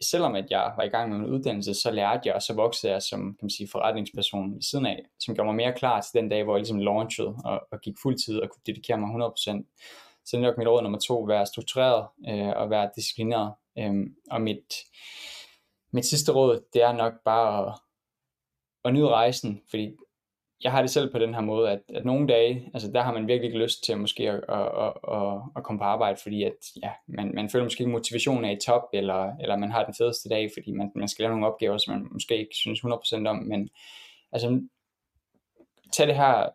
selvom 0.00 0.34
at 0.34 0.46
jeg 0.50 0.72
var 0.76 0.84
i 0.84 0.88
gang 0.88 1.10
med 1.10 1.18
min 1.18 1.30
uddannelse, 1.30 1.74
så 1.74 1.90
lærte 1.90 2.20
jeg, 2.24 2.34
og 2.34 2.42
så 2.42 2.54
voksede 2.54 2.92
jeg 2.92 3.02
som 3.02 3.20
kan 3.20 3.38
man 3.42 3.50
sige, 3.50 3.68
forretningsperson 3.72 4.54
ved 4.54 4.62
siden 4.62 4.86
af, 4.86 5.02
som 5.20 5.34
gjorde 5.34 5.48
mig 5.48 5.54
mere 5.54 5.72
klar 5.72 6.00
til 6.00 6.20
den 6.20 6.28
dag, 6.28 6.44
hvor 6.44 6.54
jeg 6.54 6.60
ligesom 6.60 6.78
launchede 6.78 7.34
og, 7.44 7.60
og 7.72 7.80
gik 7.80 7.94
fuldtid 8.02 8.40
og 8.40 8.50
kunne 8.50 8.62
dedikere 8.66 8.98
mig 8.98 9.08
100%. 9.08 9.76
Så 10.26 10.36
det 10.36 10.42
er 10.42 10.48
nok 10.48 10.58
mit 10.58 10.68
råd 10.68 10.82
nummer 10.82 10.98
to, 10.98 11.20
være 11.20 11.46
struktureret 11.46 12.06
øh, 12.28 12.48
og 12.56 12.70
være 12.70 12.90
disciplineret. 12.96 13.54
Øh, 13.78 13.94
og 14.30 14.40
mit, 14.40 14.74
mit 15.92 16.04
sidste 16.06 16.32
råd, 16.32 16.64
det 16.72 16.82
er 16.82 16.92
nok 16.92 17.12
bare 17.24 17.66
at, 17.66 17.74
at 18.84 18.94
nyde 18.94 19.08
rejsen, 19.08 19.62
fordi 19.70 19.90
jeg 20.64 20.72
har 20.72 20.80
det 20.80 20.90
selv 20.90 21.12
på 21.12 21.18
den 21.18 21.34
her 21.34 21.40
måde, 21.40 21.70
at, 21.70 21.80
at 21.88 22.04
nogle 22.04 22.28
dage, 22.28 22.70
altså 22.74 22.92
der 22.92 23.02
har 23.02 23.12
man 23.12 23.28
virkelig 23.28 23.48
ikke 23.48 23.64
lyst 23.64 23.84
til 23.84 23.98
måske 23.98 24.30
at, 24.30 24.44
at, 24.48 24.68
at, 24.84 24.92
at, 25.12 25.40
at 25.56 25.64
komme 25.64 25.78
på 25.78 25.84
arbejde, 25.84 26.18
fordi 26.22 26.42
at, 26.42 26.56
ja, 26.82 26.90
man, 27.08 27.34
man 27.34 27.50
føler 27.50 27.64
måske 27.64 27.80
ikke 27.80 27.92
motivationen 27.92 28.44
er 28.44 28.50
i 28.50 28.58
top, 28.66 28.82
eller, 28.92 29.36
eller 29.40 29.56
man 29.56 29.70
har 29.70 29.84
den 29.84 29.94
fedeste 29.94 30.28
dag, 30.28 30.50
fordi 30.56 30.72
man, 30.72 30.92
man 30.94 31.08
skal 31.08 31.22
lave 31.22 31.32
nogle 31.32 31.46
opgaver, 31.46 31.78
som 31.78 31.94
man 31.94 32.08
måske 32.10 32.38
ikke 32.38 32.54
synes 32.54 32.80
100% 32.80 33.26
om, 33.28 33.36
men 33.36 33.70
altså, 34.32 34.60
tag 35.92 36.06
det 36.06 36.16
her, 36.16 36.48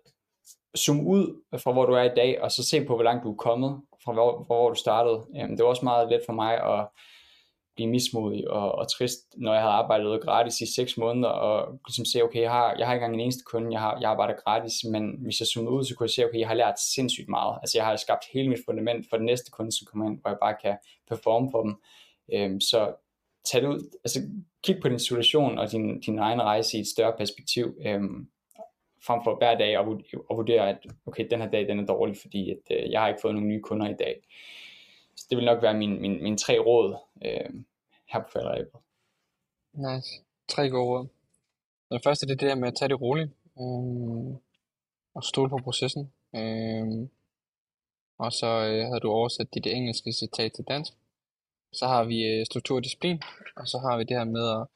zoom 0.77 1.07
ud 1.07 1.41
fra 1.57 1.71
hvor 1.71 1.85
du 1.85 1.93
er 1.93 2.03
i 2.03 2.15
dag, 2.15 2.41
og 2.41 2.51
så 2.51 2.63
se 2.63 2.85
på, 2.85 2.95
hvor 2.95 3.03
langt 3.03 3.23
du 3.23 3.31
er 3.31 3.35
kommet, 3.35 3.81
fra 4.03 4.13
hvor, 4.13 4.45
fra 4.47 4.55
hvor 4.55 4.69
du 4.69 4.75
startede. 4.75 5.25
Øhm, 5.41 5.49
det 5.49 5.63
var 5.63 5.69
også 5.69 5.85
meget 5.85 6.09
let 6.09 6.21
for 6.25 6.33
mig 6.33 6.53
at 6.63 6.87
blive 7.75 7.89
mismodig 7.89 8.51
og, 8.51 8.71
og 8.71 8.91
trist, 8.91 9.19
når 9.37 9.53
jeg 9.53 9.61
havde 9.61 9.73
arbejdet 9.73 10.21
gratis 10.21 10.61
i 10.61 10.73
6 10.73 10.97
måneder, 10.97 11.29
og 11.29 11.79
ligesom 11.87 12.05
se, 12.05 12.23
okay, 12.23 12.41
jeg 12.41 12.51
har, 12.51 12.75
jeg 12.77 12.87
har 12.87 12.93
ikke 12.93 13.03
engang 13.03 13.13
en 13.13 13.25
eneste 13.25 13.43
kunde, 13.43 13.71
jeg, 13.71 13.79
har, 13.79 13.97
jeg 14.01 14.09
arbejder 14.09 14.35
gratis, 14.45 14.83
men 14.91 15.15
hvis 15.23 15.39
jeg 15.39 15.47
zoomer 15.47 15.71
ud, 15.71 15.83
så 15.83 15.95
kunne 15.95 16.05
jeg 16.05 16.09
se, 16.09 16.25
okay, 16.25 16.39
jeg 16.39 16.47
har 16.47 16.55
lært 16.55 16.79
sindssygt 16.79 17.29
meget. 17.29 17.59
Altså 17.61 17.77
jeg 17.77 17.85
har 17.85 17.95
skabt 17.95 18.23
hele 18.33 18.49
mit 18.49 18.59
fundament 18.65 19.05
for 19.09 19.17
den 19.17 19.25
næste 19.25 19.51
kunde, 19.51 19.71
som 19.71 19.85
kommer 19.85 20.05
ind, 20.09 20.21
hvor 20.21 20.29
jeg 20.29 20.37
bare 20.41 20.55
kan 20.61 20.77
performe 21.09 21.49
for 21.51 21.61
dem. 21.63 21.75
Øhm, 22.33 22.61
så 22.61 22.93
tag 23.45 23.61
det 23.61 23.67
ud, 23.67 23.97
altså 24.03 24.19
kig 24.63 24.77
på 24.81 24.89
din 24.89 24.99
situation 24.99 25.57
og 25.57 25.71
din, 25.71 25.99
din 25.99 26.19
egen 26.19 26.41
rejse 26.41 26.77
i 26.77 26.81
et 26.81 26.87
større 26.87 27.13
perspektiv, 27.17 27.73
øhm, 27.85 28.27
frem 29.05 29.19
for 29.23 29.35
hver 29.35 29.57
dag 29.57 29.77
og 30.29 30.37
vurdere, 30.37 30.69
at 30.69 30.77
okay, 31.05 31.27
den 31.31 31.41
her 31.41 31.49
dag 31.49 31.67
den 31.67 31.79
er 31.79 31.85
dårlig, 31.85 32.17
fordi 32.21 32.51
at, 32.51 32.77
øh, 32.77 32.91
jeg 32.91 33.01
har 33.01 33.07
ikke 33.07 33.21
fået 33.21 33.33
nogle 33.33 33.49
nye 33.49 33.61
kunder 33.61 33.89
i 33.89 33.95
dag. 33.99 34.21
Så 35.15 35.27
det 35.29 35.37
vil 35.37 35.45
nok 35.45 35.61
være 35.61 35.73
min, 35.73 36.01
min, 36.01 36.23
min 36.23 36.37
tre 36.37 36.59
råd 36.59 36.97
øh, 37.25 37.63
her 38.07 38.19
på 38.19 38.29
falderæbet. 38.33 38.71
Nice. 39.73 40.09
Tre 40.47 40.69
gode 40.69 40.89
råd. 40.89 41.07
Den 41.91 41.99
første 42.03 42.25
det 42.25 42.33
er 42.33 42.37
det 42.37 42.49
der 42.49 42.55
med 42.55 42.67
at 42.67 42.75
tage 42.75 42.89
det 42.89 43.01
roligt. 43.01 43.31
Øh, 43.59 44.35
og 45.15 45.23
stole 45.23 45.49
på 45.49 45.57
processen. 45.63 46.13
Øh, 46.35 47.07
og 48.19 48.31
så 48.33 48.47
øh, 48.47 48.85
havde 48.87 48.99
du 48.99 49.11
oversat 49.11 49.53
dit 49.53 49.67
engelske 49.67 50.13
citat 50.13 50.53
til 50.53 50.65
dansk. 50.67 50.93
Så 51.73 51.85
har 51.87 52.03
vi 52.03 52.23
øh, 52.23 52.45
struktur 52.45 52.75
og 52.75 52.83
disciplin. 52.83 53.21
Og 53.55 53.67
så 53.67 53.77
har 53.77 53.97
vi 53.97 54.03
det 54.03 54.17
her 54.17 54.23
med 54.23 54.45
at, 54.57 54.67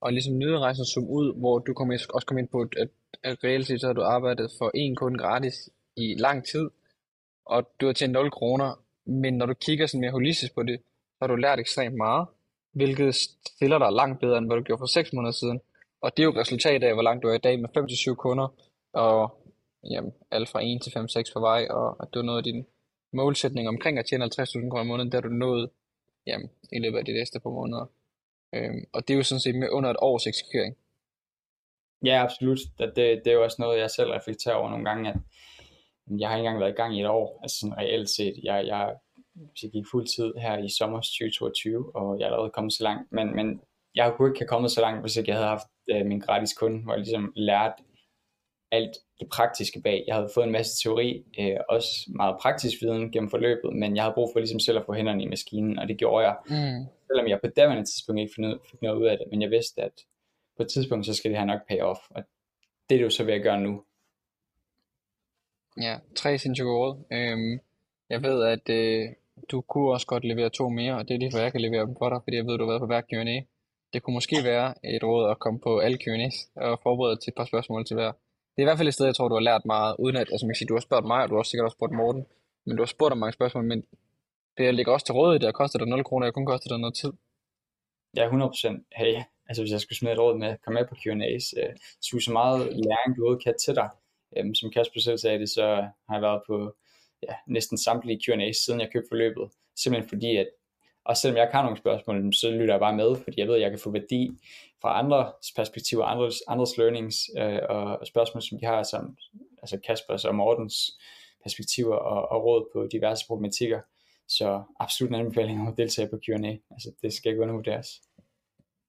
og 0.00 0.12
ligesom 0.12 0.38
nyde 0.38 0.58
rejsen 0.58 0.84
zoom 0.84 1.08
ud, 1.08 1.34
hvor 1.34 1.58
du 1.58 1.74
kommer, 1.74 1.94
også 2.14 2.26
kommer 2.26 2.40
ind 2.42 2.48
på, 2.48 2.60
at, 2.60 2.88
at 3.22 3.44
reelt 3.44 3.66
set 3.66 3.80
så 3.80 3.86
har 3.86 3.94
du 3.94 4.02
arbejdet 4.02 4.50
for 4.58 4.70
en 4.74 4.96
kunde 4.96 5.18
gratis 5.18 5.70
i 5.96 6.14
lang 6.18 6.44
tid, 6.44 6.70
og 7.44 7.70
du 7.80 7.86
har 7.86 7.92
tjent 7.92 8.12
0 8.12 8.30
kroner, 8.30 8.82
men 9.04 9.38
når 9.38 9.46
du 9.46 9.54
kigger 9.54 9.86
sådan 9.86 10.00
mere 10.00 10.10
holistisk 10.10 10.54
på 10.54 10.62
det, 10.62 10.80
så 10.80 11.18
har 11.20 11.26
du 11.26 11.36
lært 11.36 11.58
ekstremt 11.58 11.96
meget, 11.96 12.26
hvilket 12.72 13.14
stiller 13.54 13.78
dig 13.78 13.92
langt 13.92 14.20
bedre, 14.20 14.38
end 14.38 14.46
hvad 14.46 14.56
du 14.56 14.62
gjorde 14.62 14.80
for 14.80 14.86
6 14.86 15.12
måneder 15.12 15.32
siden. 15.32 15.60
Og 16.00 16.16
det 16.16 16.22
er 16.22 16.24
jo 16.24 16.30
et 16.30 16.36
resultat 16.36 16.82
af, 16.82 16.94
hvor 16.94 17.02
langt 17.02 17.22
du 17.22 17.28
er 17.28 17.34
i 17.34 17.38
dag 17.38 17.60
med 17.60 17.68
5-7 17.78 18.14
kunder, 18.14 18.48
og 18.92 19.40
jamen, 19.90 20.12
alt 20.30 20.48
fra 20.48 20.64
1 20.64 20.82
til 20.82 20.90
5-6 20.90 21.32
på 21.32 21.40
vej, 21.40 21.66
og 21.70 21.96
at 22.02 22.08
du 22.14 22.18
har 22.18 22.26
nået 22.26 22.44
din 22.44 22.66
målsætning 23.12 23.68
omkring 23.68 23.98
at 23.98 24.06
tjene 24.06 24.24
50.000 24.24 24.68
kroner 24.68 24.80
om 24.80 24.86
måneden, 24.86 25.12
der 25.12 25.16
har 25.16 25.28
du 25.28 25.34
nået 25.34 25.70
jamen, 26.26 26.50
i 26.72 26.78
løbet 26.78 26.98
af 26.98 27.04
de 27.04 27.12
næste 27.12 27.40
par 27.40 27.50
måneder. 27.50 27.86
Øhm, 28.54 28.84
og 28.92 29.08
det 29.08 29.14
er 29.14 29.18
jo 29.18 29.22
sådan 29.22 29.40
set 29.40 29.54
med 29.54 29.68
under 29.70 29.90
et 29.90 29.96
års 29.98 30.26
eksekvering. 30.26 30.76
Ja, 32.04 32.22
absolut. 32.22 32.58
Det, 32.78 32.92
det, 32.96 33.20
det 33.24 33.30
er 33.30 33.34
jo 33.34 33.44
også 33.44 33.56
noget, 33.58 33.80
jeg 33.80 33.90
selv 33.90 34.10
reflekterer 34.10 34.54
over 34.54 34.70
nogle 34.70 34.84
gange, 34.84 35.10
at 35.10 35.16
jeg 36.20 36.28
har 36.28 36.36
ikke 36.36 36.46
engang 36.46 36.60
været 36.60 36.72
i 36.72 36.80
gang 36.80 36.96
i 36.96 37.00
et 37.00 37.08
år, 37.08 37.40
altså 37.42 37.56
sådan 37.60 37.76
reelt 37.76 38.10
set. 38.10 38.34
Jeg, 38.42 38.66
jeg, 38.66 38.94
jeg 39.62 39.70
gik 39.70 39.84
fuld 39.90 40.06
tid 40.06 40.32
her 40.40 40.58
i 40.58 40.68
sommer 40.78 40.98
2022, 40.98 41.96
og 41.96 42.18
jeg 42.18 42.24
er 42.24 42.30
allerede 42.30 42.50
kommet 42.50 42.72
så 42.72 42.82
langt, 42.82 43.12
men, 43.12 43.36
men 43.36 43.60
jeg 43.94 44.14
kunne 44.16 44.28
ikke 44.28 44.40
have 44.40 44.48
kommet 44.48 44.70
så 44.70 44.80
langt, 44.80 45.00
hvis 45.00 45.16
ikke 45.16 45.30
jeg 45.30 45.36
havde 45.36 45.48
haft 45.48 45.66
øh, 45.90 46.06
min 46.06 46.20
gratis 46.20 46.52
kunde, 46.52 46.82
hvor 46.82 46.92
jeg 46.92 47.00
ligesom 47.00 47.32
lærte 47.36 47.82
alt 48.72 48.96
det 49.20 49.28
praktiske 49.28 49.80
bag. 49.82 50.04
Jeg 50.06 50.14
havde 50.14 50.30
fået 50.34 50.46
en 50.46 50.52
masse 50.52 50.82
teori, 50.82 51.24
øh, 51.40 51.56
også 51.68 51.90
meget 52.14 52.36
praktisk 52.40 52.82
viden 52.82 53.12
gennem 53.12 53.30
forløbet, 53.30 53.72
men 53.72 53.96
jeg 53.96 54.04
havde 54.04 54.14
brug 54.14 54.30
for 54.32 54.38
ligesom 54.40 54.60
selv 54.60 54.78
at 54.78 54.86
få 54.86 54.92
hænderne 54.92 55.22
i 55.22 55.28
maskinen, 55.28 55.78
og 55.78 55.88
det 55.88 55.98
gjorde 55.98 56.26
jeg. 56.26 56.36
Mm. 56.46 56.86
Selvom 57.10 57.28
jeg 57.28 57.40
på 57.40 57.46
daværende 57.56 57.84
tidspunkt 57.84 58.20
ikke 58.20 58.32
fik 58.34 58.42
noget, 58.42 58.60
fik 58.70 58.82
noget 58.82 58.96
ud 59.00 59.06
af 59.06 59.18
det, 59.18 59.26
men 59.30 59.42
jeg 59.42 59.50
vidste, 59.50 59.82
at 59.82 59.96
på 60.56 60.62
et 60.62 60.68
tidspunkt, 60.68 61.06
så 61.06 61.14
skal 61.14 61.30
det 61.30 61.38
her 61.38 61.46
nok 61.46 61.60
pay 61.68 61.80
off, 61.80 62.00
og 62.10 62.22
det 62.88 62.94
er 62.94 62.98
det 62.98 63.04
jo 63.04 63.10
så 63.10 63.24
ved 63.24 63.34
at 63.34 63.42
gøre 63.42 63.60
nu. 63.60 63.84
Ja, 65.80 65.98
tre 66.14 66.38
sindssygt 66.38 66.64
gode 66.64 66.78
råd. 66.78 67.04
Øhm, 67.12 67.60
jeg 68.10 68.22
ved, 68.22 68.44
at 68.44 68.68
øh, 68.70 69.08
du 69.50 69.60
kunne 69.60 69.92
også 69.92 70.06
godt 70.06 70.24
levere 70.24 70.50
to 70.50 70.68
mere, 70.68 70.94
og 70.96 71.08
det 71.08 71.14
er 71.14 71.18
lige 71.18 71.32
for, 71.32 71.38
jeg 71.38 71.52
kan 71.52 71.60
levere 71.60 71.86
dem 71.86 71.96
for 71.98 72.08
dig, 72.08 72.20
fordi 72.24 72.36
jeg 72.36 72.46
ved, 72.46 72.58
du 72.58 72.64
har 72.64 72.70
været 72.72 72.80
på 72.80 72.86
hver 72.86 73.00
Q&A. 73.00 73.40
Det 73.92 74.02
kunne 74.02 74.14
måske 74.14 74.36
være 74.44 74.74
et 74.84 75.04
råd 75.04 75.30
at 75.30 75.38
komme 75.38 75.60
på 75.60 75.78
alle 75.78 75.98
Q&A's 76.02 76.38
og 76.54 76.80
forberede 76.82 77.16
til 77.16 77.30
et 77.30 77.34
par 77.34 77.44
spørgsmål 77.44 77.84
til 77.84 77.94
hver. 77.94 78.12
Det 78.52 78.58
er 78.58 78.62
i 78.62 78.68
hvert 78.68 78.78
fald 78.78 78.88
et 78.88 78.94
sted, 78.94 79.06
jeg 79.06 79.14
tror, 79.14 79.28
du 79.28 79.34
har 79.34 79.48
lært 79.50 79.64
meget, 79.64 79.96
uden 79.98 80.16
at, 80.16 80.28
altså 80.32 80.46
man 80.46 80.50
kan 80.50 80.58
sige, 80.58 80.68
du 80.68 80.74
har 80.74 80.80
spurgt 80.80 81.06
mig, 81.06 81.22
og 81.22 81.28
du 81.28 81.34
har 81.34 81.38
også 81.38 81.50
sikkert 81.50 81.64
også 81.64 81.76
spurgt 81.78 81.92
Morten, 81.92 82.26
men 82.64 82.76
du 82.76 82.82
har 82.82 82.86
spurgt 82.86 83.12
om 83.12 83.18
mange 83.18 83.32
spørgsmål, 83.32 83.64
men 83.64 83.84
det 84.58 84.74
ligger 84.74 84.92
også 84.92 85.06
til 85.06 85.12
rådighed, 85.12 85.46
det 85.46 85.54
koster 85.54 85.78
dig 85.78 85.88
0 85.88 86.04
kroner, 86.04 86.26
jeg 86.26 86.34
kun 86.34 86.46
koster 86.46 86.68
dig 86.68 86.78
noget 86.78 86.94
tid. 86.94 87.12
Ja, 88.16 88.28
100%. 88.28 88.88
Hey, 88.96 89.14
altså 89.48 89.62
hvis 89.62 89.72
jeg 89.72 89.80
skulle 89.80 89.98
smide 89.98 90.12
et 90.12 90.20
råd 90.20 90.38
med, 90.38 90.56
kom 90.64 90.74
med 90.74 90.86
på 90.88 90.94
Q&A's, 90.94 91.46
øh, 91.60 91.72
suge 92.00 92.22
så 92.22 92.32
meget 92.32 92.58
læring 92.58 93.16
du 93.16 93.40
kan 93.44 93.54
til 93.58 93.74
dig, 93.74 93.88
Øhm, 94.36 94.54
som 94.54 94.70
Kasper 94.70 95.00
selv 95.00 95.18
sagde 95.18 95.38
det, 95.38 95.48
så 95.48 95.64
har 96.08 96.14
jeg 96.14 96.22
været 96.22 96.42
på 96.46 96.74
ja, 97.22 97.34
næsten 97.46 97.78
samtlige 97.78 98.20
Q&A's, 98.24 98.64
siden 98.64 98.80
jeg 98.80 98.90
købte 98.92 99.08
forløbet. 99.08 99.50
Simpelthen 99.76 100.08
fordi, 100.08 100.36
at 100.36 100.48
og 101.04 101.16
selvom 101.16 101.36
jeg 101.36 101.44
ikke 101.44 101.56
har 101.56 101.62
nogle 101.62 101.78
spørgsmål, 101.78 102.34
så 102.34 102.50
lytter 102.50 102.74
jeg 102.74 102.80
bare 102.80 102.96
med, 102.96 103.16
fordi 103.16 103.40
jeg 103.40 103.48
ved, 103.48 103.54
at 103.54 103.60
jeg 103.60 103.70
kan 103.70 103.78
få 103.78 103.90
værdi 103.90 104.30
fra 104.82 104.98
andres 104.98 105.52
perspektiver, 105.56 106.04
andres, 106.04 106.42
andres 106.48 106.76
learnings 106.78 107.16
øh, 107.38 107.58
og 107.68 108.06
spørgsmål, 108.06 108.42
som 108.42 108.58
de 108.58 108.66
har, 108.66 108.82
som 108.82 109.16
altså 109.62 109.78
Kaspers 109.86 110.24
og 110.24 110.34
Mortens 110.34 110.98
perspektiver 111.42 111.96
og, 111.96 112.30
og 112.30 112.44
råd 112.44 112.68
på 112.72 112.88
diverse 112.92 113.26
problematikker. 113.26 113.80
Så 114.38 114.62
absolut 114.80 115.10
en 115.10 115.20
anbefaling 115.20 115.60
om 115.60 115.68
at 115.68 115.76
deltage 115.76 116.08
på 116.08 116.18
Q&A. 116.24 116.52
Altså, 116.74 116.88
det 117.02 117.12
skal 117.12 117.30
ikke 117.30 117.42
undervurderes. 117.42 117.88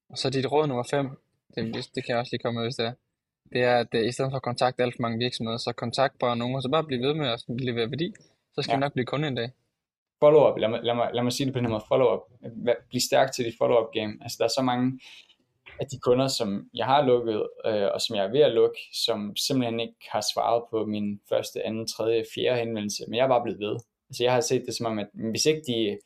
Og 0.10 0.18
så 0.18 0.30
dit 0.30 0.52
råd 0.52 0.68
nummer 0.68 0.84
5, 0.90 1.10
det, 1.56 1.90
det 1.96 2.04
kan 2.04 2.12
jeg 2.14 2.18
også 2.18 2.34
lige 2.34 2.44
komme 2.44 2.60
med, 2.60 2.66
hvis 2.66 2.76
det 2.76 2.86
er 2.86 2.94
det 3.54 3.64
er, 3.64 3.76
at 3.78 3.88
øh, 3.96 4.08
i 4.08 4.12
stedet 4.12 4.32
for 4.32 4.36
at 4.36 4.44
kontakte 4.50 4.84
alt 4.84 4.96
for 4.96 5.02
mange 5.02 5.18
virksomheder, 5.18 5.58
så 5.58 5.72
kontakt 5.72 6.20
bare 6.20 6.38
nogen, 6.38 6.56
og 6.56 6.62
så 6.62 6.70
bare 6.70 6.84
blive 6.84 7.08
ved 7.08 7.14
med 7.14 7.28
at 7.28 7.44
levere 7.48 7.90
værdi. 7.92 8.14
Så 8.54 8.62
skal 8.62 8.74
ja. 8.74 8.80
nok 8.80 8.94
blive 8.94 9.06
kunde 9.06 9.28
en 9.28 9.36
dag. 9.36 9.50
Follow-up, 10.20 10.58
lad 10.58 10.70
mig, 10.70 10.80
lad, 10.84 10.96
mig, 10.96 11.10
lad 11.14 11.24
mig 11.24 11.34
sige 11.34 11.46
det 11.46 11.54
på 11.54 11.60
den 11.60 11.70
måde, 11.70 11.84
follow-up. 11.88 12.22
Bliv 12.90 13.02
stærk 13.02 13.32
til 13.32 13.46
dit 13.46 13.56
follow-up 13.58 13.90
game. 13.94 14.14
Altså 14.22 14.36
der 14.40 14.46
er 14.46 14.54
så 14.58 14.62
mange 14.62 15.00
af 15.80 15.86
de 15.92 16.00
kunder, 16.00 16.28
som 16.28 16.70
jeg 16.74 16.86
har 16.86 17.06
lukket, 17.06 17.48
øh, 17.66 17.88
og 17.94 18.02
som 18.02 18.16
jeg 18.16 18.26
er 18.26 18.32
ved 18.32 18.40
at 18.40 18.52
lukke, 18.52 18.80
som 19.06 19.36
simpelthen 19.36 19.80
ikke 19.80 20.02
har 20.12 20.24
svaret 20.34 20.64
på 20.72 20.86
min 20.86 21.22
første, 21.30 21.66
anden, 21.66 21.88
tredje, 21.88 22.24
fjerde 22.36 22.60
henvendelse, 22.60 23.04
men 23.08 23.16
jeg 23.18 23.24
er 23.24 23.28
bare 23.28 23.44
blevet 23.44 23.60
ved. 23.60 23.76
Altså 24.12 24.24
jeg 24.24 24.34
har 24.34 24.42
set 24.42 24.66
det 24.66 24.76
som 24.76 24.86
om, 24.86 25.00
at 25.00 25.10
hvis 25.14 25.46
ikke 25.46 25.62
de 25.68 26.00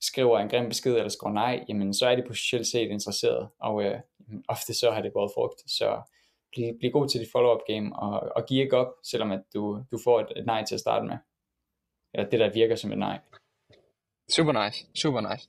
skriver 0.00 0.38
en 0.38 0.48
grim 0.48 0.68
besked 0.68 0.94
eller 0.96 1.08
skriver 1.08 1.32
nej, 1.32 1.64
jamen 1.68 1.94
så 1.94 2.06
er 2.06 2.16
de 2.16 2.22
potentielt 2.22 2.66
set 2.66 2.90
interesseret, 2.90 3.48
og 3.58 3.84
øh, 3.84 4.00
ofte 4.48 4.74
så 4.74 4.90
har 4.90 5.02
det 5.02 5.12
båret 5.12 5.32
frugt. 5.34 5.70
Så 5.70 6.02
blive, 6.52 6.78
blive 6.78 6.92
god 6.92 7.08
til 7.08 7.20
dit 7.20 7.32
follow-up 7.32 7.60
game, 7.66 7.96
og, 7.96 8.32
og 8.36 8.46
give 8.46 8.62
ikke 8.62 8.76
op, 8.76 8.92
selvom 9.04 9.30
at 9.30 9.42
du, 9.54 9.84
du 9.90 9.98
får 10.04 10.20
et, 10.20 10.32
et 10.36 10.46
nej 10.46 10.64
til 10.64 10.74
at 10.74 10.80
starte 10.80 11.06
med. 11.06 11.16
Eller 12.14 12.30
det, 12.30 12.40
der 12.40 12.52
virker 12.52 12.76
som 12.76 12.92
et 12.92 12.98
nej. 12.98 13.18
Super 14.28 14.64
nice, 14.64 14.86
super 14.94 15.20
nice. 15.20 15.48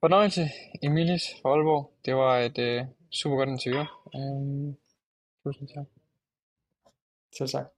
Fornøjelse, 0.00 0.50
Emilis 0.82 1.22
fra 1.42 1.50
Aalborg. 1.50 1.92
Det 2.04 2.14
var 2.14 2.38
et 2.38 2.58
øh, 2.58 2.84
super 3.10 3.36
godt 3.36 3.48
interview. 3.48 3.84
Øhm, 4.14 4.76
tusind 5.44 5.68
tak. 5.68 5.86
Selv 7.36 7.48
tak. 7.48 7.75